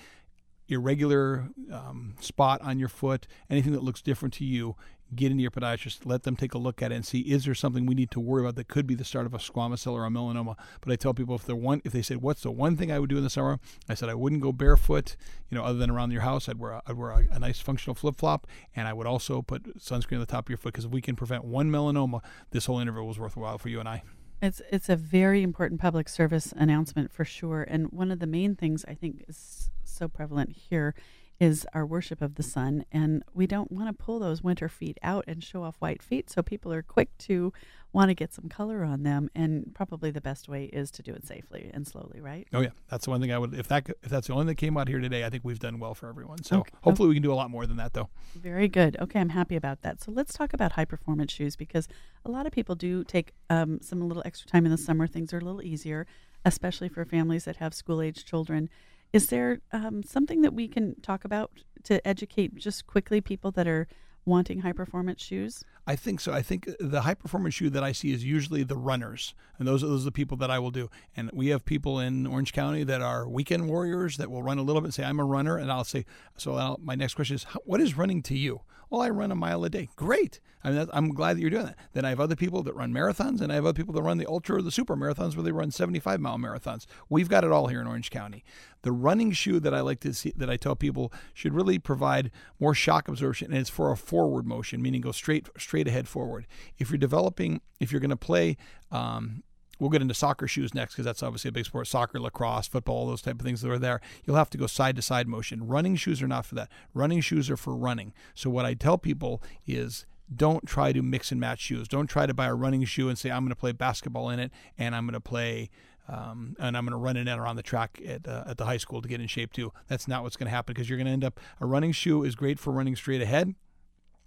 irregular 0.68 1.48
um, 1.72 2.14
spot 2.20 2.60
on 2.62 2.78
your 2.78 2.88
foot, 2.88 3.26
anything 3.50 3.72
that 3.72 3.82
looks 3.82 4.02
different 4.02 4.34
to 4.34 4.44
you, 4.44 4.76
get 5.14 5.30
into 5.30 5.42
your 5.42 5.50
podiatrist, 5.50 6.00
let 6.04 6.22
them 6.24 6.36
take 6.36 6.54
a 6.54 6.58
look 6.58 6.82
at 6.82 6.92
it 6.92 6.94
and 6.94 7.06
see 7.06 7.20
is 7.20 7.44
there 7.44 7.54
something 7.54 7.86
we 7.86 7.94
need 7.94 8.10
to 8.10 8.20
worry 8.20 8.42
about 8.42 8.56
that 8.56 8.68
could 8.68 8.86
be 8.86 8.94
the 8.94 9.04
start 9.04 9.26
of 9.26 9.34
a 9.34 9.38
squamous 9.38 9.80
cell 9.80 9.94
or 9.94 10.04
a 10.04 10.10
melanoma. 10.10 10.56
But 10.80 10.92
I 10.92 10.96
tell 10.96 11.14
people 11.14 11.34
if 11.34 11.44
they're 11.44 11.56
one 11.56 11.80
if 11.84 11.92
they 11.92 12.02
said 12.02 12.18
what's 12.18 12.42
the 12.42 12.50
one 12.50 12.76
thing 12.76 12.92
I 12.92 12.98
would 12.98 13.10
do 13.10 13.16
in 13.16 13.24
the 13.24 13.30
summer, 13.30 13.58
I 13.88 13.94
said 13.94 14.08
I 14.08 14.14
wouldn't 14.14 14.42
go 14.42 14.52
barefoot, 14.52 15.16
you 15.50 15.56
know, 15.56 15.64
other 15.64 15.78
than 15.78 15.90
around 15.90 16.10
your 16.10 16.22
house. 16.22 16.48
I'd 16.48 16.58
wear 16.58 16.72
a, 16.72 16.82
I'd 16.86 16.96
wear 16.96 17.10
a, 17.10 17.28
a 17.30 17.38
nice 17.38 17.60
functional 17.60 17.94
flip 17.94 18.16
flop, 18.16 18.46
and 18.76 18.86
I 18.86 18.92
would 18.92 19.06
also 19.06 19.42
put 19.42 19.78
sunscreen 19.78 20.14
on 20.14 20.20
the 20.20 20.26
top 20.26 20.46
of 20.46 20.50
your 20.50 20.58
foot 20.58 20.72
because 20.72 20.84
if 20.84 20.90
we 20.90 21.00
can 21.00 21.16
prevent 21.16 21.44
one 21.44 21.70
melanoma, 21.70 22.22
this 22.50 22.66
whole 22.66 22.78
interview 22.78 23.02
was 23.02 23.18
worthwhile 23.18 23.58
for 23.58 23.68
you 23.68 23.80
and 23.80 23.88
I. 23.88 24.02
It's 24.40 24.62
it's 24.70 24.88
a 24.88 24.96
very 24.96 25.42
important 25.42 25.80
public 25.80 26.08
service 26.08 26.52
announcement 26.56 27.12
for 27.12 27.24
sure, 27.24 27.62
and 27.62 27.90
one 27.90 28.10
of 28.10 28.20
the 28.20 28.26
main 28.26 28.54
things 28.54 28.84
I 28.86 28.94
think 28.94 29.24
is 29.26 29.70
so 29.98 30.08
prevalent 30.08 30.56
here 30.70 30.94
is 31.40 31.66
our 31.72 31.86
worship 31.86 32.20
of 32.20 32.34
the 32.34 32.42
sun, 32.42 32.84
and 32.90 33.22
we 33.32 33.46
don't 33.46 33.70
want 33.70 33.86
to 33.86 34.04
pull 34.04 34.18
those 34.18 34.42
winter 34.42 34.68
feet 34.68 34.98
out 35.02 35.24
and 35.28 35.42
show 35.44 35.62
off 35.62 35.76
white 35.78 36.02
feet. 36.02 36.28
So 36.28 36.42
people 36.42 36.72
are 36.72 36.82
quick 36.82 37.16
to 37.18 37.52
want 37.92 38.10
to 38.10 38.14
get 38.14 38.34
some 38.34 38.48
color 38.48 38.82
on 38.82 39.04
them, 39.04 39.30
and 39.34 39.72
probably 39.72 40.10
the 40.10 40.20
best 40.20 40.48
way 40.48 40.64
is 40.64 40.90
to 40.90 41.02
do 41.02 41.12
it 41.12 41.24
safely 41.24 41.70
and 41.72 41.86
slowly, 41.86 42.20
right? 42.20 42.46
Oh 42.52 42.60
yeah, 42.60 42.70
that's 42.90 43.04
the 43.04 43.10
one 43.10 43.20
thing 43.20 43.32
I 43.32 43.38
would. 43.38 43.54
If 43.54 43.68
that 43.68 43.88
if 44.02 44.10
that's 44.10 44.26
the 44.26 44.32
only 44.32 44.42
thing 44.42 44.48
that 44.48 44.56
came 44.56 44.76
out 44.76 44.88
here 44.88 44.98
today, 44.98 45.24
I 45.24 45.30
think 45.30 45.44
we've 45.44 45.60
done 45.60 45.78
well 45.78 45.94
for 45.94 46.08
everyone. 46.08 46.42
So 46.42 46.58
okay. 46.58 46.72
hopefully 46.82 47.06
okay. 47.06 47.10
we 47.10 47.14
can 47.14 47.22
do 47.22 47.32
a 47.32 47.36
lot 47.36 47.50
more 47.50 47.66
than 47.66 47.76
that, 47.76 47.92
though. 47.92 48.08
Very 48.34 48.68
good. 48.68 48.96
Okay, 49.00 49.20
I'm 49.20 49.30
happy 49.30 49.54
about 49.54 49.82
that. 49.82 50.02
So 50.02 50.10
let's 50.10 50.32
talk 50.34 50.52
about 50.52 50.72
high 50.72 50.84
performance 50.84 51.32
shoes 51.32 51.54
because 51.54 51.86
a 52.24 52.30
lot 52.30 52.46
of 52.46 52.52
people 52.52 52.74
do 52.74 53.04
take 53.04 53.32
um, 53.48 53.80
some 53.80 54.06
little 54.06 54.24
extra 54.26 54.50
time 54.50 54.64
in 54.64 54.72
the 54.72 54.78
summer. 54.78 55.06
Things 55.06 55.32
are 55.32 55.38
a 55.38 55.44
little 55.44 55.62
easier, 55.62 56.06
especially 56.44 56.88
for 56.88 57.04
families 57.04 57.44
that 57.44 57.56
have 57.56 57.74
school 57.74 58.02
age 58.02 58.24
children 58.24 58.68
Is 59.12 59.28
there 59.28 59.60
um, 59.72 60.02
something 60.02 60.42
that 60.42 60.52
we 60.52 60.68
can 60.68 61.00
talk 61.00 61.24
about 61.24 61.50
to 61.84 62.06
educate 62.06 62.54
just 62.56 62.86
quickly 62.86 63.20
people 63.20 63.50
that 63.52 63.66
are 63.66 63.88
wanting 64.28 64.60
high 64.60 64.72
performance 64.72 65.22
shoes? 65.22 65.64
I 65.86 65.96
think 65.96 66.20
so. 66.20 66.32
I 66.32 66.42
think 66.42 66.68
the 66.78 67.00
high 67.00 67.14
performance 67.14 67.54
shoe 67.54 67.70
that 67.70 67.82
I 67.82 67.92
see 67.92 68.12
is 68.12 68.22
usually 68.22 68.62
the 68.62 68.76
runners, 68.76 69.34
and 69.58 69.66
those 69.66 69.82
are 69.82 69.86
those 69.86 70.02
are 70.02 70.04
the 70.04 70.12
people 70.12 70.36
that 70.36 70.50
I 70.50 70.58
will 70.58 70.70
do. 70.70 70.90
And 71.16 71.30
we 71.32 71.48
have 71.48 71.64
people 71.64 71.98
in 71.98 72.26
Orange 72.26 72.52
County 72.52 72.84
that 72.84 73.00
are 73.00 73.26
weekend 73.26 73.68
warriors 73.68 74.18
that 74.18 74.30
will 74.30 74.42
run 74.42 74.58
a 74.58 74.62
little 74.62 74.82
bit 74.82 74.92
say, 74.92 75.04
"I'm 75.04 75.18
a 75.18 75.24
runner," 75.24 75.56
and 75.56 75.72
I'll 75.72 75.84
say, 75.84 76.04
"So 76.36 76.54
I'll, 76.54 76.78
my 76.82 76.94
next 76.94 77.14
question 77.14 77.36
is, 77.36 77.44
what 77.64 77.80
is 77.80 77.96
running 77.96 78.22
to 78.24 78.36
you?" 78.36 78.60
Well, 78.90 79.02
I 79.02 79.10
run 79.10 79.30
a 79.30 79.34
mile 79.34 79.64
a 79.64 79.70
day. 79.70 79.88
Great. 79.96 80.40
I 80.64 80.70
mean, 80.70 80.88
I'm 80.92 81.10
glad 81.10 81.36
that 81.36 81.40
you're 81.40 81.50
doing 81.50 81.66
that. 81.66 81.78
Then 81.92 82.04
I 82.04 82.08
have 82.08 82.20
other 82.20 82.34
people 82.34 82.62
that 82.62 82.74
run 82.74 82.92
marathons, 82.92 83.40
and 83.40 83.52
I 83.52 83.56
have 83.56 83.66
other 83.66 83.76
people 83.76 83.94
that 83.94 84.02
run 84.02 84.18
the 84.18 84.26
ultra 84.26 84.56
or 84.56 84.62
the 84.62 84.70
super 84.70 84.96
marathons 84.96 85.36
where 85.36 85.42
they 85.42 85.52
run 85.52 85.70
75 85.70 86.20
mile 86.20 86.38
marathons. 86.38 86.86
We've 87.08 87.28
got 87.28 87.44
it 87.44 87.52
all 87.52 87.68
here 87.68 87.80
in 87.80 87.86
Orange 87.86 88.10
County. 88.10 88.44
The 88.82 88.92
running 88.92 89.32
shoe 89.32 89.60
that 89.60 89.74
I 89.74 89.80
like 89.80 90.00
to 90.00 90.12
see, 90.14 90.32
that 90.36 90.50
I 90.50 90.56
tell 90.56 90.74
people 90.74 91.12
should 91.34 91.54
really 91.54 91.78
provide 91.78 92.30
more 92.58 92.74
shock 92.74 93.08
absorption, 93.08 93.50
and 93.50 93.60
it's 93.60 93.70
for 93.70 93.92
a 93.92 93.96
forward 93.96 94.46
motion, 94.46 94.82
meaning 94.82 95.00
go 95.00 95.12
straight 95.12 95.48
straight 95.58 95.86
ahead 95.86 96.08
forward. 96.08 96.46
If 96.78 96.90
you're 96.90 96.98
developing, 96.98 97.60
if 97.80 97.92
you're 97.92 98.00
going 98.00 98.10
to 98.10 98.16
play 98.16 98.56
um, 98.90 99.42
We'll 99.78 99.90
get 99.90 100.02
into 100.02 100.14
soccer 100.14 100.48
shoes 100.48 100.74
next 100.74 100.94
because 100.94 101.04
that's 101.04 101.22
obviously 101.22 101.48
a 101.48 101.52
big 101.52 101.66
sport. 101.66 101.86
Soccer, 101.86 102.20
lacrosse, 102.20 102.68
football 102.68 102.96
all 102.96 103.06
those 103.06 103.22
type 103.22 103.36
of 103.36 103.42
things 103.42 103.60
that 103.62 103.70
are 103.70 103.78
there. 103.78 104.00
You'll 104.24 104.36
have 104.36 104.50
to 104.50 104.58
go 104.58 104.66
side 104.66 104.96
to 104.96 105.02
side 105.02 105.28
motion. 105.28 105.66
Running 105.66 105.96
shoes 105.96 106.20
are 106.22 106.28
not 106.28 106.46
for 106.46 106.54
that. 106.56 106.68
Running 106.94 107.20
shoes 107.20 107.48
are 107.50 107.56
for 107.56 107.76
running. 107.76 108.12
So 108.34 108.50
what 108.50 108.64
I 108.64 108.74
tell 108.74 108.98
people 108.98 109.42
is 109.66 110.06
don't 110.34 110.66
try 110.66 110.92
to 110.92 111.02
mix 111.02 111.30
and 111.30 111.40
match 111.40 111.60
shoes. 111.60 111.88
Don't 111.88 112.08
try 112.08 112.26
to 112.26 112.34
buy 112.34 112.46
a 112.46 112.54
running 112.54 112.84
shoe 112.84 113.08
and 113.08 113.18
say 113.18 113.30
I'm 113.30 113.42
going 113.42 113.50
to 113.50 113.56
play 113.56 113.72
basketball 113.72 114.30
in 114.30 114.40
it 114.40 114.50
and 114.76 114.94
I'm 114.94 115.06
going 115.06 115.14
to 115.14 115.20
play 115.20 115.70
um, 116.08 116.56
and 116.58 116.76
I'm 116.76 116.84
going 116.84 116.92
to 116.92 116.98
run 116.98 117.16
in 117.16 117.28
and 117.28 117.40
around 117.40 117.56
the 117.56 117.62
track 117.62 118.00
at, 118.06 118.26
uh, 118.26 118.44
at 118.46 118.56
the 118.56 118.64
high 118.64 118.78
school 118.78 119.02
to 119.02 119.08
get 119.08 119.20
in 119.20 119.26
shape 119.26 119.52
too. 119.52 119.72
That's 119.88 120.08
not 120.08 120.22
what's 120.22 120.36
going 120.36 120.46
to 120.46 120.50
happen 120.50 120.72
because 120.72 120.88
you're 120.88 120.96
going 120.96 121.06
to 121.06 121.12
end 121.12 121.24
up. 121.24 121.38
A 121.60 121.66
running 121.66 121.92
shoe 121.92 122.24
is 122.24 122.34
great 122.34 122.58
for 122.58 122.72
running 122.72 122.96
straight 122.96 123.20
ahead, 123.20 123.54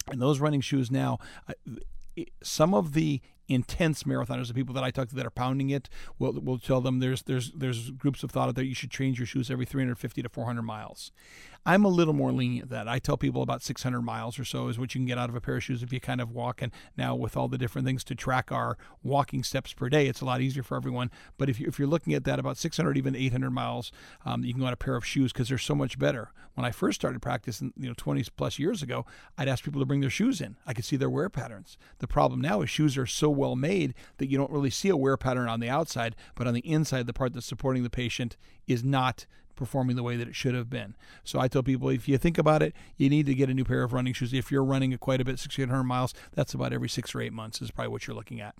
and 0.07 0.21
those 0.21 0.39
running 0.39 0.61
shoes 0.61 0.91
now. 0.91 1.17
Uh, 1.47 2.23
some 2.43 2.75
of 2.75 2.93
the 2.93 3.21
intense 3.51 4.03
marathoners, 4.03 4.47
the 4.47 4.53
people 4.53 4.73
that 4.75 4.83
I 4.83 4.91
talk 4.91 5.09
to 5.09 5.15
that 5.15 5.25
are 5.25 5.31
pounding 5.31 5.69
it, 5.69 5.89
will 6.17 6.33
will 6.33 6.59
tell 6.59 6.81
them 6.81 6.99
there's 6.99 7.23
there's 7.23 7.51
there's 7.51 7.91
groups 7.91 8.23
of 8.23 8.31
thought 8.31 8.49
out 8.49 8.55
there 8.55 8.63
you 8.63 8.75
should 8.75 8.91
change 8.91 9.19
your 9.19 9.25
shoes 9.25 9.51
every 9.51 9.65
350 9.65 10.21
to 10.21 10.29
400 10.29 10.61
miles. 10.61 11.11
I'm 11.63 11.85
a 11.85 11.89
little 11.89 12.15
more 12.15 12.31
lenient 12.31 12.69
that. 12.71 12.87
I 12.87 12.97
tell 12.97 13.17
people 13.17 13.43
about 13.43 13.61
600 13.61 14.01
miles 14.01 14.39
or 14.39 14.45
so 14.45 14.67
is 14.67 14.79
what 14.79 14.95
you 14.95 14.99
can 14.99 15.05
get 15.05 15.19
out 15.19 15.29
of 15.29 15.35
a 15.35 15.41
pair 15.41 15.57
of 15.57 15.63
shoes 15.63 15.83
if 15.83 15.93
you 15.93 15.99
kind 15.99 16.19
of 16.19 16.31
walk. 16.31 16.61
And 16.61 16.71
now 16.97 17.13
with 17.13 17.37
all 17.37 17.47
the 17.47 17.57
different 17.57 17.85
things 17.85 18.03
to 18.05 18.15
track 18.15 18.51
our 18.51 18.77
walking 19.03 19.43
steps 19.43 19.71
per 19.71 19.87
day, 19.87 20.07
it's 20.07 20.21
a 20.21 20.25
lot 20.25 20.41
easier 20.41 20.63
for 20.63 20.75
everyone. 20.75 21.11
But 21.37 21.49
if, 21.49 21.59
you, 21.59 21.67
if 21.67 21.77
you're 21.77 21.87
looking 21.87 22.15
at 22.15 22.23
that, 22.23 22.39
about 22.39 22.57
600, 22.57 22.97
even 22.97 23.15
800 23.15 23.51
miles, 23.51 23.91
um, 24.25 24.43
you 24.43 24.53
can 24.53 24.61
go 24.61 24.67
on 24.67 24.73
a 24.73 24.77
pair 24.77 24.95
of 24.95 25.05
shoes 25.05 25.31
because 25.31 25.49
they're 25.49 25.59
so 25.59 25.75
much 25.75 25.99
better. 25.99 26.31
When 26.55 26.65
I 26.65 26.71
first 26.71 26.99
started 26.99 27.21
practicing, 27.21 27.73
you 27.77 27.87
know, 27.87 27.93
20 27.95 28.25
plus 28.35 28.57
years 28.57 28.81
ago, 28.81 29.05
I'd 29.37 29.47
ask 29.47 29.63
people 29.63 29.81
to 29.81 29.85
bring 29.85 30.01
their 30.01 30.09
shoes 30.09 30.41
in. 30.41 30.57
I 30.65 30.73
could 30.73 30.85
see 30.85 30.95
their 30.95 31.11
wear 31.11 31.29
patterns. 31.29 31.77
The 31.99 32.07
problem 32.07 32.41
now 32.41 32.61
is 32.61 32.71
shoes 32.71 32.97
are 32.97 33.05
so 33.05 33.29
well 33.41 33.55
made 33.55 33.93
that 34.17 34.29
you 34.29 34.37
don't 34.37 34.51
really 34.51 34.69
see 34.69 34.89
a 34.89 34.95
wear 34.95 35.17
pattern 35.17 35.49
on 35.49 35.59
the 35.59 35.69
outside, 35.69 36.15
but 36.35 36.47
on 36.47 36.53
the 36.53 36.61
inside, 36.61 37.07
the 37.07 37.13
part 37.13 37.33
that's 37.33 37.45
supporting 37.45 37.83
the 37.83 37.89
patient 37.89 38.37
is 38.67 38.83
not 38.83 39.25
performing 39.55 39.95
the 39.95 40.03
way 40.03 40.15
that 40.15 40.27
it 40.27 40.35
should 40.35 40.55
have 40.55 40.69
been. 40.69 40.95
So 41.23 41.39
I 41.39 41.47
tell 41.47 41.63
people 41.63 41.89
if 41.89 42.07
you 42.07 42.17
think 42.17 42.37
about 42.37 42.63
it, 42.63 42.73
you 42.97 43.09
need 43.09 43.25
to 43.25 43.35
get 43.35 43.49
a 43.49 43.53
new 43.53 43.65
pair 43.65 43.83
of 43.83 43.93
running 43.93 44.13
shoes. 44.13 44.33
If 44.33 44.51
you're 44.51 44.63
running 44.63 44.97
quite 44.97 45.21
a 45.21 45.25
bit, 45.25 45.39
600 45.39 45.83
miles, 45.83 46.13
that's 46.33 46.53
about 46.53 46.73
every 46.73 46.89
six 46.89 47.13
or 47.13 47.21
eight 47.21 47.33
months 47.33 47.61
is 47.61 47.71
probably 47.71 47.91
what 47.91 48.07
you're 48.07 48.15
looking 48.15 48.41
at, 48.41 48.55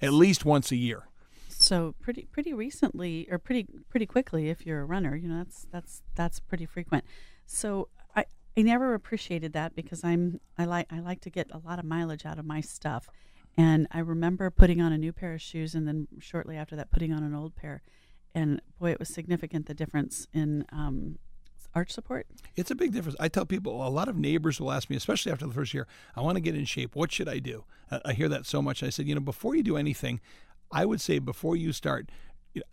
at 0.00 0.12
least 0.12 0.44
once 0.44 0.70
a 0.70 0.76
year. 0.76 1.04
So 1.48 1.94
pretty 2.00 2.26
pretty 2.32 2.54
recently, 2.54 3.28
or 3.30 3.38
pretty 3.38 3.66
pretty 3.90 4.06
quickly, 4.06 4.48
if 4.48 4.64
you're 4.64 4.80
a 4.80 4.84
runner, 4.86 5.14
you 5.14 5.28
know 5.28 5.38
that's 5.38 5.66
that's 5.70 6.02
that's 6.14 6.40
pretty 6.40 6.64
frequent. 6.64 7.04
So 7.44 7.88
I 8.16 8.24
I 8.56 8.62
never 8.62 8.94
appreciated 8.94 9.52
that 9.52 9.74
because 9.74 10.02
I'm 10.02 10.40
I 10.56 10.64
like 10.64 10.86
I 10.90 11.00
like 11.00 11.20
to 11.22 11.30
get 11.30 11.50
a 11.52 11.58
lot 11.58 11.78
of 11.78 11.84
mileage 11.84 12.24
out 12.24 12.38
of 12.38 12.46
my 12.46 12.62
stuff. 12.62 13.10
And 13.56 13.86
I 13.90 13.98
remember 13.98 14.50
putting 14.50 14.80
on 14.80 14.92
a 14.92 14.98
new 14.98 15.12
pair 15.12 15.34
of 15.34 15.40
shoes 15.40 15.74
and 15.74 15.86
then 15.86 16.08
shortly 16.18 16.56
after 16.56 16.76
that 16.76 16.90
putting 16.90 17.12
on 17.12 17.22
an 17.22 17.34
old 17.34 17.56
pair 17.56 17.82
and 18.34 18.60
boy, 18.78 18.90
it 18.90 18.98
was 18.98 19.08
significant 19.08 19.66
the 19.66 19.74
difference 19.74 20.26
in 20.32 20.64
um, 20.72 21.18
arch 21.74 21.92
support. 21.92 22.26
It's 22.56 22.70
a 22.70 22.74
big 22.74 22.92
difference. 22.92 23.16
I 23.20 23.28
tell 23.28 23.46
people 23.46 23.86
a 23.86 23.88
lot 23.88 24.08
of 24.08 24.16
neighbors 24.16 24.60
will 24.60 24.72
ask 24.72 24.90
me, 24.90 24.96
especially 24.96 25.32
after 25.32 25.46
the 25.46 25.52
first 25.52 25.74
year, 25.74 25.86
I 26.16 26.20
want 26.20 26.36
to 26.36 26.40
get 26.40 26.54
in 26.54 26.64
shape. 26.64 26.94
What 26.94 27.12
should 27.12 27.28
I 27.28 27.38
do? 27.38 27.64
I 28.04 28.12
hear 28.12 28.28
that 28.28 28.46
so 28.46 28.62
much. 28.62 28.82
I 28.82 28.90
said, 28.90 29.06
you 29.06 29.14
know, 29.14 29.20
before 29.20 29.54
you 29.54 29.62
do 29.62 29.76
anything, 29.76 30.20
I 30.70 30.84
would 30.84 31.00
say 31.00 31.18
before 31.18 31.56
you 31.56 31.72
start. 31.72 32.10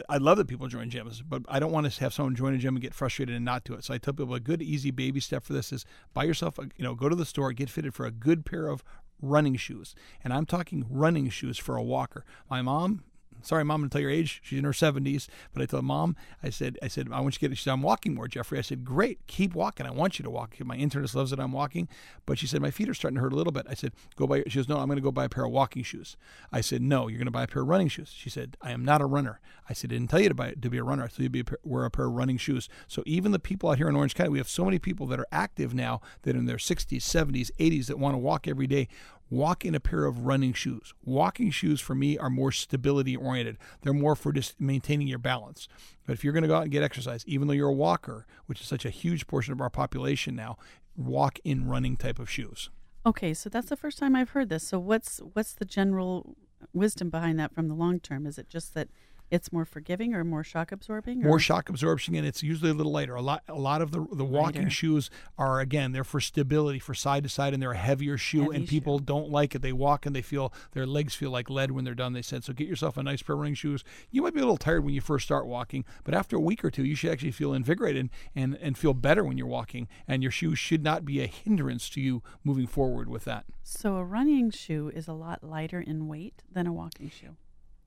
I 0.10 0.18
love 0.18 0.38
that 0.38 0.48
people 0.48 0.68
join 0.68 0.90
gyms, 0.90 1.22
but 1.28 1.44
I 1.48 1.60
don't 1.60 1.72
want 1.72 1.92
to 1.92 2.00
have 2.00 2.12
someone 2.12 2.36
join 2.36 2.56
a 2.56 2.58
gym 2.58 2.76
and 2.76 2.82
get 2.82 2.96
frustrated 2.96 3.36
and 3.36 3.46
not 3.46 3.64
do 3.64 3.76
it. 3.76 3.84
So 3.84 3.94
I 3.94 4.00
tell 4.00 4.14
people 4.14 4.34
a 4.34 4.40
good, 4.40 4.60
easy 4.60 4.90
baby 4.90 5.20
step 5.20 5.44
for 5.44 5.54
this 5.54 5.72
is 5.72 5.86
buy 6.16 6.24
yourself, 6.24 6.58
a, 6.58 6.64
you 6.78 6.84
know, 6.84 6.96
go 6.96 7.10
to 7.10 7.16
the 7.16 7.26
store, 7.26 7.52
get 7.54 7.70
fitted 7.70 7.94
for 7.94 8.08
a 8.08 8.12
good 8.12 8.44
pair 8.44 8.70
of 8.70 8.84
running 9.22 9.56
shoes. 9.56 9.96
And 10.24 10.34
I'm 10.34 10.46
talking 10.46 10.86
running 10.90 11.30
shoes 11.30 11.58
for 11.58 11.76
a 11.76 11.84
walker. 11.84 12.26
My 12.50 12.62
mom, 12.62 13.04
sorry, 13.42 13.64
mom, 13.64 13.84
I'm 13.84 13.90
to 13.90 13.94
tell 13.94 14.02
your 14.02 14.12
age. 14.12 14.42
She's 14.44 14.60
in 14.60 14.66
her 14.66 14.72
70s. 14.72 15.28
But 15.54 15.62
I 15.62 15.66
told 15.66 15.86
mom, 15.86 16.16
I 16.44 16.50
said, 16.50 16.78
I 16.82 16.88
said, 16.88 17.10
I 17.12 17.20
want 17.20 17.36
you 17.36 17.38
to 17.38 17.40
get. 17.40 17.52
It. 17.52 17.56
She 17.58 17.64
said, 17.64 17.74
I'm 17.74 17.82
walking 17.82 18.14
more, 18.14 18.28
Jeffrey. 18.28 18.58
I 18.58 18.62
said, 18.62 18.84
great, 18.84 19.20
keep 19.28 19.54
walking. 19.54 19.86
I 19.86 19.92
want 19.92 20.20
you 20.20 20.24
to 20.24 20.30
walk. 20.30 20.56
My 20.64 20.78
internist 20.78 21.16
loves 21.16 21.32
that 21.32 21.40
I'm 21.40 21.52
walking. 21.52 21.88
But 22.26 22.40
she 22.40 22.48
said, 22.48 22.62
my 22.62 22.72
feet 22.72 22.90
are 22.90 22.94
starting 22.94 23.16
to 23.16 23.22
hurt 23.22 23.34
a 23.34 23.36
little 23.36 23.54
bit. 23.54 23.66
I 23.70 23.74
said, 23.74 23.94
go 24.16 24.28
buy. 24.28 24.44
She 24.48 24.60
goes, 24.60 24.68
no, 24.68 24.78
I'm 24.78 24.88
going 24.88 24.98
to 24.98 25.02
go 25.02 25.12
buy 25.12 25.26
a 25.26 25.30
pair 25.30 25.46
of 25.46 25.52
walking 25.52 25.84
shoes. 25.84 26.18
I 26.52 26.62
said, 26.62 26.82
no, 26.82 27.08
you're 27.08 27.20
going 27.20 27.26
to 27.26 27.32
buy 27.32 27.44
a 27.44 27.48
pair 27.48 27.62
of 27.62 27.68
running 27.68 27.88
shoes. 27.88 28.14
She 28.16 28.30
said, 28.30 28.58
I 28.62 28.72
am 28.72 28.84
not 28.84 29.02
a 29.02 29.06
runner. 29.06 29.40
I 29.70 29.74
said, 29.74 29.92
I 29.92 29.96
didn't 29.96 30.10
tell 30.10 30.20
you 30.20 30.30
to 30.30 30.36
buy 30.36 30.52
to 30.52 30.70
be 30.70 30.78
a 30.78 30.84
runner. 30.84 31.04
I 31.04 31.08
told 31.08 31.20
you 31.20 31.26
to 31.26 31.30
be 31.30 31.40
a 31.42 31.46
pair, 31.46 31.60
wear 31.64 31.86
a 31.86 31.92
pair 31.92 32.06
of 32.06 32.14
running 32.14 32.38
shoes. 32.38 32.70
So 32.88 33.04
even 33.06 33.32
the 33.32 33.40
people 33.40 33.70
out 33.70 33.78
here 33.78 33.90
in 33.90 33.96
Orange 33.96 34.16
County, 34.16 34.30
we 34.30 34.38
have 34.38 34.50
so 34.50 34.66
many 34.66 34.80
people 34.80 35.08
that 35.08 35.20
are 35.20 35.28
active 35.32 35.74
now 35.74 36.02
that 36.24 36.36
in 36.36 36.46
their 36.46 36.58
60s, 36.58 37.02
70s, 37.02 37.52
80s 37.60 37.88
that 37.88 38.00
want 38.00 38.14
to 38.14 38.18
walk 38.18 38.48
every 38.48 38.68
day 38.68 38.88
walk 39.30 39.66
in 39.66 39.76
a 39.76 39.80
pair 39.80 40.06
of 40.06 40.26
running 40.26 40.54
shoes. 40.54 40.94
Walking 41.04 41.52
shoes 41.52 41.82
for 41.82 41.96
me 41.96 42.18
are 42.18 42.30
more 42.30 42.52
stability 42.52 43.16
oriented. 43.16 43.58
They're 43.82 43.94
more 43.94 44.16
for 44.16 44.32
just 44.32 44.60
maintaining 44.60 45.08
your 45.08 45.20
balance. 45.20 45.68
But 46.06 46.14
if 46.14 46.24
you're 46.24 46.34
going 46.34 46.44
to 46.44 46.48
go 46.48 46.56
out 46.56 46.64
and 46.64 46.72
get 46.72 46.84
exercise, 46.84 47.24
even 47.28 47.48
though 47.48 47.54
you're 47.54 47.70
a 47.70 47.74
walker, 47.74 48.26
which 48.46 48.62
is 48.62 48.68
such 48.68 48.86
a 48.86 48.90
huge 48.90 49.28
portion 49.28 49.52
of 49.54 49.62
our 49.62 49.70
population 49.70 50.36
now, 50.36 50.58
walk 50.96 51.40
in 51.44 51.68
running 51.68 51.98
type 51.98 52.20
of 52.20 52.30
shoes. 52.30 52.70
Okay, 53.06 53.34
so 53.34 53.50
that's 53.50 53.70
the 53.70 53.78
first 53.78 53.98
time 53.98 54.16
I've 54.16 54.32
heard 54.32 54.50
this. 54.50 54.68
So 54.68 54.80
what's 54.80 55.20
what's 55.34 55.54
the 55.54 55.66
general 55.66 56.36
wisdom 56.74 57.10
behind 57.10 57.40
that 57.40 57.54
from 57.54 57.68
the 57.68 57.74
long 57.74 58.00
term? 58.00 58.26
Is 58.26 58.38
it 58.38 58.50
just 58.50 58.74
that 58.74 58.90
it's 59.30 59.52
more 59.52 59.66
forgiving 59.66 60.14
or 60.14 60.24
more 60.24 60.44
shock 60.44 60.72
absorbing? 60.72 61.24
Or? 61.24 61.28
More 61.28 61.40
shock 61.40 61.70
absorption, 61.70 62.16
and 62.16 62.26
it's 62.26 62.44
usually 62.44 62.72
a 62.72 62.74
little 62.74 62.92
lighter. 62.92 63.16
A 63.16 63.22
lot, 63.22 63.44
a 63.48 63.56
lot 63.56 63.82
of 63.82 63.92
the 63.92 64.06
the 64.12 64.26
walking 64.26 64.64
lighter. 64.64 64.70
shoes 64.70 65.10
are 65.38 65.60
again 65.60 65.92
they're 65.92 66.04
for 66.04 66.20
stability, 66.20 66.80
for 66.80 66.94
side 66.94 67.24
to 67.24 67.30
side, 67.30 67.54
and 67.54 67.62
they're 67.62 67.72
a 67.72 67.78
heavier 67.78 68.18
shoe. 68.18 68.44
Heavy 68.44 68.56
and 68.56 68.68
people 68.68 69.00
shoe. 69.00 69.06
don't 69.06 69.30
like 69.30 69.56
it. 69.56 69.62
They 69.62 69.74
walk 69.74 70.06
and 70.06 70.16
they 70.16 70.22
feel 70.22 70.54
their 70.72 70.86
legs 70.86 71.16
feel 71.16 71.32
like 71.32 71.50
lead 71.50 71.72
when 71.72 71.84
they're 71.84 71.94
done. 71.94 72.14
They 72.14 72.22
said 72.22 72.44
so. 72.44 72.54
Get 72.54 72.68
yourself 72.68 72.98
a 72.98 73.04
nice 73.04 73.22
pair 73.22 73.34
of 73.34 73.40
running 73.40 73.56
shoes. 73.56 73.84
You 74.12 74.22
might 74.22 74.34
be 74.34 74.40
a 74.40 74.44
little 74.44 74.58
tired 74.58 74.84
when 74.84 74.94
you 74.94 75.02
first 75.02 75.26
start 75.26 75.46
walking, 75.46 75.86
but 76.04 76.14
after 76.14 76.36
a 76.36 76.42
week 76.42 76.64
or 76.64 76.72
two, 76.72 76.86
you 76.86 76.96
should 76.96 77.12
actually 77.12 77.32
feel 77.32 77.54
invigorated 77.54 78.10
and 78.36 78.58
and 78.62 78.78
feel 78.78 78.94
better 78.94 79.24
when 79.24 79.38
you're 79.38 79.48
walking. 79.48 79.88
And 80.08 80.24
your 80.24 80.32
shoes 80.32 80.58
should 80.60 80.84
not 80.84 81.06
be 81.06 81.22
a 81.22 81.28
hindrance 81.28 81.90
to 81.92 82.02
you 82.02 82.24
moving 82.44 82.68
forward 82.68 83.10
with 83.10 83.26
that. 83.26 83.46
So 83.64 83.98
a 83.98 84.06
running 84.06 84.52
shoe 84.52 84.90
is 84.94 85.08
a 85.08 85.14
lot 85.14 85.44
lighter 85.44 85.82
in 85.82 86.08
weight 86.08 86.44
than 86.52 86.68
a 86.68 86.74
walking 86.74 87.10
shoe 87.10 87.36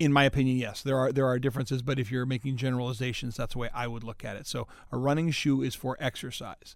in 0.01 0.15
my 0.15 0.25
opinion, 0.25 0.57
yes, 0.57 0.83
there 0.83 0.97
are 0.97 1.13
there 1.13 1.27
are 1.27 1.39
differences, 1.39 1.83
but 1.83 1.99
if 1.99 2.11
you're 2.11 2.27
making 2.27 2.57
generalizations, 2.57 3.37
that's 3.37 3.53
the 3.53 3.59
way 3.59 3.69
I 3.73 3.87
would 3.87 4.03
look 4.03 4.25
at 4.25 4.35
it. 4.35 4.47
So 4.47 4.67
a 4.91 4.97
running 4.97 5.31
shoe 5.31 5.63
is 5.63 5.75
for 5.75 5.97
exercise. 6.01 6.75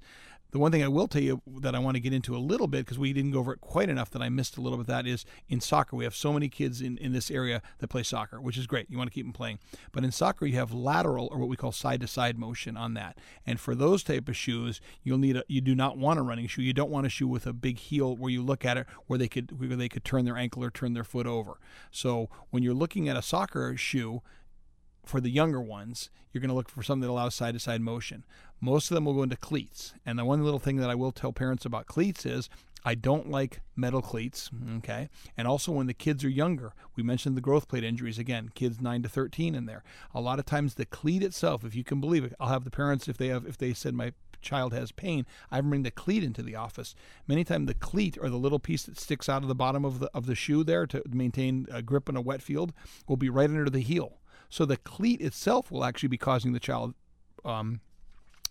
The 0.55 0.61
one 0.61 0.71
thing 0.71 0.85
I 0.85 0.89
will 0.89 1.09
tell 1.09 1.21
you 1.21 1.43
that 1.63 1.75
I 1.75 1.81
want 1.81 1.97
to 1.97 2.01
get 2.01 2.13
into 2.13 2.37
a 2.37 2.39
little 2.39 2.69
bit 2.69 2.85
because 2.85 2.97
we 2.97 3.13
didn't 3.13 3.33
go 3.33 3.41
over 3.41 3.55
it 3.55 3.61
quite 3.61 3.89
enough 3.89 4.11
that 4.11 4.23
I 4.23 4.29
missed 4.29 4.57
a 4.57 4.61
little 4.61 4.79
bit 4.79 4.87
that 4.87 5.05
is 5.05 5.25
in 5.49 5.61
soccer. 5.61 5.97
We 5.97 6.05
have 6.05 6.15
so 6.15 6.33
many 6.33 6.49
kids 6.49 6.81
in, 6.81 6.97
in 6.99 7.13
this 7.13 7.29
area 7.29 7.61
that 7.81 7.89
play 7.89 8.05
soccer, 8.05 8.41
which 8.41 8.57
is 8.57 8.69
great. 8.69 8.89
You 8.89 8.97
want 8.97 9.11
to 9.11 9.15
keep 9.15 9.27
them 9.27 9.33
playing. 9.33 9.59
But 9.91 10.05
in 10.05 10.13
soccer, 10.13 10.47
you 10.47 10.55
have 10.55 10.73
lateral 10.73 11.29
or 11.33 11.39
what 11.39 11.49
we 11.49 11.57
call 11.57 11.73
side 11.73 12.03
to 12.03 12.07
side 12.07 12.39
motion 12.39 12.77
on 12.77 12.95
that. 12.95 13.19
And 13.45 13.59
for 13.59 13.75
those 13.75 14.05
type 14.05 14.29
of 14.29 14.37
shoes, 14.37 14.81
you'll 15.03 15.19
need 15.19 15.37
a 15.37 15.43
you 15.49 15.61
do 15.61 15.75
not 15.75 15.99
want 15.99 16.21
a 16.21 16.23
running 16.23 16.47
shoe. 16.47 16.63
You 16.63 16.73
don't 16.73 16.91
want 16.91 17.05
a 17.05 17.11
shoe 17.11 17.27
with 17.27 17.49
a 17.49 17.53
big 17.53 17.81
heel 17.81 18.17
where 18.17 18.31
you 18.31 18.41
look 18.41 18.65
at 18.65 18.77
it 18.77 18.87
where 19.09 19.19
they 19.19 19.27
could 19.27 19.59
where 19.59 19.77
they 19.77 19.89
could 19.89 20.05
turn 20.05 20.25
their 20.25 20.37
ankle 20.37 20.63
or 20.63 20.71
turn 20.71 20.93
their 20.93 21.03
foot 21.03 21.27
over. 21.27 21.59
So 21.91 22.31
when 22.51 22.63
you're 22.63 22.75
looking 22.75 23.09
at 23.09 23.17
a 23.17 23.23
soccer 23.23 23.77
shoe, 23.77 24.23
for 25.07 25.21
the 25.21 25.31
younger 25.31 25.61
ones, 25.61 26.11
you're 26.33 26.41
going 26.41 26.49
to 26.49 26.55
look 26.55 26.69
for 26.69 26.83
something 26.83 27.03
that 27.03 27.13
allows 27.13 27.35
side 27.35 27.55
to 27.55 27.61
side 27.61 27.81
motion. 27.81 28.25
Most 28.61 28.91
of 28.91 28.95
them 28.95 29.05
will 29.05 29.15
go 29.15 29.23
into 29.23 29.37
cleats. 29.37 29.95
And 30.05 30.19
the 30.19 30.25
one 30.25 30.43
little 30.43 30.59
thing 30.59 30.77
that 30.77 30.91
I 30.91 30.95
will 30.95 31.13
tell 31.13 31.33
parents 31.33 31.65
about 31.65 31.87
cleats 31.87 32.27
is 32.27 32.49
I 32.85 32.95
don't 32.95 33.31
like 33.31 33.61
metal 33.77 34.03
cleats. 34.03 34.51
Okay. 34.79 35.09
And 35.37 35.49
also 35.49 35.73
when 35.73 35.87
the 35.87 35.95
kids 35.95 36.25
are 36.25 36.29
younger, 36.29 36.75
we 36.97 37.03
mentioned 37.03 37.37
the 37.37 37.41
growth 37.41 37.69
plate 37.69 37.85
injuries 37.85 38.19
again, 38.19 38.51
kids 38.55 38.81
9 38.81 39.03
to 39.03 39.09
13 39.09 39.55
in 39.55 39.67
there. 39.67 39.83
A 40.15 40.21
lot 40.21 40.39
of 40.39 40.45
times 40.45 40.75
the 40.75 40.85
cleat 40.85 41.23
itself, 41.23 41.65
if 41.65 41.75
you 41.75 41.85
can 41.85 42.01
believe 42.01 42.25
it, 42.25 42.35
I'll 42.39 42.49
have 42.49 42.65
the 42.65 42.71
parents, 42.71 43.09
if 43.09 43.17
they 43.17 43.29
have, 43.29 43.47
if 43.47 43.57
they 43.57 43.73
said 43.73 43.95
my 43.95 44.13
child 44.43 44.75
has 44.75 44.93
pain, 44.93 45.25
I 45.51 45.61
bring 45.63 45.83
the 45.83 45.91
cleat 45.91 46.23
into 46.23 46.43
the 46.43 46.55
office. 46.55 46.95
Many 47.27 47.45
times 47.45 47.67
the 47.67 47.75
cleat 47.75 48.19
or 48.21 48.29
the 48.29 48.37
little 48.37 48.59
piece 48.59 48.85
that 48.85 49.01
sticks 49.01 49.29
out 49.29 49.43
of 49.43 49.49
the 49.49 49.55
bottom 49.55 49.85
of 49.85 50.01
the 50.01 50.11
of 50.13 50.27
the 50.27 50.35
shoe 50.35 50.63
there 50.63 50.87
to 50.87 51.03
maintain 51.09 51.67
a 51.73 51.81
grip 51.81 52.09
in 52.09 52.17
a 52.17 52.21
wet 52.21 52.43
field 52.43 52.75
will 53.09 53.17
be 53.17 53.31
right 53.31 53.49
under 53.49 53.71
the 53.71 53.81
heel. 53.81 54.19
So 54.55 54.65
the 54.65 54.77
cleat 54.77 55.21
itself 55.21 55.73
will 55.73 55.85
actually 55.85 56.11
be 56.11 56.17
causing 56.17 56.53
the 56.53 56.61
child 56.61 56.95
um, 57.45 57.81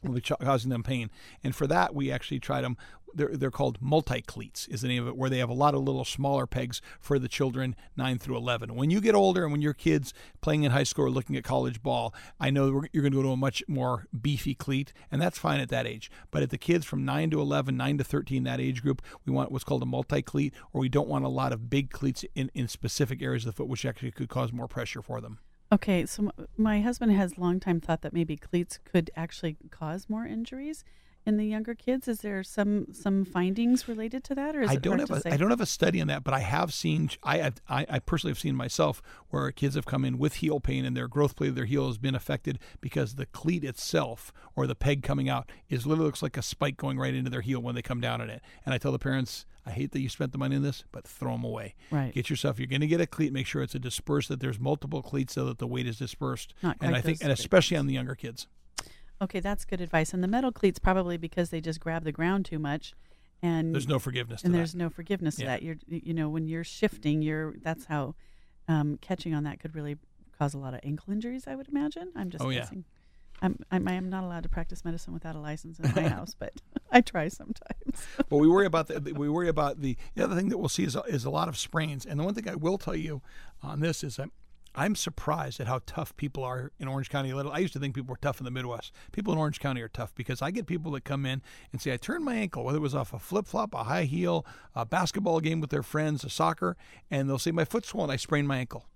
will 0.04 0.16
be 0.16 0.20
causing 0.20 0.70
them 0.70 0.84
pain. 0.84 1.10
And 1.46 1.56
for 1.56 1.66
that, 1.68 1.96
we 1.96 2.12
actually 2.12 2.42
try 2.42 2.60
them. 2.60 2.76
They're, 3.14 3.30
they're 3.38 3.50
called 3.50 3.82
multi 3.82 4.22
cleats, 4.22 4.68
is 4.68 4.82
the 4.82 4.90
name 4.90 5.04
of 5.04 5.08
it, 5.08 5.16
where 5.16 5.30
they 5.30 5.38
have 5.38 5.50
a 5.50 5.54
lot 5.54 5.74
of 5.74 5.84
little 5.84 6.04
smaller 6.04 6.46
pegs 6.46 6.82
for 7.00 7.18
the 7.20 7.30
children 7.30 7.74
9 7.96 8.20
through 8.20 8.36
11. 8.36 8.76
When 8.76 8.90
you 8.90 9.00
get 9.00 9.16
older 9.16 9.44
and 9.44 9.54
when 9.54 9.62
your 9.62 9.74
kids 9.74 10.14
playing 10.42 10.64
in 10.64 10.74
high 10.74 10.84
school 10.84 11.06
or 11.06 11.10
looking 11.10 11.38
at 11.38 11.46
college 11.46 11.82
ball, 11.82 12.14
I 12.38 12.50
know 12.50 12.84
you're 12.92 13.02
going 13.02 13.14
to 13.14 13.20
go 13.20 13.24
to 13.24 13.32
a 13.32 13.38
much 13.38 13.64
more 13.70 14.08
beefy 14.22 14.56
cleat, 14.56 14.92
and 15.10 15.22
that's 15.22 15.40
fine 15.40 15.62
at 15.62 15.70
that 15.70 15.88
age. 15.88 16.12
But 16.32 16.44
at 16.44 16.50
the 16.50 16.58
kids 16.58 16.86
from 16.86 17.06
9 17.06 17.30
to 17.30 17.40
11, 17.40 17.78
9 17.78 17.98
to 18.00 18.04
13, 18.04 18.44
that 18.44 18.60
age 18.60 18.82
group, 18.82 19.02
we 19.26 19.32
want 19.32 19.54
what's 19.54 19.64
called 19.64 19.84
a 19.84 19.86
multi 19.86 20.22
cleat, 20.22 20.54
or 20.74 20.82
we 20.82 20.90
don't 20.90 21.08
want 21.08 21.24
a 21.24 21.30
lot 21.30 21.54
of 21.54 21.70
big 21.70 21.92
cleats 21.92 22.26
in, 22.36 22.52
in 22.54 22.68
specific 22.68 23.22
areas 23.22 23.46
of 23.46 23.54
the 23.54 23.56
foot, 23.56 23.70
which 23.70 23.86
actually 23.86 24.12
could 24.12 24.28
cause 24.28 24.52
more 24.52 24.68
pressure 24.68 25.02
for 25.02 25.22
them. 25.22 25.40
Okay, 25.74 26.06
so 26.06 26.32
my 26.56 26.82
husband 26.82 27.14
has 27.14 27.40
long 27.40 27.60
time 27.60 27.80
thought 27.80 28.04
that 28.04 28.14
maybe 28.14 28.38
cleats 28.38 28.78
could 28.86 29.10
actually 29.16 29.58
cause 29.72 30.08
more 30.08 30.24
injuries 30.24 30.84
in 31.26 31.38
the 31.38 31.46
younger 31.46 31.74
kids. 31.74 32.08
Is 32.08 32.20
there 32.20 32.44
some 32.44 32.94
some 32.94 33.26
findings 33.26 33.88
related 33.88 34.24
to 34.26 34.36
that, 34.36 34.56
or 34.56 34.70
I 34.70 34.76
don't 34.76 35.00
have 35.00 35.10
a, 35.10 35.34
I 35.34 35.36
don't 35.36 35.50
have 35.50 35.62
a 35.62 35.66
study 35.66 36.00
on 36.00 36.08
that, 36.08 36.24
but 36.24 36.32
I 36.32 36.42
have 36.42 36.72
seen 36.76 37.10
I, 37.24 37.38
have, 37.38 37.60
I 37.68 37.88
I 37.90 38.00
personally 38.00 38.32
have 38.32 38.40
seen 38.40 38.56
myself 38.56 39.02
where 39.30 39.52
kids 39.52 39.74
have 39.74 39.88
come 39.88 40.06
in 40.06 40.20
with 40.20 40.36
heel 40.36 40.60
pain 40.60 40.86
and 40.86 40.96
their 40.96 41.08
growth 41.08 41.36
plate 41.36 41.50
of 41.50 41.56
their 41.56 41.66
heel 41.66 41.88
has 41.88 41.98
been 41.98 42.14
affected 42.14 42.60
because 42.80 43.16
the 43.16 43.26
cleat 43.26 43.64
itself 43.64 44.32
or 44.56 44.68
the 44.68 44.76
peg 44.76 45.02
coming 45.02 45.28
out 45.28 45.52
is 45.70 45.88
literally 45.88 46.06
looks 46.06 46.22
like 46.22 46.38
a 46.38 46.44
spike 46.44 46.78
going 46.78 47.00
right 47.00 47.16
into 47.16 47.32
their 47.32 47.42
heel 47.42 47.62
when 47.62 47.74
they 47.74 47.82
come 47.82 48.00
down 48.00 48.22
on 48.22 48.30
it. 48.30 48.44
And 48.64 48.76
I 48.76 48.78
tell 48.78 48.92
the 48.92 49.00
parents 49.00 49.48
I 49.66 49.72
hate 49.72 49.92
that 49.92 50.02
you 50.02 50.10
spent 50.10 50.34
the 50.34 50.38
money 50.38 50.56
on 50.56 50.62
this, 50.62 50.84
but 50.92 51.08
throw 51.08 51.32
them 51.32 51.44
away. 51.44 51.76
Right. 51.90 52.14
Get 52.14 52.30
yourself. 52.30 52.60
You're 52.60 52.68
going 52.68 52.82
to 52.82 52.88
get 52.88 53.00
a 53.00 53.08
cleat. 53.08 53.32
Make 53.32 53.48
sure 53.48 53.62
it's 53.62 53.76
a 53.76 53.80
dispersed. 53.80 54.30
That 54.30 54.40
there's 54.40 54.60
multiple 54.60 55.02
cleats 55.02 55.34
so 55.34 55.46
that 55.46 55.60
the 55.60 55.68
weight 55.68 55.88
is 55.88 55.98
dispersed. 55.98 56.54
Not 56.62 56.78
and 56.82 56.96
I 56.96 57.02
think, 57.02 57.20
and 57.22 57.32
especially 57.32 57.78
on 57.78 57.88
the 57.88 57.94
younger 57.94 58.16
kids. 58.16 58.48
Okay, 59.22 59.40
that's 59.40 59.64
good 59.64 59.80
advice. 59.80 60.14
And 60.14 60.22
the 60.22 60.28
metal 60.28 60.52
cleats 60.52 60.80
probably 60.80 61.18
because 61.18 61.50
they 61.50 61.62
just 61.62 61.80
grab 61.80 62.04
the 62.04 62.12
ground 62.12 62.46
too 62.46 62.60
much, 62.60 62.94
and 63.42 63.74
there's 63.74 63.88
no 63.88 64.00
forgiveness. 64.00 64.44
and 64.44 64.54
that. 64.54 64.58
there's 64.58 64.76
no 64.76 64.90
forgiveness 64.90 65.40
yeah. 65.40 65.46
to 65.46 65.52
that. 65.52 65.64
You're, 65.64 65.78
you 65.88 66.14
know, 66.14 66.28
when 66.28 66.48
you're 66.48 66.66
shifting, 66.66 67.22
you're 67.22 67.56
that's 67.62 67.86
how 67.86 68.16
um, 68.68 68.98
catching 69.02 69.34
on 69.34 69.46
that 69.46 69.62
could 69.62 69.76
really 69.76 69.98
cause 70.38 70.54
a 70.54 70.58
lot 70.58 70.74
of 70.74 70.82
ankle 70.84 71.14
injuries. 71.14 71.46
I 71.48 71.56
would 71.56 71.70
imagine. 71.70 72.12
I'm 72.16 72.30
just 72.30 72.44
oh, 72.44 72.52
guessing. 72.52 72.80
Yeah. 72.80 73.03
I'm, 73.44 73.60
I'm, 73.72 73.88
I'm 73.88 74.10
not 74.10 74.24
allowed 74.24 74.44
to 74.44 74.50
practice 74.50 74.86
medicine 74.86 75.14
without 75.14 75.36
a 75.36 75.40
license 75.40 75.78
in 75.78 75.94
my 75.94 76.08
house, 76.10 76.36
but 76.38 76.54
I 76.92 77.02
try 77.02 77.28
sometimes. 77.28 78.08
well, 78.30 78.40
we 78.40 78.48
worry 78.48 78.66
about 78.66 78.88
the 78.88 79.14
we 79.14 79.30
worry 79.30 79.50
about 79.50 79.82
the 79.82 79.98
the 80.16 80.24
other 80.24 80.36
thing 80.36 80.50
that 80.50 80.58
we'll 80.58 80.70
see 80.70 80.84
is 80.84 80.98
is 81.08 81.26
a 81.26 81.30
lot 81.30 81.50
of 81.50 81.58
sprains. 81.58 82.06
And 82.06 82.20
the 82.20 82.24
one 82.24 82.34
thing 82.34 82.48
I 82.48 82.56
will 82.56 82.78
tell 82.78 82.96
you 82.96 83.22
on 83.62 83.82
this 83.82 84.04
is 84.04 84.16
that 84.16 84.30
I'm 84.76 84.96
surprised 84.96 85.60
at 85.60 85.68
how 85.68 85.82
tough 85.86 86.16
people 86.18 86.44
are 86.44 86.72
in 86.80 86.88
Orange 86.88 87.10
County. 87.10 87.32
I 87.32 87.60
used 87.60 87.74
to 87.74 87.80
think 87.80 87.94
people 87.94 88.12
were 88.12 88.20
tough 88.22 88.40
in 88.40 88.46
the 88.46 88.52
Midwest. 88.52 88.92
People 89.12 89.32
in 89.34 89.40
Orange 89.40 89.60
County 89.60 89.82
are 89.82 89.88
tough 89.88 90.16
because 90.16 90.42
I 90.42 90.50
get 90.50 90.66
people 90.66 90.92
that 90.94 91.04
come 91.04 91.28
in 91.28 91.44
and 91.72 91.80
say, 91.80 91.94
I 91.94 91.98
turned 91.98 92.26
my 92.26 92.34
ankle, 92.34 92.64
whether 92.64 92.80
it 92.80 92.82
was 92.82 92.96
off 92.96 93.14
a 93.14 93.20
flip 93.20 93.46
flop, 93.46 93.76
a 93.76 93.84
high 93.84 94.06
heel, 94.06 94.48
a 94.74 94.84
basketball 94.84 95.42
game 95.42 95.62
with 95.62 95.70
their 95.70 95.84
friends, 95.84 96.24
a 96.24 96.30
soccer, 96.30 96.76
and 97.12 97.30
they'll 97.30 97.38
say, 97.38 97.52
My 97.52 97.66
foot's 97.66 97.90
swollen, 97.90 98.10
I 98.10 98.16
sprained 98.16 98.48
my 98.48 98.58
ankle. 98.58 98.88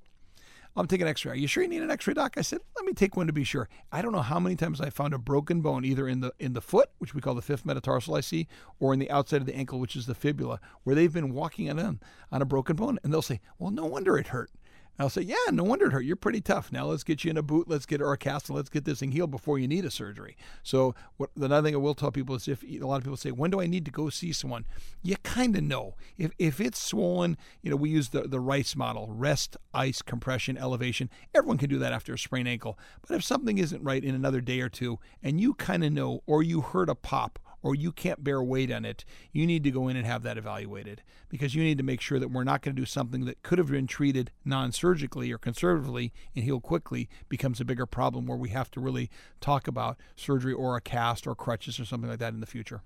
I'm 0.79 0.87
taking 0.87 1.07
an 1.07 1.09
x-ray. 1.09 1.31
Are 1.31 1.35
you 1.35 1.47
sure 1.47 1.63
you 1.63 1.69
need 1.69 1.81
an 1.81 1.91
x-ray, 1.91 2.13
doc? 2.13 2.35
I 2.37 2.41
said, 2.41 2.59
let 2.75 2.85
me 2.85 2.93
take 2.93 3.17
one 3.17 3.27
to 3.27 3.33
be 3.33 3.43
sure. 3.43 3.67
I 3.91 4.01
don't 4.01 4.11
know 4.11 4.21
how 4.21 4.39
many 4.39 4.55
times 4.55 4.79
I 4.79 4.89
found 4.89 5.13
a 5.13 5.17
broken 5.17 5.61
bone 5.61 5.83
either 5.83 6.07
in 6.07 6.19
the 6.19 6.33
in 6.39 6.53
the 6.53 6.61
foot, 6.61 6.89
which 6.99 7.13
we 7.15 7.21
call 7.21 7.35
the 7.35 7.41
fifth 7.41 7.65
metatarsal 7.65 8.15
I 8.15 8.21
see, 8.21 8.47
or 8.79 8.93
in 8.93 8.99
the 8.99 9.09
outside 9.09 9.41
of 9.41 9.47
the 9.47 9.55
ankle, 9.55 9.79
which 9.79 9.95
is 9.95 10.05
the 10.05 10.15
fibula, 10.15 10.59
where 10.83 10.95
they've 10.95 11.11
been 11.11 11.33
walking 11.33 11.69
on 11.69 11.99
on 12.31 12.41
a 12.41 12.45
broken 12.45 12.75
bone, 12.75 12.99
and 13.03 13.11
they'll 13.11 13.21
say, 13.21 13.41
well, 13.57 13.71
no 13.71 13.85
wonder 13.85 14.17
it 14.17 14.27
hurt. 14.27 14.51
I'll 14.99 15.09
say, 15.09 15.21
yeah, 15.21 15.35
no 15.51 15.63
wonder 15.63 15.87
it 15.87 15.93
hurt. 15.93 16.05
You're 16.05 16.15
pretty 16.15 16.41
tough. 16.41 16.71
Now 16.71 16.85
let's 16.87 17.03
get 17.03 17.23
you 17.23 17.29
in 17.29 17.37
a 17.37 17.43
boot. 17.43 17.67
Let's 17.67 17.85
get 17.85 18.01
or 18.01 18.13
a 18.13 18.17
cast, 18.17 18.49
let's 18.49 18.69
get 18.69 18.85
this 18.85 18.99
thing 18.99 19.11
healed 19.11 19.31
before 19.31 19.59
you 19.59 19.67
need 19.67 19.85
a 19.85 19.91
surgery. 19.91 20.35
So 20.63 20.95
what, 21.17 21.29
the 21.35 21.45
another 21.45 21.67
thing 21.67 21.75
I 21.75 21.77
will 21.77 21.93
tell 21.93 22.11
people 22.11 22.35
is 22.35 22.47
if 22.47 22.63
a 22.63 22.79
lot 22.79 22.97
of 22.97 23.03
people 23.03 23.17
say, 23.17 23.31
when 23.31 23.51
do 23.51 23.61
I 23.61 23.67
need 23.67 23.85
to 23.85 23.91
go 23.91 24.09
see 24.09 24.33
someone? 24.33 24.65
You 25.03 25.17
kind 25.17 25.55
of 25.55 25.63
know. 25.63 25.95
If 26.17 26.31
if 26.39 26.59
it's 26.59 26.81
swollen, 26.81 27.37
you 27.61 27.69
know, 27.69 27.75
we 27.75 27.89
use 27.89 28.09
the 28.09 28.21
the 28.21 28.39
Rice 28.39 28.75
model: 28.75 29.07
rest, 29.11 29.57
ice, 29.73 30.01
compression, 30.01 30.57
elevation. 30.57 31.09
Everyone 31.35 31.57
can 31.57 31.69
do 31.69 31.79
that 31.79 31.93
after 31.93 32.13
a 32.13 32.17
sprained 32.17 32.47
ankle. 32.47 32.79
But 33.07 33.15
if 33.15 33.23
something 33.23 33.57
isn't 33.57 33.83
right 33.83 34.03
in 34.03 34.15
another 34.15 34.41
day 34.41 34.61
or 34.61 34.69
two, 34.69 34.99
and 35.21 35.39
you 35.39 35.53
kind 35.53 35.83
of 35.83 35.91
know, 35.91 36.23
or 36.25 36.43
you 36.43 36.61
heard 36.61 36.89
a 36.89 36.95
pop, 36.95 37.39
or 37.61 37.75
you 37.75 37.91
can't 37.91 38.23
bear 38.23 38.41
weight 38.41 38.71
on 38.71 38.85
it, 38.85 39.03
you 39.31 39.45
need 39.45 39.63
to 39.63 39.71
go 39.71 39.87
in 39.87 39.97
and 39.97 40.05
have 40.05 40.23
that 40.23 40.37
evaluated 40.37 41.01
because 41.29 41.55
you 41.55 41.63
need 41.63 41.77
to 41.77 41.83
make 41.83 42.01
sure 42.01 42.19
that 42.19 42.29
we're 42.29 42.43
not 42.43 42.61
going 42.61 42.75
to 42.75 42.81
do 42.81 42.85
something 42.85 43.25
that 43.25 43.41
could 43.43 43.57
have 43.57 43.71
been 43.71 43.87
treated 43.87 44.31
non 44.45 44.71
surgically 44.71 45.31
or 45.31 45.37
conservatively 45.37 46.13
and 46.35 46.43
heal 46.43 46.59
quickly 46.59 47.09
becomes 47.29 47.59
a 47.59 47.65
bigger 47.65 47.85
problem 47.85 48.25
where 48.25 48.37
we 48.37 48.49
have 48.49 48.71
to 48.71 48.79
really 48.79 49.09
talk 49.41 49.67
about 49.67 49.97
surgery 50.15 50.53
or 50.53 50.75
a 50.75 50.81
cast 50.81 51.27
or 51.27 51.35
crutches 51.35 51.79
or 51.79 51.85
something 51.85 52.09
like 52.09 52.19
that 52.19 52.33
in 52.33 52.39
the 52.39 52.45
future. 52.45 52.83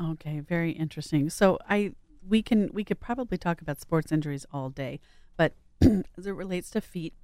Okay, 0.00 0.40
very 0.40 0.72
interesting. 0.72 1.30
So 1.30 1.58
I 1.68 1.92
we 2.26 2.42
can 2.42 2.70
we 2.72 2.84
could 2.84 3.00
probably 3.00 3.38
talk 3.38 3.60
about 3.60 3.80
sports 3.80 4.12
injuries 4.12 4.46
all 4.52 4.70
day, 4.70 5.00
but 5.36 5.54
as 5.80 6.26
it 6.26 6.32
relates 6.32 6.70
to 6.70 6.80
feet, 6.80 7.14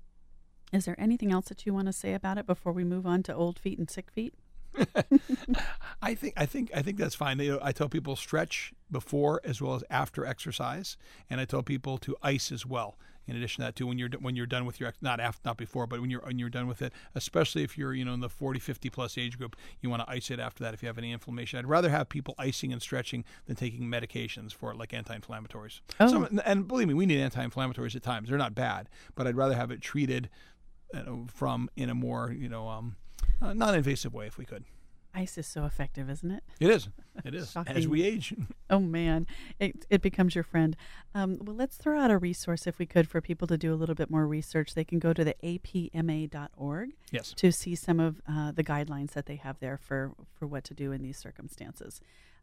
is 0.73 0.87
there 0.87 0.99
anything 0.99 1.31
else 1.31 1.47
that 1.47 1.67
you 1.67 1.75
want 1.75 1.87
to 1.87 1.93
say 1.93 2.15
about 2.15 2.39
it 2.39 2.47
before 2.47 2.73
we 2.73 2.85
move 2.85 3.07
on 3.07 3.23
to 3.25 3.35
old 3.35 3.59
feet 3.59 3.79
and 3.79 3.91
sick 3.91 4.11
feet? 4.11 4.35
I 6.03 6.15
think 6.15 6.35
I 6.37 6.47
think 6.47 6.71
I 6.75 6.83
think 6.83 6.99
that's 6.99 7.15
fine. 7.15 7.39
They, 7.39 7.57
I 7.61 7.73
tell 7.73 7.89
people 7.89 8.17
stretch 8.17 8.73
before 8.91 9.41
as 9.45 9.61
well 9.61 9.75
as 9.75 9.85
after 9.91 10.25
exercise, 10.25 10.97
and 11.31 11.41
I 11.41 11.45
tell 11.45 11.63
people 11.63 11.99
to 11.99 12.17
ice 12.23 12.53
as 12.53 12.67
well. 12.67 12.97
In 13.27 13.37
addition 13.37 13.63
to 13.63 13.69
that, 13.69 13.77
too, 13.77 13.87
when 13.87 13.99
you're 13.99 14.11
when 14.21 14.37
you're 14.37 14.47
done 14.47 14.67
with 14.67 14.79
your 14.81 14.93
not 15.01 15.19
after 15.19 15.41
not 15.47 15.57
before, 15.57 15.87
but 15.87 16.01
when 16.01 16.11
you're 16.11 16.21
when 16.21 16.39
you're 16.39 16.51
done 16.51 16.67
with 16.67 16.83
it, 16.83 16.93
especially 17.15 17.63
if 17.63 17.79
you're 17.79 17.95
you 17.95 18.05
know 18.05 18.13
in 18.13 18.21
the 18.21 18.29
40, 18.29 18.61
50 18.61 18.91
plus 18.91 19.17
age 19.17 19.39
group, 19.39 19.57
you 19.81 19.89
want 19.89 20.03
to 20.03 20.11
ice 20.11 20.31
it 20.31 20.39
after 20.39 20.63
that 20.63 20.75
if 20.75 20.83
you 20.83 20.89
have 20.89 20.99
any 20.99 21.11
inflammation. 21.11 21.59
I'd 21.59 21.67
rather 21.67 21.89
have 21.89 22.11
people 22.11 22.35
icing 22.39 22.73
and 22.73 22.83
stretching 22.83 23.25
than 23.47 23.57
taking 23.57 23.83
medications 23.83 24.53
for 24.53 24.73
it, 24.73 24.77
like 24.77 24.93
anti-inflammatories. 24.93 25.81
Oh. 26.01 26.09
So, 26.09 26.41
and 26.45 26.69
believe 26.69 26.89
me, 26.89 26.95
we 26.95 27.07
need 27.07 27.21
anti-inflammatories 27.21 27.97
at 27.97 28.03
times. 28.03 28.29
They're 28.29 28.37
not 28.37 28.55
bad, 28.55 28.91
but 29.15 29.27
I'd 29.27 29.37
rather 29.37 29.55
have 29.55 29.71
it 29.71 29.81
treated 29.81 30.29
from 31.29 31.71
in 31.77 31.91
a 31.91 31.95
more 31.95 32.31
you 32.31 32.49
know 32.49 32.69
um, 32.69 32.97
uh, 33.41 33.55
non-invasive 33.55 34.15
way 34.15 34.27
if 34.27 34.39
we 34.39 34.45
could. 34.45 34.65
Ice 35.17 35.39
is 35.39 35.47
so 35.47 35.65
effective, 35.65 36.11
isn't 36.11 36.31
it? 36.31 36.43
It 36.59 36.71
is. 36.71 36.89
It 37.25 37.35
is. 37.37 37.57
As 37.69 37.87
we 37.87 38.03
age. 38.03 38.35
oh 38.71 38.81
man, 38.81 39.27
it 39.61 39.87
it 39.89 40.03
becomes 40.03 40.35
your 40.35 40.43
friend. 40.43 40.77
Um, 41.15 41.39
well, 41.41 41.55
let's 41.55 41.77
throw 41.77 42.01
out 42.01 42.11
a 42.11 42.19
resource 42.19 42.67
if 42.67 42.79
we 42.79 42.87
could 42.87 43.09
for 43.09 43.21
people 43.21 43.47
to 43.47 43.57
do 43.57 43.73
a 43.73 43.77
little 43.77 43.95
bit 43.95 44.11
more 44.11 44.27
research. 44.27 44.75
They 44.75 44.85
can 44.85 44.99
go 44.99 45.13
to 45.13 45.23
the 45.23 45.37
apma.org. 45.45 46.91
Yes. 47.13 47.33
To 47.35 47.53
see 47.53 47.77
some 47.77 48.01
of 48.01 48.21
uh, 48.29 48.51
the 48.51 48.65
guidelines 48.65 49.13
that 49.13 49.27
they 49.27 49.37
have 49.37 49.61
there 49.61 49.79
for 49.79 50.13
for 50.35 50.47
what 50.49 50.65
to 50.65 50.75
do 50.75 50.91
in 50.91 51.03
these 51.03 51.19
circumstances. 51.19 52.01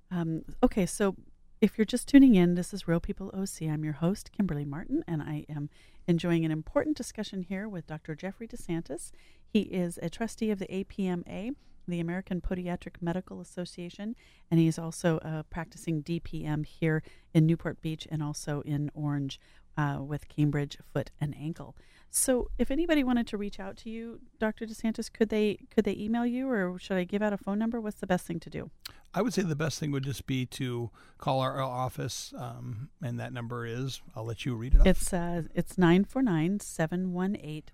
Um, 0.10 0.44
okay, 0.64 0.86
so 0.86 1.16
if 1.62 1.78
you're 1.78 1.86
just 1.86 2.08
tuning 2.08 2.36
in, 2.36 2.56
this 2.56 2.74
is 2.74 2.88
Real 2.88 3.00
People 3.00 3.32
OC. 3.34 3.70
I'm 3.70 3.84
your 3.84 3.94
host, 3.94 4.32
Kimberly 4.32 4.66
Martin, 4.66 5.04
and 5.08 5.22
I 5.22 5.46
am 5.48 5.70
enjoying 6.08 6.44
an 6.44 6.52
important 6.52 6.98
discussion 6.98 7.44
here 7.44 7.70
with 7.70 7.86
Dr. 7.86 8.16
Jeffrey 8.16 8.48
De 8.48 8.58
Santis. 8.58 9.12
He 9.52 9.62
is 9.62 10.00
a 10.02 10.10
trustee 10.10 10.50
of 10.50 10.60
the 10.60 10.68
APMA, 10.68 11.56
the 11.86 12.00
American 12.00 12.40
Podiatric 12.40 13.02
Medical 13.02 13.42
Association, 13.42 14.16
and 14.50 14.62
he's 14.62 14.80
also 14.80 15.18
a 15.18 15.44
practicing 15.44 16.02
DPM 16.02 16.66
here 16.66 17.04
in 17.34 17.46
Newport 17.46 17.82
Beach 17.82 18.08
and 18.10 18.24
also 18.24 18.62
in 18.62 18.90
Orange 18.94 19.42
uh, 19.76 19.98
with 20.02 20.30
Cambridge 20.30 20.78
Foot 20.94 21.12
and 21.20 21.36
Ankle. 21.38 21.76
So, 22.10 22.50
if 22.58 22.72
anybody 22.72 23.04
wanted 23.04 23.28
to 23.28 23.38
reach 23.38 23.60
out 23.60 23.76
to 23.78 23.90
you, 23.90 24.20
Dr. 24.40 24.66
De 24.66 24.74
Santis, 24.74 25.12
could 25.12 25.30
they 25.30 25.60
could 25.74 25.86
they 25.86 25.96
email 25.96 26.26
you, 26.26 26.50
or 26.50 26.78
should 26.78 26.98
I 26.98 27.04
give 27.06 27.22
out 27.22 27.32
a 27.32 27.38
phone 27.38 27.58
number? 27.58 27.80
What's 27.80 28.00
the 28.00 28.08
best 28.08 28.26
thing 28.26 28.40
to 28.42 28.50
do? 28.50 28.70
I 29.14 29.22
would 29.22 29.34
say 29.34 29.42
the 29.42 29.56
best 29.56 29.80
thing 29.80 29.92
would 29.92 30.04
just 30.04 30.26
be 30.26 30.46
to 30.48 30.92
call 31.18 31.40
our 31.40 31.62
office, 31.62 32.34
um, 32.38 32.90
and 33.02 33.20
that 33.20 33.32
number 33.32 33.66
is 33.66 34.02
I'll 34.14 34.26
let 34.26 34.46
you 34.46 34.56
read 34.56 34.76
it. 34.76 34.82
Off. 34.82 34.88
It's 34.88 35.14
uh, 35.14 35.44
it's 35.56 35.78
nine 35.78 36.04
four 36.04 36.22
nine 36.22 36.60
seven 36.60 37.14
one 37.14 37.38
eight 37.42 37.72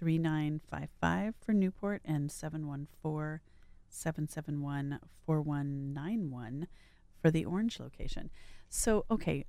three 0.00 0.18
nine 0.18 0.60
five 0.68 0.88
five 1.00 1.34
for 1.40 1.52
Newport 1.52 2.02
and 2.04 2.32
seven 2.32 2.66
one 2.66 2.88
four 3.02 3.42
771 3.90 4.98
4191 5.26 6.66
for 7.20 7.30
the 7.30 7.44
Orange 7.44 7.78
location. 7.78 8.30
So, 8.68 9.04
okay, 9.10 9.44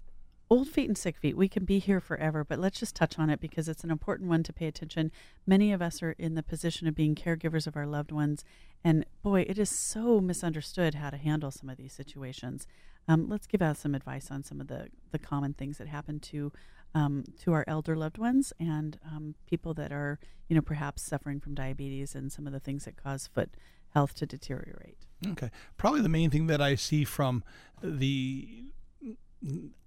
old 0.50 0.68
feet 0.68 0.90
and 0.90 0.98
sick 0.98 1.18
feet, 1.18 1.38
we 1.38 1.48
can 1.48 1.64
be 1.64 1.80
here 1.80 2.02
forever, 2.02 2.44
but 2.44 2.60
let's 2.60 2.80
just 2.80 2.96
touch 2.96 3.18
on 3.18 3.30
it 3.30 3.40
because 3.40 3.70
it's 3.70 3.84
an 3.84 3.92
important 3.92 4.30
one 4.30 4.44
to 4.44 4.52
pay 4.52 4.68
attention. 4.68 5.12
Many 5.48 5.72
of 5.72 5.82
us 5.82 6.04
are 6.04 6.12
in 6.18 6.36
the 6.36 6.44
position 6.44 6.88
of 6.88 6.96
being 6.96 7.16
caregivers 7.16 7.68
of 7.68 7.78
our 7.78 7.88
loved 7.88 8.12
ones, 8.12 8.44
and 8.84 9.06
boy, 9.24 9.46
it 9.48 9.58
is 9.58 9.70
so 9.70 10.20
misunderstood 10.20 10.96
how 10.96 11.10
to 11.10 11.18
handle 11.18 11.52
some 11.52 11.70
of 11.70 11.78
these 11.78 11.94
situations. 11.94 12.68
Um, 13.08 13.30
let's 13.30 13.48
give 13.48 13.62
out 13.62 13.78
some 13.78 13.96
advice 13.96 14.30
on 14.30 14.44
some 14.44 14.60
of 14.60 14.68
the, 14.68 14.90
the 15.12 15.20
common 15.20 15.54
things 15.54 15.78
that 15.78 15.88
happen 15.88 16.20
to 16.20 16.52
um, 16.94 17.24
to 17.42 17.54
our 17.54 17.64
elder 17.68 17.96
loved 17.96 18.18
ones 18.18 18.54
and 18.60 19.00
um, 19.06 19.36
people 19.46 19.74
that 19.76 19.92
are, 19.92 20.20
you 20.48 20.56
know, 20.56 20.62
perhaps 20.62 21.02
suffering 21.02 21.40
from 21.40 21.56
diabetes 21.56 22.16
and 22.16 22.32
some 22.32 22.48
of 22.48 22.54
the 22.54 22.60
things 22.60 22.86
that 22.86 22.98
cause 22.98 23.28
foot 23.28 23.52
health 23.90 24.14
to 24.16 24.26
deteriorate. 24.26 24.98
Okay. 25.26 25.50
Probably 25.78 26.02
the 26.02 26.10
main 26.10 26.30
thing 26.30 26.48
that 26.48 26.62
I 26.62 26.76
see 26.76 27.04
from 27.04 27.44
the 27.82 28.74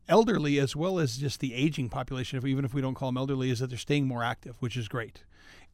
elderly 0.09 0.59
as 0.59 0.77
well 0.77 0.99
as 0.99 1.17
just 1.17 1.41
the 1.41 1.55
aging 1.55 1.89
population, 1.89 2.39
if, 2.39 2.45
even 2.45 2.65
if 2.65 2.75
we 2.75 2.81
don't 2.81 2.95
call 2.95 3.09
them 3.09 3.17
elderly, 3.17 3.51
is 3.51 3.61
that 3.61 3.69
they're 3.69 3.79
staying 3.79 4.07
more 4.07 4.23
active, 4.23 4.57
which 4.61 4.77
is 4.77 4.89
great. 4.89 5.25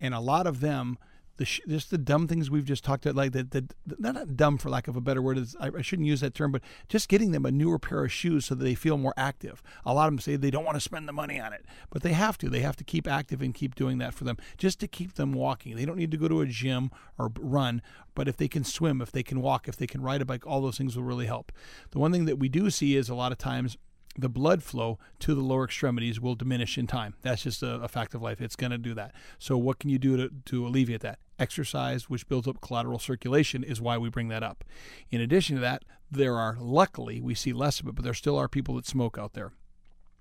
And 0.01 0.14
a 0.14 0.20
lot 0.20 0.47
of 0.47 0.61
them 0.61 0.99
the 1.41 1.47
sh- 1.47 1.62
just 1.66 1.91
the 1.91 1.97
dumb 1.97 2.28
things 2.28 2.51
we've 2.51 2.66
just 2.66 2.84
talked 2.84 3.07
about, 3.07 3.16
like 3.16 3.32
the, 3.32 3.43
the, 3.43 3.66
the 3.86 3.97
not 3.99 4.36
dumb 4.36 4.59
for 4.59 4.68
lack 4.68 4.88
of 4.88 4.95
a 4.95 5.01
better 5.01 5.22
word. 5.22 5.38
Is, 5.38 5.57
I, 5.59 5.70
I 5.78 5.80
shouldn't 5.80 6.07
use 6.07 6.20
that 6.20 6.34
term, 6.34 6.53
but 6.53 6.61
just 6.86 7.09
getting 7.09 7.32
them 7.32 7.47
a 7.47 7.51
newer 7.51 7.78
pair 7.78 8.05
of 8.05 8.12
shoes 8.12 8.45
so 8.45 8.55
that 8.55 8.62
they 8.62 8.74
feel 8.74 8.99
more 8.99 9.14
active. 9.16 9.62
A 9.86 9.95
lot 9.95 10.07
of 10.07 10.12
them 10.12 10.18
say 10.18 10.36
they 10.36 10.51
don't 10.51 10.66
want 10.66 10.76
to 10.76 10.82
spend 10.82 11.09
the 11.09 11.14
money 11.14 11.41
on 11.41 11.55
it, 11.55 11.64
but 11.88 12.03
they 12.03 12.12
have 12.12 12.36
to. 12.38 12.51
They 12.51 12.61
have 12.61 12.76
to 12.76 12.84
keep 12.84 13.09
active 13.09 13.41
and 13.41 13.55
keep 13.55 13.74
doing 13.74 13.97
that 13.99 14.12
for 14.12 14.24
them, 14.24 14.36
just 14.59 14.80
to 14.80 14.86
keep 14.86 15.14
them 15.14 15.32
walking. 15.32 15.76
They 15.76 15.86
don't 15.86 15.97
need 15.97 16.11
to 16.11 16.18
go 16.18 16.28
to 16.28 16.43
a 16.43 16.47
gym 16.47 16.91
or 17.16 17.32
run, 17.38 17.80
but 18.14 18.28
if 18.28 18.36
they 18.36 18.47
can 18.47 18.62
swim, 18.62 19.01
if 19.01 19.11
they 19.11 19.22
can 19.22 19.41
walk, 19.41 19.66
if 19.66 19.78
they 19.78 19.86
can 19.86 20.03
ride 20.03 20.20
a 20.20 20.26
bike, 20.26 20.47
all 20.47 20.61
those 20.61 20.76
things 20.76 20.95
will 20.95 21.05
really 21.05 21.26
help. 21.26 21.53
The 21.93 21.99
one 21.99 22.12
thing 22.12 22.26
that 22.26 22.38
we 22.38 22.51
do 22.51 22.68
see 22.68 22.97
is 22.97 23.09
a 23.09 23.14
lot 23.14 23.32
of 23.32 23.38
times 23.38 23.78
the 24.16 24.28
blood 24.28 24.62
flow 24.62 24.99
to 25.20 25.34
the 25.34 25.41
lower 25.41 25.64
extremities 25.64 26.20
will 26.20 26.34
diminish 26.34 26.76
in 26.76 26.86
time. 26.86 27.14
That's 27.22 27.43
just 27.43 27.62
a, 27.62 27.74
a 27.76 27.88
fact 27.88 28.14
of 28.14 28.22
life. 28.22 28.41
It's 28.41 28.57
going 28.57 28.72
to 28.72 28.78
do 28.78 28.95
that. 28.95 29.14
So, 29.38 29.57
what 29.57 29.78
can 29.78 29.91
you 29.91 29.99
do 29.99 30.16
to, 30.16 30.30
to 30.47 30.66
alleviate 30.66 31.01
that? 31.03 31.18
Exercise, 31.41 32.09
which 32.09 32.28
builds 32.28 32.47
up 32.47 32.61
collateral 32.61 32.99
circulation, 32.99 33.64
is 33.64 33.80
why 33.80 33.99
we 33.99 34.11
bring 34.11 34.28
that 34.28 34.43
up. 34.43 34.62
In 35.11 35.20
addition 35.20 35.57
to 35.57 35.62
that, 35.62 35.84
there 36.11 36.36
are, 36.36 36.57
luckily, 36.61 37.20
we 37.20 37.34
see 37.34 37.53
less 37.53 37.80
of 37.80 37.88
it, 37.88 37.95
but 37.95 38.05
there 38.05 38.14
still 38.14 38.36
are 38.36 38.49
people 38.49 38.76
that 38.76 38.86
smoke 38.86 39.18
out 39.18 39.32
there 39.32 39.53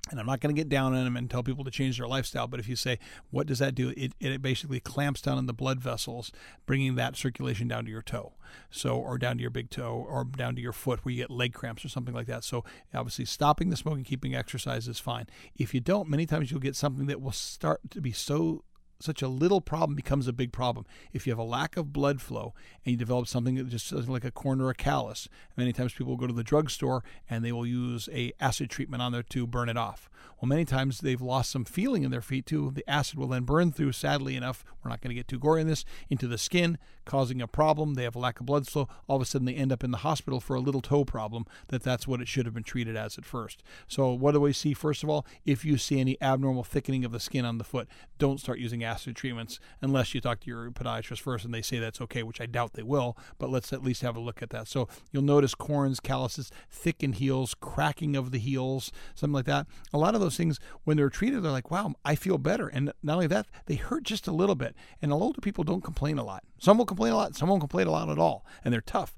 and 0.09 0.19
I'm 0.19 0.25
not 0.25 0.39
going 0.39 0.53
to 0.53 0.59
get 0.59 0.69
down 0.69 0.95
on 0.95 1.03
them 1.03 1.15
and 1.15 1.29
tell 1.29 1.43
people 1.43 1.63
to 1.63 1.71
change 1.71 1.97
their 1.97 2.07
lifestyle, 2.07 2.47
but 2.47 2.59
if 2.59 2.67
you 2.67 2.75
say, 2.75 2.99
what 3.29 3.47
does 3.47 3.59
that 3.59 3.75
do? 3.75 3.93
It, 3.95 4.13
it 4.19 4.41
basically 4.41 4.79
clamps 4.79 5.21
down 5.21 5.37
on 5.37 5.45
the 5.45 5.53
blood 5.53 5.79
vessels, 5.79 6.31
bringing 6.65 6.95
that 6.95 7.15
circulation 7.15 7.67
down 7.67 7.85
to 7.85 7.91
your 7.91 8.01
toe. 8.01 8.33
So, 8.71 8.95
or 8.95 9.17
down 9.17 9.37
to 9.37 9.41
your 9.41 9.51
big 9.51 9.69
toe 9.69 10.05
or 10.09 10.23
down 10.23 10.55
to 10.55 10.61
your 10.61 10.73
foot 10.73 11.05
where 11.05 11.13
you 11.13 11.21
get 11.21 11.29
leg 11.29 11.53
cramps 11.53 11.85
or 11.85 11.89
something 11.89 12.15
like 12.15 12.25
that. 12.27 12.43
So, 12.43 12.63
obviously, 12.93 13.25
stopping 13.25 13.69
the 13.69 13.77
smoking, 13.77 14.03
keeping 14.03 14.33
exercise 14.33 14.87
is 14.87 14.99
fine. 14.99 15.27
If 15.55 15.73
you 15.73 15.79
don't, 15.79 16.09
many 16.09 16.25
times 16.25 16.49
you'll 16.49 16.59
get 16.59 16.75
something 16.75 17.05
that 17.07 17.21
will 17.21 17.31
start 17.31 17.81
to 17.91 18.01
be 18.01 18.11
so 18.11 18.63
such 18.99 19.21
a 19.21 19.27
little 19.27 19.61
problem 19.61 19.95
becomes 19.95 20.27
a 20.27 20.33
big 20.33 20.51
problem. 20.51 20.85
If 21.13 21.25
you 21.25 21.31
have 21.31 21.39
a 21.39 21.43
lack 21.43 21.77
of 21.77 21.93
blood 21.93 22.21
flow 22.21 22.53
and 22.85 22.91
you 22.91 22.97
develop 22.97 23.27
something 23.27 23.55
that 23.55 23.69
just 23.69 23.91
like 23.91 24.25
a 24.25 24.31
corn 24.31 24.59
or 24.59 24.69
a 24.69 24.75
callus, 24.75 25.29
many 25.55 25.71
times 25.71 25.93
people 25.93 26.07
will 26.07 26.17
go 26.17 26.27
to 26.27 26.33
the 26.33 26.43
drugstore 26.43 27.03
and 27.29 27.43
they 27.43 27.51
will 27.51 27.65
use 27.65 28.09
a 28.11 28.33
acid 28.39 28.69
treatment 28.69 29.01
on 29.01 29.11
there 29.11 29.23
to 29.23 29.47
burn 29.47 29.69
it 29.69 29.77
off. 29.77 30.09
Well, 30.41 30.47
many 30.47 30.65
times 30.65 30.99
they've 30.99 31.21
lost 31.21 31.51
some 31.51 31.65
feeling 31.65 32.03
in 32.03 32.11
their 32.11 32.21
feet 32.21 32.45
too. 32.45 32.71
The 32.71 32.89
acid 32.89 33.17
will 33.17 33.27
then 33.27 33.43
burn 33.43 33.71
through, 33.71 33.91
sadly 33.93 34.35
enough, 34.35 34.63
we're 34.83 34.89
not 34.89 35.01
going 35.01 35.09
to 35.09 35.15
get 35.15 35.27
too 35.27 35.39
gory 35.39 35.61
in 35.61 35.67
this, 35.67 35.83
into 36.09 36.27
the 36.27 36.37
skin, 36.37 36.77
causing 37.05 37.41
a 37.41 37.47
problem. 37.47 37.95
They 37.95 38.03
have 38.03 38.15
a 38.15 38.19
lack 38.19 38.39
of 38.39 38.45
blood 38.45 38.67
flow. 38.67 38.87
All 39.07 39.17
of 39.17 39.21
a 39.21 39.25
sudden 39.25 39.45
they 39.45 39.53
end 39.53 39.71
up 39.71 39.83
in 39.83 39.91
the 39.91 39.97
hospital 39.97 40.39
for 40.39 40.55
a 40.55 40.61
little 40.61 40.81
toe 40.81 41.03
problem 41.03 41.45
that 41.67 41.83
that's 41.83 42.07
what 42.07 42.21
it 42.21 42.27
should 42.27 42.45
have 42.45 42.53
been 42.53 42.63
treated 42.63 42.95
as 42.95 43.17
at 43.17 43.25
first. 43.25 43.63
So 43.87 44.13
what 44.13 44.33
do 44.33 44.39
we 44.39 44.53
see 44.53 44.73
first 44.73 45.03
of 45.03 45.09
all? 45.09 45.25
If 45.45 45.65
you 45.65 45.77
see 45.77 45.99
any 45.99 46.17
abnormal 46.21 46.63
thickening 46.63 47.03
of 47.03 47.11
the 47.11 47.19
skin 47.19 47.45
on 47.45 47.57
the 47.57 47.63
foot, 47.63 47.87
don't 48.17 48.39
start 48.39 48.59
using 48.59 48.83
acid 48.83 48.88
treatments 49.13 49.59
unless 49.81 50.13
you 50.13 50.21
talk 50.21 50.39
to 50.41 50.47
your 50.47 50.71
podiatrist 50.71 51.21
first 51.21 51.45
and 51.45 51.53
they 51.53 51.61
say 51.61 51.79
that's 51.79 52.01
okay, 52.01 52.23
which 52.23 52.41
I 52.41 52.45
doubt 52.45 52.73
they 52.73 52.83
will, 52.83 53.17
but 53.37 53.49
let's 53.49 53.71
at 53.73 53.83
least 53.83 54.01
have 54.01 54.15
a 54.15 54.19
look 54.19 54.41
at 54.41 54.49
that. 54.51 54.67
So 54.67 54.87
you'll 55.11 55.23
notice 55.23 55.55
corns, 55.55 55.99
calluses, 55.99 56.51
thickened 56.69 57.15
heels, 57.15 57.55
cracking 57.59 58.15
of 58.15 58.31
the 58.31 58.39
heels, 58.39 58.91
something 59.15 59.33
like 59.33 59.45
that. 59.45 59.67
A 59.93 59.97
lot 59.97 60.15
of 60.15 60.21
those 60.21 60.37
things, 60.37 60.59
when 60.83 60.97
they're 60.97 61.09
treated, 61.09 61.43
they're 61.43 61.51
like, 61.51 61.71
wow, 61.71 61.93
I 62.03 62.15
feel 62.15 62.37
better. 62.37 62.67
And 62.67 62.91
not 63.03 63.15
only 63.15 63.27
that, 63.27 63.47
they 63.65 63.75
hurt 63.75 64.03
just 64.03 64.27
a 64.27 64.31
little 64.31 64.55
bit. 64.55 64.75
And 65.01 65.11
older 65.11 65.41
people 65.41 65.63
don't 65.63 65.83
complain 65.83 66.17
a 66.17 66.23
lot. 66.23 66.43
Some 66.59 66.77
will 66.77 66.85
complain 66.85 67.13
a 67.13 67.17
lot, 67.17 67.35
some 67.35 67.49
won't 67.49 67.61
complain 67.61 67.87
a 67.87 67.91
lot 67.91 68.09
at 68.09 68.19
all, 68.19 68.45
and 68.63 68.73
they're 68.73 68.81
tough. 68.81 69.15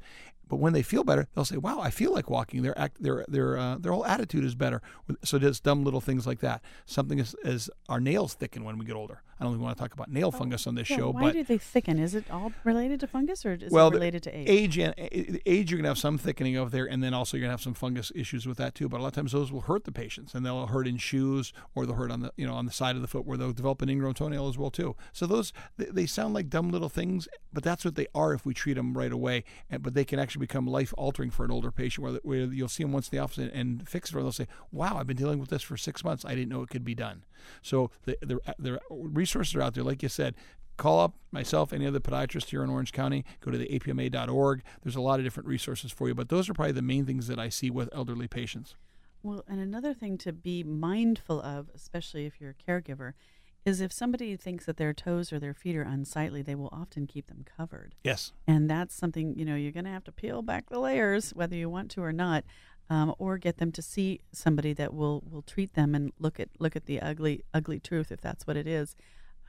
But 0.51 0.57
when 0.57 0.73
they 0.73 0.81
feel 0.81 1.05
better, 1.05 1.29
they'll 1.33 1.45
say, 1.45 1.55
"Wow, 1.55 1.79
I 1.79 1.89
feel 1.91 2.11
like 2.13 2.29
walking." 2.29 2.61
Their 2.61 2.77
act, 2.77 3.01
their 3.01 3.23
their 3.29 3.57
uh, 3.57 3.77
their 3.77 3.93
whole 3.93 4.05
attitude 4.05 4.43
is 4.43 4.53
better. 4.53 4.81
So 5.23 5.39
just 5.39 5.63
dumb 5.63 5.85
little 5.85 6.01
things 6.01 6.27
like 6.27 6.41
that. 6.41 6.61
Something 6.85 7.21
as, 7.21 7.33
as 7.45 7.69
our 7.87 8.01
nails 8.01 8.33
thicken 8.33 8.65
when 8.65 8.77
we 8.77 8.85
get 8.85 8.97
older. 8.97 9.21
I 9.41 9.45
don't 9.45 9.53
even 9.53 9.63
want 9.63 9.75
to 9.75 9.81
talk 9.81 9.93
about 9.93 10.11
nail 10.11 10.27
oh, 10.27 10.31
fungus 10.37 10.67
on 10.67 10.75
this 10.75 10.87
yeah, 10.87 10.97
show. 10.97 11.09
Why 11.09 11.23
but 11.23 11.33
do 11.33 11.43
they 11.43 11.57
thicken? 11.57 11.97
Is 11.97 12.13
it 12.13 12.29
all 12.29 12.51
related 12.63 12.99
to 12.99 13.07
fungus, 13.07 13.43
or 13.43 13.53
is 13.53 13.71
well, 13.71 13.87
it 13.87 13.95
related 13.95 14.21
to 14.23 14.37
age? 14.37 14.47
Age 14.47 14.77
and 14.77 14.93
eh, 14.99 15.07
eh, 15.11 15.37
age, 15.47 15.71
you're 15.71 15.79
gonna 15.79 15.87
have 15.87 15.97
some 15.97 16.19
thickening 16.19 16.57
of 16.57 16.69
there, 16.69 16.85
and 16.85 17.03
then 17.03 17.15
also 17.15 17.37
you're 17.37 17.45
gonna 17.45 17.53
have 17.53 17.61
some 17.61 17.73
fungus 17.73 18.11
issues 18.13 18.45
with 18.45 18.59
that 18.59 18.75
too. 18.75 18.87
But 18.87 18.99
a 18.99 19.01
lot 19.01 19.07
of 19.07 19.13
times 19.13 19.31
those 19.31 19.51
will 19.51 19.61
hurt 19.61 19.85
the 19.85 19.91
patients, 19.91 20.35
and 20.35 20.45
they'll 20.45 20.67
hurt 20.67 20.87
in 20.87 20.97
shoes, 20.97 21.53
or 21.73 21.87
they'll 21.87 21.95
hurt 21.95 22.11
on 22.11 22.19
the 22.19 22.31
you 22.37 22.45
know 22.45 22.53
on 22.53 22.67
the 22.67 22.71
side 22.71 22.95
of 22.95 23.01
the 23.01 23.07
foot 23.07 23.25
where 23.25 23.35
they'll 23.35 23.51
develop 23.51 23.81
an 23.81 23.89
ingrown 23.89 24.13
toenail 24.13 24.47
as 24.47 24.59
well 24.59 24.69
too. 24.69 24.95
So 25.11 25.25
those 25.25 25.53
they, 25.75 25.85
they 25.85 26.05
sound 26.05 26.35
like 26.35 26.47
dumb 26.47 26.69
little 26.69 26.89
things, 26.89 27.27
but 27.51 27.63
that's 27.63 27.83
what 27.83 27.95
they 27.95 28.05
are 28.13 28.35
if 28.35 28.45
we 28.45 28.53
treat 28.53 28.75
them 28.75 28.95
right 28.95 29.11
away. 29.11 29.43
And, 29.71 29.81
but 29.81 29.95
they 29.95 30.05
can 30.05 30.19
actually 30.19 30.41
become 30.41 30.67
life 30.67 30.93
altering 30.99 31.31
for 31.31 31.45
an 31.45 31.51
older 31.51 31.71
patient, 31.71 32.05
where, 32.05 32.19
where 32.21 32.41
you'll 32.41 32.67
see 32.67 32.83
them 32.83 32.91
once 32.91 33.07
in 33.07 33.17
the 33.17 33.23
office 33.23 33.39
and, 33.39 33.51
and 33.51 33.89
fix 33.89 34.11
it, 34.11 34.15
or 34.15 34.21
they'll 34.21 34.31
say, 34.31 34.47
"Wow, 34.71 34.97
I've 34.99 35.07
been 35.07 35.17
dealing 35.17 35.39
with 35.39 35.49
this 35.49 35.63
for 35.63 35.77
six 35.77 36.03
months. 36.03 36.25
I 36.25 36.35
didn't 36.35 36.49
know 36.49 36.61
it 36.61 36.69
could 36.69 36.85
be 36.85 36.93
done." 36.93 37.23
So 37.63 37.89
the 38.03 38.17
the, 38.21 38.39
the 38.59 38.79
resources 39.31 39.55
are 39.55 39.61
out 39.61 39.73
there, 39.73 39.83
like 39.83 40.03
you 40.03 40.09
said, 40.09 40.35
call 40.77 40.99
up 40.99 41.15
myself, 41.31 41.71
any 41.73 41.85
other 41.85 41.99
podiatrist 41.99 42.49
here 42.49 42.63
in 42.63 42.69
Orange 42.69 42.91
County. 42.91 43.23
Go 43.39 43.51
to 43.51 43.57
the 43.57 43.73
apma.org. 43.73 44.63
There's 44.83 44.95
a 44.95 45.01
lot 45.01 45.19
of 45.19 45.25
different 45.25 45.47
resources 45.47 45.91
for 45.91 46.07
you, 46.07 46.15
but 46.15 46.29
those 46.29 46.49
are 46.49 46.53
probably 46.53 46.73
the 46.73 46.81
main 46.81 47.05
things 47.05 47.27
that 47.27 47.39
I 47.39 47.49
see 47.49 47.69
with 47.69 47.89
elderly 47.93 48.27
patients. 48.27 48.75
Well, 49.23 49.43
and 49.47 49.59
another 49.59 49.93
thing 49.93 50.17
to 50.19 50.33
be 50.33 50.63
mindful 50.63 51.41
of, 51.41 51.69
especially 51.75 52.25
if 52.25 52.41
you're 52.41 52.55
a 52.59 52.71
caregiver, 52.71 53.13
is 53.63 53.79
if 53.79 53.93
somebody 53.93 54.35
thinks 54.35 54.65
that 54.65 54.77
their 54.77 54.93
toes 54.93 55.31
or 55.31 55.39
their 55.39 55.53
feet 55.53 55.75
are 55.75 55.83
unsightly, 55.83 56.41
they 56.41 56.55
will 56.55 56.69
often 56.71 57.05
keep 57.05 57.27
them 57.27 57.45
covered. 57.45 57.93
Yes. 58.03 58.33
And 58.47 58.67
that's 58.67 58.95
something, 58.95 59.37
you 59.37 59.45
know, 59.45 59.55
you're 59.55 59.71
going 59.71 59.85
to 59.85 59.91
have 59.91 60.03
to 60.05 60.11
peel 60.11 60.41
back 60.41 60.69
the 60.69 60.79
layers, 60.79 61.29
whether 61.31 61.55
you 61.55 61.69
want 61.69 61.91
to 61.91 62.03
or 62.03 62.11
not. 62.11 62.43
Um, 62.89 63.15
or 63.19 63.37
get 63.37 63.55
them 63.55 63.71
to 63.73 63.81
see 63.81 64.19
somebody 64.33 64.73
that 64.73 64.93
will, 64.93 65.23
will 65.29 65.43
treat 65.43 65.75
them 65.75 65.95
and 65.95 66.11
look 66.19 66.41
at 66.41 66.49
look 66.59 66.75
at 66.75 66.87
the 66.87 66.99
ugly 66.99 67.45
ugly 67.53 67.79
truth 67.79 68.11
if 68.11 68.19
that's 68.19 68.45
what 68.45 68.57
it 68.57 68.67
is 68.67 68.97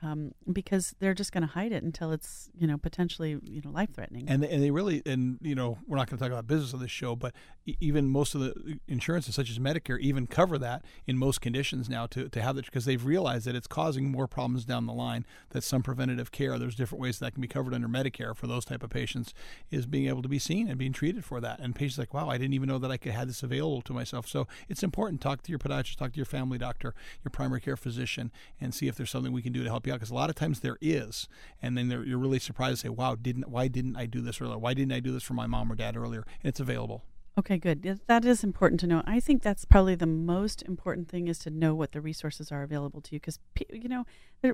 um, 0.03 0.33
because 0.51 0.95
they're 0.99 1.13
just 1.13 1.31
going 1.31 1.41
to 1.41 1.47
hide 1.47 1.71
it 1.71 1.83
until 1.83 2.11
it's 2.11 2.49
you 2.57 2.67
know 2.67 2.77
potentially 2.77 3.37
you 3.43 3.61
know 3.63 3.71
life 3.71 3.93
threatening. 3.93 4.25
And 4.27 4.43
and 4.43 4.61
they 4.61 4.71
really 4.71 5.01
and 5.05 5.37
you 5.41 5.55
know 5.55 5.77
we're 5.87 5.97
not 5.97 6.09
going 6.09 6.17
to 6.17 6.23
talk 6.23 6.31
about 6.31 6.47
business 6.47 6.73
on 6.73 6.81
this 6.81 6.91
show, 6.91 7.15
but 7.15 7.33
even 7.79 8.09
most 8.09 8.35
of 8.35 8.41
the 8.41 8.79
insurances 8.87 9.35
such 9.35 9.49
as 9.49 9.59
Medicare 9.59 9.99
even 9.99 10.27
cover 10.27 10.57
that 10.57 10.83
in 11.07 11.17
most 11.17 11.39
conditions 11.39 11.89
now 11.89 12.05
to 12.07 12.27
to 12.29 12.41
have 12.41 12.57
it 12.57 12.65
because 12.65 12.85
they've 12.85 13.05
realized 13.05 13.45
that 13.45 13.55
it's 13.55 13.67
causing 13.67 14.11
more 14.11 14.27
problems 14.27 14.65
down 14.65 14.85
the 14.85 14.93
line. 14.93 15.25
That 15.51 15.63
some 15.63 15.81
preventative 15.81 16.31
care, 16.31 16.59
there's 16.59 16.75
different 16.75 17.01
ways 17.01 17.19
that 17.19 17.33
can 17.33 17.41
be 17.41 17.47
covered 17.47 17.73
under 17.73 17.87
Medicare 17.87 18.35
for 18.35 18.47
those 18.47 18.65
type 18.65 18.83
of 18.83 18.89
patients, 18.89 19.33
is 19.71 19.85
being 19.85 20.07
able 20.07 20.21
to 20.21 20.29
be 20.29 20.39
seen 20.39 20.67
and 20.67 20.77
being 20.77 20.93
treated 20.93 21.23
for 21.23 21.39
that. 21.39 21.59
And 21.59 21.75
patients 21.75 21.97
like, 21.97 22.13
wow, 22.13 22.29
I 22.29 22.37
didn't 22.37 22.53
even 22.53 22.67
know 22.67 22.79
that 22.79 22.91
I 22.91 22.97
could 22.97 23.13
have 23.13 23.27
this 23.27 23.43
available 23.43 23.81
to 23.83 23.93
myself. 23.93 24.27
So 24.27 24.47
it's 24.67 24.83
important. 24.83 25.21
Talk 25.21 25.41
to 25.43 25.51
your 25.51 25.59
podiatrist, 25.59 25.97
talk 25.97 26.11
to 26.11 26.17
your 26.17 26.25
family 26.25 26.57
doctor, 26.57 26.93
your 27.23 27.29
primary 27.29 27.61
care 27.61 27.77
physician, 27.77 28.31
and 28.59 28.73
see 28.73 28.87
if 28.87 28.95
there's 28.95 29.09
something 29.09 29.31
we 29.31 29.41
can 29.41 29.53
do 29.53 29.63
to 29.63 29.69
help 29.69 29.87
you 29.87 29.92
out 29.93 29.99
because 29.99 30.11
a 30.11 30.15
lot 30.15 30.29
of 30.29 30.35
times 30.35 30.59
there 30.59 30.77
is, 30.81 31.27
and 31.61 31.77
then 31.77 31.89
you're 32.05 32.17
really 32.17 32.39
surprised 32.39 32.81
to 32.81 32.87
say, 32.87 32.89
"Wow, 32.89 33.15
didn't 33.15 33.49
why 33.49 33.67
didn't 33.67 33.95
I 33.95 34.05
do 34.05 34.21
this 34.21 34.41
earlier? 34.41 34.57
Why 34.57 34.73
didn't 34.73 34.91
I 34.91 34.99
do 34.99 35.11
this 35.11 35.23
for 35.23 35.33
my 35.33 35.47
mom 35.47 35.71
or 35.71 35.75
dad 35.75 35.95
earlier?" 35.95 36.25
And 36.41 36.49
it's 36.49 36.59
available. 36.59 37.03
Okay, 37.35 37.57
good. 37.57 37.99
That 38.05 38.25
is 38.25 38.43
important 38.43 38.79
to 38.81 38.87
know. 38.87 39.01
I 39.07 39.19
think 39.19 39.41
that's 39.41 39.65
probably 39.65 39.95
the 39.95 40.05
most 40.05 40.61
important 40.61 41.09
thing 41.09 41.27
is 41.27 41.39
to 41.39 41.49
know 41.49 41.73
what 41.73 41.91
the 41.91 41.99
resources 41.99 42.51
are 42.51 42.61
available 42.61 43.01
to 43.01 43.15
you 43.15 43.19
because 43.19 43.39
you 43.71 43.89
know 43.89 44.05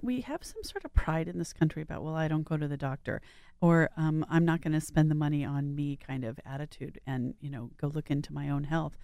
we 0.01 0.21
have 0.21 0.45
some 0.45 0.63
sort 0.63 0.85
of 0.85 0.93
pride 0.93 1.27
in 1.27 1.39
this 1.39 1.51
country 1.51 1.81
about 1.81 2.03
well, 2.03 2.15
I 2.15 2.29
don't 2.29 2.43
go 2.43 2.55
to 2.55 2.69
the 2.69 2.77
doctor, 2.77 3.21
or 3.59 3.89
um, 3.97 4.25
I'm 4.29 4.45
not 4.45 4.61
going 4.61 4.71
to 4.73 4.81
spend 4.81 5.11
the 5.11 5.15
money 5.15 5.43
on 5.43 5.75
me 5.75 5.97
kind 5.97 6.23
of 6.23 6.39
attitude, 6.45 7.01
and 7.05 7.33
you 7.41 7.49
know 7.49 7.71
go 7.77 7.87
look 7.87 8.09
into 8.09 8.33
my 8.33 8.49
own 8.49 8.63
health. 8.63 8.97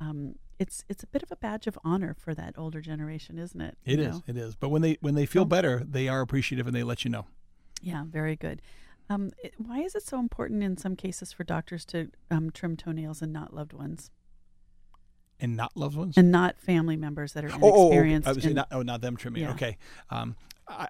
Um, 0.00 0.36
it's 0.58 0.84
it's 0.88 1.02
a 1.02 1.06
bit 1.06 1.22
of 1.22 1.30
a 1.30 1.36
badge 1.36 1.66
of 1.66 1.78
honor 1.84 2.14
for 2.14 2.34
that 2.34 2.54
older 2.58 2.80
generation, 2.80 3.38
isn't 3.38 3.60
it? 3.60 3.76
It 3.84 4.00
is. 4.00 4.16
Know? 4.16 4.22
It 4.26 4.36
is. 4.36 4.54
But 4.54 4.70
when 4.70 4.82
they 4.82 4.98
when 5.00 5.14
they 5.14 5.26
feel 5.26 5.44
better, 5.44 5.82
they 5.88 6.08
are 6.08 6.20
appreciative 6.20 6.66
and 6.66 6.74
they 6.74 6.82
let 6.82 7.04
you 7.04 7.10
know. 7.10 7.26
Yeah, 7.82 8.04
very 8.06 8.36
good. 8.36 8.60
Um, 9.10 9.30
it, 9.42 9.54
why 9.56 9.80
is 9.80 9.94
it 9.94 10.02
so 10.02 10.18
important 10.18 10.62
in 10.62 10.76
some 10.76 10.94
cases 10.94 11.32
for 11.32 11.44
doctors 11.44 11.84
to 11.86 12.10
um, 12.30 12.50
trim 12.50 12.76
toenails 12.76 13.22
and 13.22 13.32
not 13.32 13.54
loved 13.54 13.72
ones? 13.72 14.10
And 15.40 15.56
not 15.56 15.76
loved 15.76 15.96
ones? 15.96 16.18
And 16.18 16.32
not 16.32 16.58
family 16.58 16.96
members 16.96 17.32
that 17.32 17.44
are 17.44 17.48
inexperienced. 17.48 18.26
Oh, 18.26 18.30
oh, 18.30 18.32
oh, 18.32 18.32
I 18.32 18.34
was 18.34 18.44
in, 18.44 18.54
not, 18.54 18.68
oh, 18.72 18.82
not 18.82 19.00
them 19.00 19.16
trimming. 19.16 19.42
Yeah. 19.42 19.52
Okay. 19.52 19.78
Um, 20.10 20.34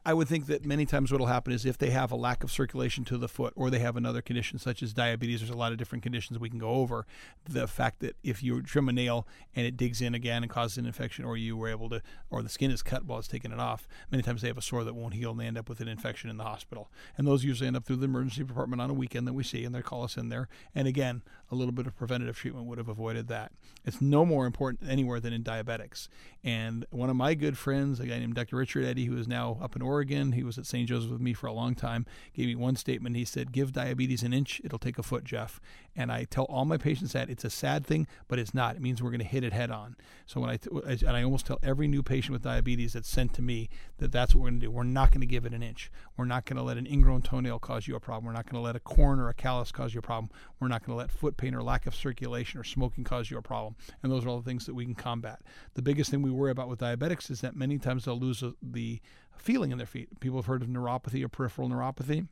I, 0.05 0.13
would 0.13 0.29
think 0.29 0.47
that 0.47 0.65
many 0.65 0.87
times 0.87 1.13
what 1.13 1.21
will 1.21 1.29
happen 1.29 1.53
is 1.53 1.65
if 1.65 1.79
they 1.79 1.91
have 1.91 2.11
a 2.11 2.17
lack 2.17 2.43
of 2.43 2.51
circulation 2.51 3.05
to 3.05 3.19
the 3.19 3.29
foot 3.29 3.53
or 3.55 3.71
they 3.71 3.79
have 3.79 3.97
another 3.97 4.21
condition 4.21 4.59
such 4.59 4.83
as 4.83 4.93
diabetes, 4.93 5.41
there's 5.41 5.51
a 5.51 5.57
lot 5.57 5.73
of 5.73 5.79
different 5.79 6.03
conditions 6.03 6.39
we 6.39 6.51
can 6.51 6.59
go 6.59 6.71
over. 6.71 7.07
The 7.49 7.69
fact 7.69 8.01
that 8.01 8.17
if 8.23 8.43
you 8.43 8.61
trim 8.63 8.89
a 8.89 8.93
nail 8.93 9.27
and 9.55 9.67
it 9.67 9.77
digs 9.77 10.01
in 10.01 10.15
again 10.15 10.43
and 10.43 10.51
causes 10.51 10.79
an 10.79 10.87
infection, 10.87 11.25
or 11.25 11.37
you 11.37 11.57
were 11.57 11.69
able 11.69 11.89
to, 11.91 12.03
or 12.31 12.43
the 12.43 12.49
skin 12.49 12.71
is 12.71 12.83
cut 12.83 13.05
while 13.05 13.21
it's 13.21 13.29
taking 13.29 13.53
it 13.53 13.61
off, 13.61 13.87
many 14.11 14.23
times 14.23 14.43
they 14.43 14.49
have 14.49 14.59
a 14.59 14.63
sore 14.63 14.85
that 14.85 14.95
won't 14.95 15.15
heal 15.15 15.31
and 15.31 15.41
they 15.41 15.47
end 15.47 15.59
up 15.59 15.69
with 15.69 15.81
an 15.81 15.89
infection 15.89 16.29
in 16.29 16.39
the 16.39 16.45
hospital. 16.45 16.91
And 17.17 17.27
those 17.27 17.45
usually 17.45 17.69
end 17.69 17.77
up 17.77 17.85
through 17.85 17.97
the 17.97 18.07
emergency 18.07 18.45
department 18.45 18.83
on 18.83 18.91
a 18.91 18.95
weekend 18.95 19.27
that 19.29 19.35
we 19.35 19.45
see, 19.45 19.65
and 19.65 19.75
they 19.75 19.83
call 19.83 20.03
us 20.03 20.17
in 20.17 20.29
there. 20.29 20.49
And 20.75 20.89
again, 20.89 21.23
a 21.51 21.55
little 21.55 21.73
bit 21.73 21.87
of 21.87 21.97
preventative 21.97 22.37
treatment 22.37 22.67
would 22.67 22.79
have 22.79 22.89
avoided 22.89 23.29
that. 23.29 23.53
It's 23.85 24.01
no 24.01 24.27
more 24.27 24.47
important 24.47 24.89
anywhere 24.91 25.19
than 25.19 25.33
in 25.33 25.43
diabetics. 25.43 26.09
And 26.45 26.85
one 26.91 27.09
of 27.11 27.17
my 27.17 27.35
good 27.35 27.57
friends, 27.57 28.01
a 28.01 28.07
guy 28.07 28.19
named 28.19 28.35
Dr. 28.35 28.57
Richard 28.57 28.85
Eddy, 28.85 29.07
who 29.07 29.17
is 29.17 29.27
now 29.27 29.59
up 29.63 29.75
in 29.75 29.83
Oregon, 29.83 30.33
he 30.33 30.43
was 30.43 30.59
at 30.59 30.67
St. 30.67 30.89
Joseph 30.89 31.11
with 31.11 31.21
me 31.21 31.33
for 31.33 31.47
a 31.47 31.53
long 31.53 31.75
time, 31.75 32.07
gave 32.35 32.47
me 32.47 32.55
one 32.55 32.77
statement. 32.77 33.17
He 33.17 33.25
said, 33.25 33.53
Give 33.53 33.73
diabetes 33.73 34.23
an 34.23 34.33
inch, 34.33 34.61
it'll 34.63 34.79
take 34.79 34.99
a 34.99 35.03
foot, 35.03 35.25
Jeff. 35.25 35.61
And 35.97 36.13
I 36.13 36.25
tell 36.25 36.45
all 36.45 36.65
my 36.65 36.77
patients 36.77 37.13
that 37.13 37.31
it's 37.31 37.45
a 37.45 37.51
sad 37.51 37.85
thing, 37.85 38.07
but 38.29 38.39
it's 38.39 38.55
not. 38.55 38.77
It 38.77 38.83
means 38.83 39.03
we're 39.03 39.11
going 39.11 39.19
to 39.21 39.27
hit 39.27 39.43
it 39.43 39.53
head 39.53 39.71
on. 39.71 39.97
So 40.27 40.41
when 40.41 40.51
I, 40.51 40.59
and 40.87 41.17
I 41.17 41.23
almost 41.23 41.47
tell 41.47 41.59
every 41.63 41.89
new 41.89 42.03
patient 42.03 42.33
with 42.33 42.43
diabetes 42.43 42.93
that's 42.93 43.09
sent 43.09 43.35
to 43.35 43.43
me 43.43 43.69
that 43.97 44.13
that's 44.13 44.35
what 44.35 44.43
we're 44.43 44.51
going 44.51 44.61
to 44.61 44.67
do. 44.67 44.71
We're 44.71 44.85
not 44.85 45.11
going 45.11 45.23
to 45.23 45.27
give 45.27 45.47
it 45.47 45.55
an 45.55 45.63
inch. 45.63 45.91
We're 46.17 46.27
not 46.27 46.45
going 46.45 46.59
to 46.59 46.63
let 46.63 46.77
an 46.77 46.87
ingrown 46.87 47.23
toenail 47.23 47.59
cause 47.59 47.89
you 47.89 47.97
a 47.97 48.01
problem. 48.01 48.27
We're 48.27 48.33
not 48.33 48.45
going 48.45 48.61
to 48.61 48.65
let 48.65 48.77
a 48.77 48.81
corn 48.81 49.19
or 49.19 49.29
a 49.29 49.35
callus 49.35 49.73
cause 49.73 49.95
you 49.95 50.01
a 50.01 50.03
problem. 50.03 50.31
We're 50.61 50.69
not 50.69 50.85
going 50.85 50.95
to 50.95 50.99
let 50.99 51.11
foot 51.11 51.38
pain 51.39 51.55
or 51.55 51.63
lack 51.63 51.87
of 51.87 51.95
circulation 51.95 52.61
or 52.61 52.65
smoking 52.65 53.05
cause 53.05 53.31
you 53.31 53.39
a 53.39 53.43
problem. 53.43 53.77
And 54.03 54.13
those 54.13 54.27
are 54.27 54.29
all 54.29 54.41
the 54.41 54.49
things 54.49 54.67
that 54.67 54.75
we 54.75 54.85
can 54.85 54.95
combat. 54.95 55.41
The 55.75 55.83
biggest 55.83 56.11
thing 56.11 56.21
we 56.21 56.31
worry 56.31 56.51
about 56.51 56.69
with 56.69 56.81
diabetics 56.81 57.31
is 57.31 57.41
that 57.41 57.57
many 57.57 57.79
times 57.79 58.05
they'll 58.05 58.19
lose 58.19 58.45
the 58.63 59.01
feeling 59.37 59.73
in 59.73 59.79
their 59.79 59.87
feet. 59.87 60.21
People 60.21 60.39
have 60.39 60.47
heard 60.47 60.63
of 60.63 60.69
neuropathy 60.69 61.25
or 61.25 61.29
peripheral 61.29 61.71
neuropathy 61.71 62.27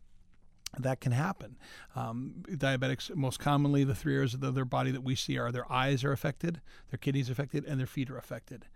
that 0.78 1.00
can 1.00 1.12
happen. 1.12 1.56
Um, 1.94 2.42
diabetics, 2.48 3.14
most 3.14 3.38
commonly, 3.38 3.84
the 3.84 3.94
three 3.94 4.14
areas 4.14 4.34
of 4.34 4.54
their 4.54 4.64
body 4.64 4.90
that 4.90 5.02
we 5.02 5.14
see 5.14 5.38
are 5.38 5.50
their 5.50 5.70
eyes 5.72 6.04
are 6.04 6.12
affected, 6.12 6.60
their 6.90 6.98
kidneys 6.98 7.30
affected, 7.30 7.64
and 7.64 7.78
their 7.78 7.86
feet 7.86 8.10
are 8.10 8.18
affected. 8.18 8.66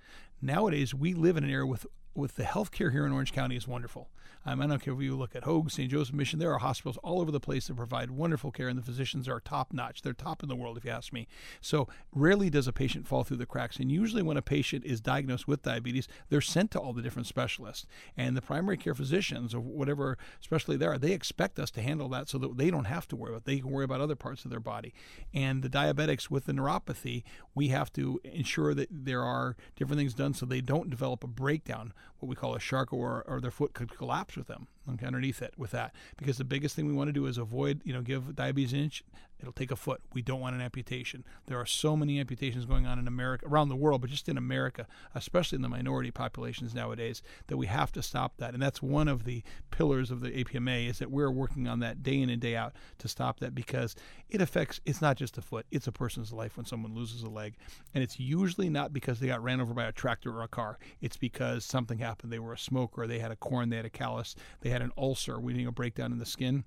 Nowadays, 0.41 0.95
we 0.95 1.12
live 1.12 1.37
in 1.37 1.45
an 1.45 1.51
era 1.51 1.66
with 1.66 1.87
with 2.14 2.36
the 2.36 2.42
healthcare 2.42 2.92
here 2.92 3.06
in 3.06 3.12
Orange 3.12 3.32
County 3.32 3.56
is 3.56 3.68
wonderful. 3.68 4.11
Um, 4.46 4.62
I 4.62 4.66
don't 4.66 4.82
care 4.82 4.94
if 4.94 5.00
you 5.00 5.16
look 5.16 5.36
at 5.36 5.44
Hoag, 5.44 5.70
St. 5.70 5.90
Joseph 5.90 6.14
Mission, 6.14 6.38
there 6.38 6.52
are 6.52 6.58
hospitals 6.58 6.96
all 7.02 7.20
over 7.20 7.30
the 7.30 7.40
place 7.40 7.66
that 7.66 7.76
provide 7.76 8.11
wonderful 8.11 8.50
care, 8.50 8.68
and 8.68 8.78
the 8.78 8.82
physicians 8.82 9.28
are 9.28 9.38
top 9.38 9.72
notch. 9.72 10.00
They're 10.00 10.14
top 10.14 10.42
in 10.42 10.48
the 10.48 10.56
world, 10.56 10.78
if 10.78 10.84
you 10.84 10.90
ask 10.90 11.12
me. 11.12 11.28
So 11.61 11.88
rarely 12.14 12.48
does 12.48 12.66
a 12.66 12.72
patient 12.72 13.06
fall 13.06 13.22
through 13.22 13.36
the 13.36 13.44
cracks. 13.44 13.78
And 13.78 13.92
usually, 13.92 14.22
when 14.22 14.38
a 14.38 14.42
patient 14.42 14.86
is 14.86 15.02
diagnosed 15.02 15.46
with 15.46 15.62
diabetes, 15.62 16.08
they're 16.30 16.40
sent 16.40 16.70
to 16.70 16.80
all 16.80 16.94
the 16.94 17.02
different 17.02 17.26
specialists. 17.26 17.86
And 18.16 18.34
the 18.34 18.40
primary 18.40 18.78
care 18.78 18.94
physicians, 18.94 19.54
or 19.54 19.61
whatever 19.61 20.16
specialty 20.40 20.78
they 20.78 20.86
are, 20.86 20.96
they 20.96 21.12
expect 21.12 21.58
us 21.58 21.70
to 21.72 21.82
handle 21.82 22.08
that 22.08 22.30
so 22.30 22.38
that 22.38 22.56
they 22.56 22.70
don't 22.70 22.86
have 22.86 23.06
to 23.08 23.16
worry 23.16 23.32
about 23.32 23.42
it. 23.42 23.44
They 23.44 23.61
can 23.61 23.70
worry 23.70 23.84
about 23.84 24.00
other 24.00 24.16
parts 24.16 24.46
of 24.46 24.50
their 24.50 24.61
body. 24.61 24.94
And 25.34 25.62
the 25.62 25.68
diabetics 25.68 26.30
with 26.30 26.46
the 26.46 26.52
neuropathy, 26.52 27.24
we 27.54 27.68
have 27.68 27.92
to 27.92 28.18
ensure 28.24 28.72
that 28.72 28.88
there 28.90 29.22
are 29.22 29.54
different 29.76 29.98
things 29.98 30.14
done 30.14 30.32
so 30.32 30.46
they 30.46 30.62
don't 30.62 30.88
develop 30.88 31.22
a 31.22 31.28
breakdown, 31.28 31.92
what 32.18 32.28
we 32.28 32.36
call 32.36 32.55
a 32.55 32.59
Charcot, 32.59 32.98
or, 32.98 33.24
or 33.26 33.40
their 33.40 33.51
foot 33.51 33.72
could 33.72 33.96
collapse 33.96 34.36
with 34.36 34.46
them 34.46 34.66
okay, 34.94 35.07
underneath 35.07 35.42
it 35.42 35.55
with 35.57 35.70
that. 35.72 35.94
Because 36.16 36.38
the 36.38 36.44
biggest 36.44 36.76
thing 36.76 36.86
we 36.86 36.92
want 36.92 37.09
to 37.09 37.12
do 37.12 37.26
is 37.26 37.38
avoid, 37.38 37.80
you 37.84 37.92
know, 37.92 38.03
give 38.03 38.34
diabetes 38.36 38.72
inch, 38.72 39.05
it'll 39.41 39.53
take 39.53 39.70
a 39.70 39.76
foot. 39.76 40.01
We 40.12 40.22
don't 40.22 40.41
want 40.41 40.55
an 40.55 40.61
amputation. 40.61 41.24
There 41.47 41.59
are 41.59 41.66
so 41.66 41.97
many 41.97 42.20
amputations 42.20 42.66
going 42.66 42.86
on 42.86 42.99
in 42.99 43.09
America, 43.09 43.47
around 43.47 43.68
the 43.68 43.76
world, 43.76 44.01
but 44.01 44.11
just 44.11 44.28
in 44.28 44.36
America, 44.36 44.86
especially 45.14 45.57
in 45.57 45.62
the 45.62 45.68
minority 45.68 46.11
populations 46.11 46.74
nowadays, 46.74 47.22
that 47.49 47.57
we 47.57 47.66
have 47.66 47.93
to 47.93 48.03
stop 48.03 48.36
that. 48.38 48.55
And 48.55 48.62
that's 48.62 48.82
one 48.82 49.09
of 49.09 49.24
the 49.24 49.43
pillars 49.70 50.11
of 50.11 50.20
the 50.20 50.30
APMA 50.30 50.88
is 50.88 50.99
that 50.99 51.11
we're 51.11 51.30
working 51.30 51.66
on 51.66 51.80
that 51.80 52.03
day 52.03 52.20
in 52.20 52.30
and 52.30 52.41
day 52.41 52.57
out 52.57 52.74
to 52.99 53.09
stop 53.09 53.41
that 53.41 53.55
because 53.55 53.97
it 54.28 54.41
affects, 54.41 54.80
it's 54.84 55.01
not 55.01 55.16
just 55.16 55.38
a 55.38 55.43
foot, 55.43 55.66
it's 55.70 55.86
a 55.86 55.93
person's 55.93 56.32
life 56.32 56.57
when 56.57 56.66
someone 56.66 56.95
loses 56.95 57.22
a 57.22 57.30
leg. 57.30 57.55
And 57.95 58.05
it's 58.05 58.20
usually 58.20 58.68
not 58.68 58.93
because 58.93 59.20
they 59.20 59.28
got 59.28 59.43
ran 59.43 59.61
over 59.61 59.74
by 59.74 59.84
a 59.84 59.93
tractor 59.93 60.32
or 60.36 60.43
a 60.43 60.49
car. 60.49 60.78
It's 61.01 61.16
because 61.16 61.64
something 61.64 61.99
happened. 61.99 62.32
They 62.32 62.38
were 62.38 62.53
a 62.53 62.59
smoker, 62.59 63.07
they 63.07 63.18
had 63.18 63.32
a 63.32 63.36
corn, 63.36 63.70
they 63.70 63.76
had 63.76 63.86
a 63.86 63.91
callus, 63.91 64.34
they 64.61 64.70
had 64.70 64.82
an 64.82 64.93
ulcer, 64.97 65.41
we 65.41 65.53
need 65.53 65.66
a 65.66 65.72
breakdown 65.72 66.12
in 66.12 66.18
the 66.18 66.26
skin 66.26 66.64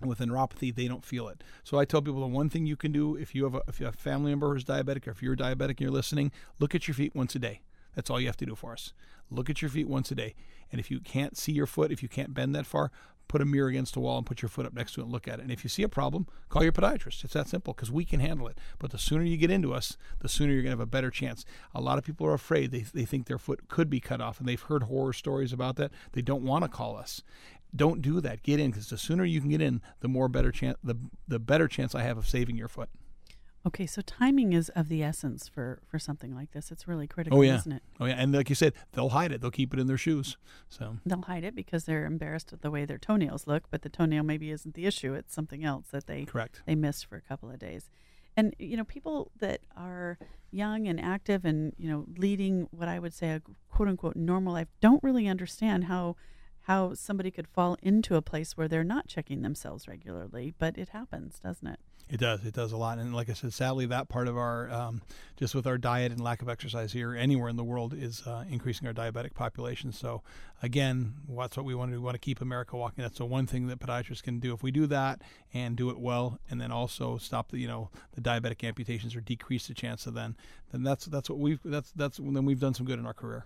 with 0.00 0.20
a 0.20 0.24
neuropathy, 0.24 0.74
they 0.74 0.88
don't 0.88 1.04
feel 1.04 1.28
it. 1.28 1.42
So 1.62 1.78
I 1.78 1.84
tell 1.84 2.02
people 2.02 2.20
the 2.20 2.26
one 2.26 2.50
thing 2.50 2.66
you 2.66 2.76
can 2.76 2.92
do 2.92 3.16
if 3.16 3.34
you 3.34 3.44
have 3.44 3.54
a, 3.54 3.62
if 3.68 3.80
you 3.80 3.86
have 3.86 3.94
a 3.94 3.98
family 3.98 4.30
member 4.30 4.52
who's 4.52 4.64
diabetic, 4.64 5.06
or 5.06 5.10
if 5.10 5.22
you're 5.22 5.36
diabetic 5.36 5.70
and 5.70 5.80
you're 5.80 5.90
listening, 5.90 6.32
look 6.58 6.74
at 6.74 6.88
your 6.88 6.94
feet 6.94 7.14
once 7.14 7.34
a 7.34 7.38
day. 7.38 7.60
That's 7.94 8.10
all 8.10 8.20
you 8.20 8.26
have 8.26 8.36
to 8.38 8.46
do 8.46 8.54
for 8.54 8.72
us. 8.72 8.92
Look 9.30 9.48
at 9.48 9.62
your 9.62 9.70
feet 9.70 9.88
once 9.88 10.10
a 10.10 10.14
day. 10.14 10.34
And 10.72 10.80
if 10.80 10.90
you 10.90 10.98
can't 10.98 11.36
see 11.36 11.52
your 11.52 11.66
foot, 11.66 11.92
if 11.92 12.02
you 12.02 12.08
can't 12.08 12.34
bend 12.34 12.54
that 12.54 12.66
far, 12.66 12.90
put 13.28 13.40
a 13.40 13.44
mirror 13.44 13.68
against 13.68 13.94
the 13.94 14.00
wall 14.00 14.18
and 14.18 14.26
put 14.26 14.42
your 14.42 14.48
foot 14.48 14.66
up 14.66 14.74
next 14.74 14.94
to 14.94 15.00
it 15.00 15.04
and 15.04 15.12
look 15.12 15.26
at 15.28 15.38
it. 15.38 15.42
And 15.42 15.50
if 15.50 15.64
you 15.64 15.70
see 15.70 15.82
a 15.82 15.88
problem, 15.88 16.26
call 16.48 16.62
your 16.62 16.72
podiatrist. 16.72 17.24
It's 17.24 17.34
that 17.34 17.48
simple 17.48 17.72
because 17.72 17.90
we 17.90 18.04
can 18.04 18.20
handle 18.20 18.48
it. 18.48 18.58
But 18.78 18.90
the 18.90 18.98
sooner 18.98 19.22
you 19.22 19.36
get 19.36 19.50
into 19.50 19.72
us, 19.72 19.96
the 20.20 20.28
sooner 20.28 20.52
you're 20.52 20.62
going 20.62 20.72
to 20.72 20.78
have 20.78 20.80
a 20.80 20.86
better 20.86 21.10
chance. 21.10 21.44
A 21.74 21.80
lot 21.80 21.96
of 21.96 22.04
people 22.04 22.26
are 22.26 22.34
afraid. 22.34 22.70
They, 22.70 22.80
they 22.80 23.04
think 23.04 23.26
their 23.26 23.38
foot 23.38 23.68
could 23.68 23.88
be 23.88 24.00
cut 24.00 24.20
off 24.20 24.40
and 24.40 24.48
they've 24.48 24.60
heard 24.60 24.84
horror 24.84 25.12
stories 25.12 25.52
about 25.52 25.76
that. 25.76 25.92
They 26.12 26.22
don't 26.22 26.42
want 26.42 26.64
to 26.64 26.68
call 26.68 26.96
us 26.96 27.22
don't 27.74 28.02
do 28.02 28.20
that. 28.20 28.42
Get 28.42 28.60
in 28.60 28.70
because 28.70 28.88
the 28.88 28.98
sooner 28.98 29.24
you 29.24 29.40
can 29.40 29.50
get 29.50 29.60
in, 29.60 29.80
the 30.00 30.08
more 30.08 30.28
better 30.28 30.52
chance 30.52 30.78
the 30.82 30.96
the 31.26 31.38
better 31.38 31.68
chance 31.68 31.94
I 31.94 32.02
have 32.02 32.18
of 32.18 32.28
saving 32.28 32.56
your 32.56 32.68
foot. 32.68 32.88
Okay, 33.66 33.86
so 33.86 34.02
timing 34.02 34.52
is 34.52 34.68
of 34.70 34.88
the 34.88 35.02
essence 35.02 35.48
for 35.48 35.80
for 35.86 35.98
something 35.98 36.34
like 36.34 36.52
this. 36.52 36.70
It's 36.70 36.86
really 36.86 37.06
critical, 37.06 37.38
oh, 37.38 37.42
yeah. 37.42 37.56
isn't 37.56 37.72
it? 37.72 37.82
Oh 37.98 38.04
yeah, 38.04 38.16
and 38.18 38.32
like 38.34 38.50
you 38.50 38.54
said, 38.54 38.74
they'll 38.92 39.08
hide 39.10 39.32
it. 39.32 39.40
They'll 39.40 39.50
keep 39.50 39.72
it 39.72 39.80
in 39.80 39.86
their 39.86 39.96
shoes. 39.96 40.36
So 40.68 40.98
they'll 41.06 41.22
hide 41.22 41.44
it 41.44 41.54
because 41.54 41.84
they're 41.84 42.04
embarrassed 42.04 42.52
at 42.52 42.60
the 42.60 42.70
way 42.70 42.84
their 42.84 42.98
toenails 42.98 43.46
look. 43.46 43.64
But 43.70 43.80
the 43.82 43.88
toenail 43.88 44.22
maybe 44.22 44.50
isn't 44.50 44.74
the 44.74 44.84
issue. 44.84 45.14
It's 45.14 45.34
something 45.34 45.64
else 45.64 45.86
that 45.92 46.06
they 46.06 46.26
correct 46.26 46.62
they 46.66 46.74
missed 46.74 47.06
for 47.06 47.16
a 47.16 47.22
couple 47.22 47.50
of 47.50 47.58
days. 47.58 47.90
And 48.36 48.54
you 48.58 48.76
know, 48.76 48.84
people 48.84 49.30
that 49.38 49.60
are 49.76 50.18
young 50.50 50.86
and 50.86 51.00
active 51.00 51.46
and 51.46 51.72
you 51.78 51.88
know 51.88 52.04
leading 52.18 52.68
what 52.70 52.88
I 52.88 52.98
would 52.98 53.14
say 53.14 53.30
a 53.30 53.42
quote 53.70 53.88
unquote 53.88 54.14
normal 54.14 54.52
life 54.52 54.68
don't 54.82 55.02
really 55.02 55.26
understand 55.26 55.84
how 55.84 56.16
how 56.64 56.94
somebody 56.94 57.30
could 57.30 57.48
fall 57.48 57.76
into 57.82 58.16
a 58.16 58.22
place 58.22 58.56
where 58.56 58.68
they're 58.68 58.84
not 58.84 59.06
checking 59.06 59.42
themselves 59.42 59.86
regularly, 59.86 60.54
but 60.58 60.76
it 60.78 60.90
happens, 60.90 61.38
doesn't 61.38 61.66
it? 61.66 61.78
It 62.08 62.20
does. 62.20 62.44
It 62.44 62.52
does 62.52 62.72
a 62.72 62.76
lot. 62.76 62.98
And 62.98 63.14
like 63.14 63.30
I 63.30 63.32
said, 63.32 63.52
sadly, 63.54 63.86
that 63.86 64.08
part 64.08 64.28
of 64.28 64.36
our, 64.36 64.70
um, 64.70 65.00
just 65.36 65.54
with 65.54 65.66
our 65.66 65.78
diet 65.78 66.12
and 66.12 66.20
lack 66.20 66.42
of 66.42 66.50
exercise 66.50 66.92
here, 66.92 67.14
anywhere 67.14 67.48
in 67.48 67.56
the 67.56 67.64
world, 67.64 67.94
is 67.94 68.22
uh, 68.26 68.44
increasing 68.50 68.86
our 68.86 68.92
diabetic 68.92 69.34
population. 69.34 69.90
So, 69.90 70.22
again, 70.62 71.14
that's 71.28 71.56
what 71.56 71.64
we 71.64 71.74
want 71.74 71.90
to 71.90 71.96
do. 71.96 72.00
We 72.00 72.04
want 72.04 72.14
to 72.14 72.20
keep 72.20 72.42
America 72.42 72.76
walking. 72.76 73.02
That's 73.02 73.18
the 73.18 73.24
one 73.24 73.46
thing 73.46 73.68
that 73.68 73.78
podiatrists 73.78 74.22
can 74.22 74.38
do. 74.38 74.52
If 74.52 74.62
we 74.62 74.70
do 74.70 74.86
that 74.86 75.22
and 75.54 75.76
do 75.76 75.88
it 75.88 75.98
well, 75.98 76.38
and 76.50 76.60
then 76.60 76.70
also 76.70 77.16
stop 77.16 77.50
the, 77.50 77.58
you 77.58 77.68
know, 77.68 77.90
the 78.12 78.20
diabetic 78.20 78.62
amputations 78.64 79.16
or 79.16 79.20
decrease 79.20 79.66
the 79.66 79.74
chance 79.74 80.06
of 80.06 80.12
then, 80.12 80.36
then 80.72 80.82
that's 80.82 81.06
that's 81.06 81.30
what 81.30 81.38
we've 81.38 81.60
that's 81.64 81.90
that's 81.92 82.18
then 82.18 82.44
we've 82.44 82.60
done 82.60 82.74
some 82.74 82.84
good 82.84 82.98
in 82.98 83.06
our 83.06 83.14
career. 83.14 83.44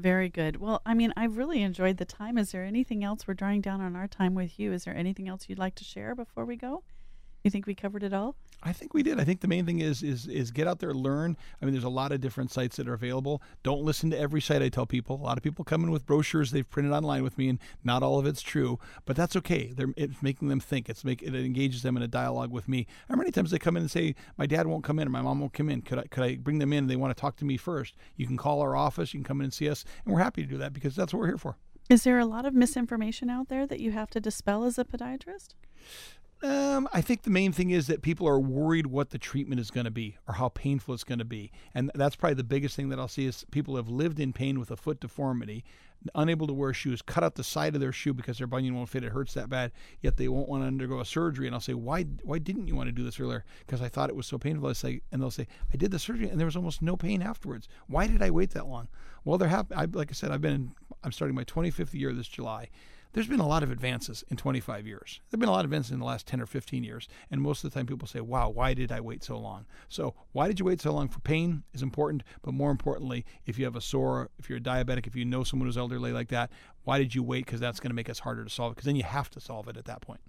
Very 0.00 0.30
good. 0.30 0.56
Well, 0.56 0.80
I 0.86 0.94
mean, 0.94 1.12
I've 1.14 1.36
really 1.36 1.60
enjoyed 1.62 1.98
the 1.98 2.06
time. 2.06 2.38
Is 2.38 2.52
there 2.52 2.64
anything 2.64 3.04
else? 3.04 3.28
We're 3.28 3.34
drawing 3.34 3.60
down 3.60 3.82
on 3.82 3.96
our 3.96 4.08
time 4.08 4.34
with 4.34 4.58
you. 4.58 4.72
Is 4.72 4.84
there 4.84 4.96
anything 4.96 5.28
else 5.28 5.46
you'd 5.46 5.58
like 5.58 5.74
to 5.74 5.84
share 5.84 6.14
before 6.14 6.46
we 6.46 6.56
go? 6.56 6.82
You 7.44 7.50
think 7.50 7.66
we 7.66 7.74
covered 7.74 8.02
it 8.02 8.14
all? 8.14 8.34
I 8.62 8.72
think 8.72 8.92
we 8.92 9.02
did. 9.02 9.18
I 9.18 9.24
think 9.24 9.40
the 9.40 9.48
main 9.48 9.64
thing 9.64 9.80
is 9.80 10.02
is 10.02 10.26
is 10.26 10.50
get 10.50 10.66
out 10.66 10.80
there, 10.80 10.92
learn. 10.92 11.36
I 11.60 11.64
mean, 11.64 11.72
there's 11.72 11.84
a 11.84 11.88
lot 11.88 12.12
of 12.12 12.20
different 12.20 12.50
sites 12.50 12.76
that 12.76 12.88
are 12.88 12.94
available. 12.94 13.42
Don't 13.62 13.82
listen 13.82 14.10
to 14.10 14.18
every 14.18 14.40
site 14.40 14.62
I 14.62 14.68
tell 14.68 14.86
people. 14.86 15.16
A 15.16 15.24
lot 15.24 15.38
of 15.38 15.42
people 15.42 15.64
come 15.64 15.82
in 15.82 15.90
with 15.90 16.04
brochures 16.04 16.50
they've 16.50 16.68
printed 16.68 16.92
online 16.92 17.22
with 17.22 17.38
me, 17.38 17.48
and 17.48 17.58
not 17.84 18.02
all 18.02 18.18
of 18.18 18.26
it's 18.26 18.42
true. 18.42 18.78
But 19.06 19.16
that's 19.16 19.34
okay. 19.36 19.72
They're, 19.74 19.94
it's 19.96 20.22
making 20.22 20.48
them 20.48 20.60
think. 20.60 20.88
It's 20.88 21.04
make 21.04 21.22
it 21.22 21.34
engages 21.34 21.82
them 21.82 21.96
in 21.96 22.02
a 22.02 22.08
dialogue 22.08 22.50
with 22.50 22.68
me. 22.68 22.86
How 23.08 23.16
many 23.16 23.30
times 23.30 23.50
they 23.50 23.58
come 23.58 23.76
in 23.76 23.82
and 23.82 23.90
say, 23.90 24.14
"My 24.36 24.46
dad 24.46 24.66
won't 24.66 24.84
come 24.84 24.98
in, 24.98 25.06
or 25.06 25.10
my 25.10 25.22
mom 25.22 25.40
won't 25.40 25.54
come 25.54 25.70
in. 25.70 25.80
Could 25.82 25.98
I 25.98 26.04
could 26.04 26.22
I 26.22 26.36
bring 26.36 26.58
them 26.58 26.72
in? 26.72 26.86
They 26.86 26.96
want 26.96 27.16
to 27.16 27.20
talk 27.20 27.36
to 27.36 27.44
me 27.44 27.56
first. 27.56 27.94
You 28.16 28.26
can 28.26 28.36
call 28.36 28.60
our 28.60 28.76
office. 28.76 29.14
You 29.14 29.20
can 29.20 29.24
come 29.24 29.40
in 29.40 29.44
and 29.44 29.54
see 29.54 29.70
us, 29.70 29.84
and 30.04 30.12
we're 30.12 30.20
happy 30.20 30.42
to 30.42 30.48
do 30.48 30.58
that 30.58 30.72
because 30.74 30.94
that's 30.94 31.12
what 31.12 31.20
we're 31.20 31.28
here 31.28 31.38
for." 31.38 31.56
Is 31.88 32.04
there 32.04 32.20
a 32.20 32.24
lot 32.24 32.46
of 32.46 32.54
misinformation 32.54 33.28
out 33.28 33.48
there 33.48 33.66
that 33.66 33.80
you 33.80 33.90
have 33.90 34.10
to 34.10 34.20
dispel 34.20 34.62
as 34.62 34.78
a 34.78 34.84
podiatrist? 34.84 35.54
Um, 36.42 36.88
I 36.92 37.02
think 37.02 37.22
the 37.22 37.30
main 37.30 37.52
thing 37.52 37.70
is 37.70 37.86
that 37.88 38.00
people 38.00 38.26
are 38.26 38.40
worried 38.40 38.86
what 38.86 39.10
the 39.10 39.18
treatment 39.18 39.60
is 39.60 39.70
going 39.70 39.84
to 39.84 39.90
be 39.90 40.16
or 40.26 40.34
how 40.34 40.48
painful 40.48 40.94
it's 40.94 41.04
going 41.04 41.18
to 41.18 41.24
be, 41.24 41.52
and 41.74 41.90
that's 41.94 42.16
probably 42.16 42.34
the 42.34 42.44
biggest 42.44 42.74
thing 42.74 42.88
that 42.88 42.98
I'll 42.98 43.08
see 43.08 43.26
is 43.26 43.44
people 43.50 43.76
have 43.76 43.88
lived 43.88 44.18
in 44.18 44.32
pain 44.32 44.58
with 44.58 44.70
a 44.70 44.76
foot 44.76 45.00
deformity, 45.00 45.64
unable 46.14 46.46
to 46.46 46.54
wear 46.54 46.72
shoes, 46.72 47.02
cut 47.02 47.22
out 47.22 47.34
the 47.34 47.44
side 47.44 47.74
of 47.74 47.82
their 47.82 47.92
shoe 47.92 48.14
because 48.14 48.38
their 48.38 48.46
bunion 48.46 48.74
won't 48.74 48.88
fit. 48.88 49.04
It 49.04 49.12
hurts 49.12 49.34
that 49.34 49.50
bad, 49.50 49.72
yet 50.00 50.16
they 50.16 50.28
won't 50.28 50.48
want 50.48 50.62
to 50.62 50.66
undergo 50.66 51.00
a 51.00 51.04
surgery. 51.04 51.46
And 51.46 51.54
I'll 51.54 51.60
say, 51.60 51.74
why? 51.74 52.04
Why 52.22 52.38
didn't 52.38 52.68
you 52.68 52.74
want 52.74 52.88
to 52.88 52.92
do 52.92 53.04
this 53.04 53.20
earlier? 53.20 53.44
Because 53.66 53.82
I 53.82 53.88
thought 53.88 54.08
it 54.08 54.16
was 54.16 54.26
so 54.26 54.38
painful. 54.38 54.68
I 54.68 54.72
say, 54.72 55.02
and 55.12 55.20
they'll 55.20 55.30
say, 55.30 55.46
I 55.72 55.76
did 55.76 55.90
the 55.90 55.98
surgery 55.98 56.30
and 56.30 56.38
there 56.40 56.46
was 56.46 56.56
almost 56.56 56.80
no 56.80 56.96
pain 56.96 57.20
afterwards. 57.20 57.68
Why 57.86 58.06
did 58.06 58.22
I 58.22 58.30
wait 58.30 58.50
that 58.50 58.66
long? 58.66 58.88
Well, 59.24 59.36
there 59.36 59.48
have. 59.48 59.70
I, 59.76 59.84
like 59.84 60.10
I 60.10 60.14
said, 60.14 60.30
I've 60.30 60.40
been. 60.40 60.54
in, 60.54 60.72
I'm 61.02 61.12
starting 61.12 61.34
my 61.34 61.44
25th 61.44 61.94
year 61.94 62.12
this 62.12 62.28
July 62.28 62.68
there's 63.12 63.26
been 63.26 63.40
a 63.40 63.46
lot 63.46 63.62
of 63.62 63.70
advances 63.70 64.22
in 64.28 64.36
25 64.36 64.86
years. 64.86 65.20
There 65.30 65.36
have 65.36 65.40
been 65.40 65.48
a 65.48 65.52
lot 65.52 65.64
of 65.64 65.70
advances 65.72 65.90
in 65.92 65.98
the 65.98 66.04
last 66.04 66.26
10 66.26 66.40
or 66.40 66.46
15 66.46 66.84
years. 66.84 67.08
And 67.30 67.40
most 67.40 67.64
of 67.64 67.70
the 67.70 67.78
time 67.78 67.86
people 67.86 68.06
say, 68.06 68.20
wow, 68.20 68.48
why 68.48 68.74
did 68.74 68.92
I 68.92 69.00
wait 69.00 69.24
so 69.24 69.36
long? 69.36 69.66
So, 69.88 70.14
why 70.32 70.46
did 70.46 70.60
you 70.60 70.66
wait 70.66 70.80
so 70.80 70.92
long 70.92 71.08
for 71.08 71.18
pain 71.20 71.64
is 71.72 71.82
important. 71.82 72.22
But 72.42 72.54
more 72.54 72.70
importantly, 72.70 73.24
if 73.46 73.58
you 73.58 73.64
have 73.64 73.76
a 73.76 73.80
sore, 73.80 74.30
if 74.38 74.48
you're 74.48 74.58
a 74.58 74.62
diabetic, 74.62 75.06
if 75.06 75.16
you 75.16 75.24
know 75.24 75.42
someone 75.42 75.66
who's 75.66 75.78
elderly 75.78 76.12
like 76.12 76.28
that, 76.28 76.50
why 76.84 76.98
did 76.98 77.14
you 77.14 77.22
wait? 77.22 77.46
Because 77.46 77.60
that's 77.60 77.80
going 77.80 77.90
to 77.90 77.96
make 77.96 78.08
us 78.08 78.20
harder 78.20 78.44
to 78.44 78.50
solve 78.50 78.72
it. 78.72 78.74
Because 78.76 78.86
then 78.86 78.96
you 78.96 79.02
have 79.02 79.28
to 79.30 79.40
solve 79.40 79.66
it 79.68 79.76
at 79.76 79.86
that 79.86 80.00
point. 80.02 80.20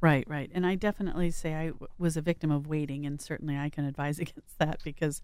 Right, 0.00 0.26
right. 0.26 0.50
And 0.54 0.66
I 0.66 0.74
definitely 0.74 1.30
say 1.30 1.54
I 1.54 1.66
w- 1.68 1.86
was 1.98 2.16
a 2.16 2.22
victim 2.22 2.50
of 2.50 2.66
waiting. 2.66 3.04
And 3.04 3.20
certainly 3.20 3.58
I 3.58 3.68
can 3.68 3.84
advise 3.84 4.18
against 4.20 4.58
that 4.58 4.80
because. 4.84 5.20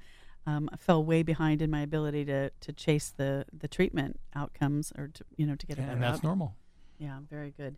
Um, 0.46 0.70
I 0.72 0.76
fell 0.76 1.04
way 1.04 1.22
behind 1.22 1.60
in 1.60 1.70
my 1.70 1.82
ability 1.82 2.24
to, 2.26 2.50
to 2.60 2.72
chase 2.72 3.12
the, 3.14 3.44
the 3.52 3.68
treatment 3.68 4.18
outcomes 4.34 4.94
or 4.96 5.08
to 5.08 5.24
you 5.36 5.46
know 5.46 5.56
to 5.56 5.66
get 5.66 5.78
it. 5.78 5.82
And 5.82 6.02
that's 6.02 6.18
out. 6.18 6.24
normal. 6.24 6.54
Yeah, 6.98 7.18
very 7.28 7.52
good. 7.56 7.76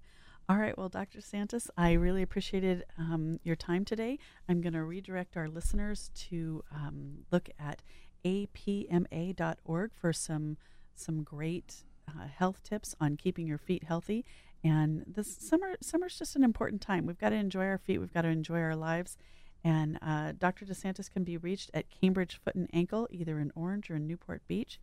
All 0.49 0.57
right. 0.57 0.77
Well, 0.77 0.89
Dr. 0.89 1.21
Santos, 1.21 1.71
I 1.77 1.93
really 1.93 2.23
appreciated 2.23 2.85
um, 2.99 3.39
your 3.45 3.55
time 3.55 3.85
today. 3.85 4.19
I'm 4.49 4.61
going 4.61 4.73
to 4.73 4.83
redirect 4.83 5.37
our 5.37 5.49
listeners 5.49 6.11
to 6.29 6.65
um, 6.75 7.19
look 7.31 7.49
at 7.59 7.83
apma.org 8.25 9.91
for 9.95 10.13
some 10.13 10.57
some 10.95 11.23
great 11.23 11.85
uh, 12.09 12.27
health 12.27 12.63
tips 12.63 12.95
on 13.01 13.17
keeping 13.17 13.47
your 13.47 13.59
feet 13.59 13.85
healthy. 13.85 14.25
And 14.63 15.05
this 15.07 15.35
summer, 15.37 15.77
summer's 15.81 16.19
just 16.19 16.37
an 16.37 16.45
important 16.45 16.83
time. 16.83 17.07
We've 17.07 17.19
got 17.19 17.31
to 17.31 17.37
enjoy 17.37 17.65
our 17.65 17.79
feet. 17.79 17.99
We've 17.99 18.13
got 18.13 18.23
to 18.23 18.29
enjoy 18.29 18.61
our 18.61 18.77
lives. 18.77 19.17
And 19.65 19.99
uh, 20.03 20.33
Dr. 20.39 20.65
De 20.65 20.75
Santis 20.75 21.11
can 21.11 21.25
be 21.25 21.37
reached 21.37 21.71
at 21.73 21.87
Cambridge 21.91 22.41
Foot 22.43 22.55
and 22.55 22.69
Ankle, 22.73 23.09
either 23.11 23.39
in 23.39 23.53
Orange 23.55 23.91
or 23.91 23.97
in 23.97 24.07
Newport 24.07 24.43
Beach. 24.49 24.81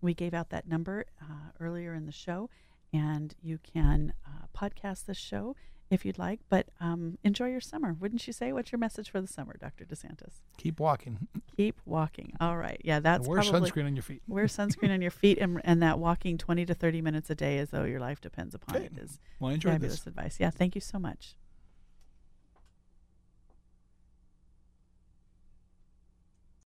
We 0.00 0.12
gave 0.12 0.34
out 0.34 0.50
that 0.50 0.68
number 0.68 1.06
uh, 1.22 1.52
earlier 1.60 1.94
in 1.94 2.04
the 2.04 2.12
show, 2.12 2.50
and 2.94 3.34
you 3.42 3.58
can 3.58 4.14
uh, 4.26 4.46
podcast 4.56 5.04
this 5.06 5.18
show 5.18 5.56
if 5.90 6.04
you'd 6.04 6.18
like. 6.18 6.40
But 6.48 6.68
um, 6.80 7.18
enjoy 7.22 7.48
your 7.50 7.60
summer, 7.60 7.94
wouldn't 7.98 8.26
you 8.26 8.32
say? 8.32 8.52
What's 8.52 8.72
your 8.72 8.78
message 8.78 9.10
for 9.10 9.20
the 9.20 9.26
summer, 9.26 9.56
Dr. 9.60 9.84
De 9.84 9.94
Santis? 9.94 10.40
Keep 10.56 10.80
walking. 10.80 11.28
Keep 11.56 11.80
walking. 11.84 12.32
All 12.40 12.56
right. 12.56 12.80
Yeah, 12.84 13.00
that's 13.00 13.26
wear 13.28 13.42
probably, 13.42 13.70
sunscreen 13.70 13.84
on 13.86 13.94
your 13.96 14.02
feet. 14.02 14.22
Wear 14.26 14.44
sunscreen 14.46 14.92
on 14.92 15.02
your 15.02 15.10
feet, 15.22 15.38
and, 15.38 15.60
and 15.64 15.82
that 15.82 15.98
walking 15.98 16.38
20 16.38 16.64
to 16.66 16.74
30 16.74 17.02
minutes 17.02 17.28
a 17.30 17.34
day 17.34 17.58
as 17.58 17.70
though 17.70 17.84
your 17.84 18.00
life 18.00 18.20
depends 18.20 18.54
upon 18.54 18.76
Okay. 18.76 18.86
it 18.86 18.98
is 18.98 19.18
Well, 19.40 19.50
I 19.50 19.54
enjoyed 19.54 19.72
fabulous 19.72 19.98
this. 20.00 20.06
advice. 20.06 20.36
Yeah, 20.40 20.50
thank 20.50 20.74
you 20.74 20.80
so 20.80 20.98
much. 20.98 21.34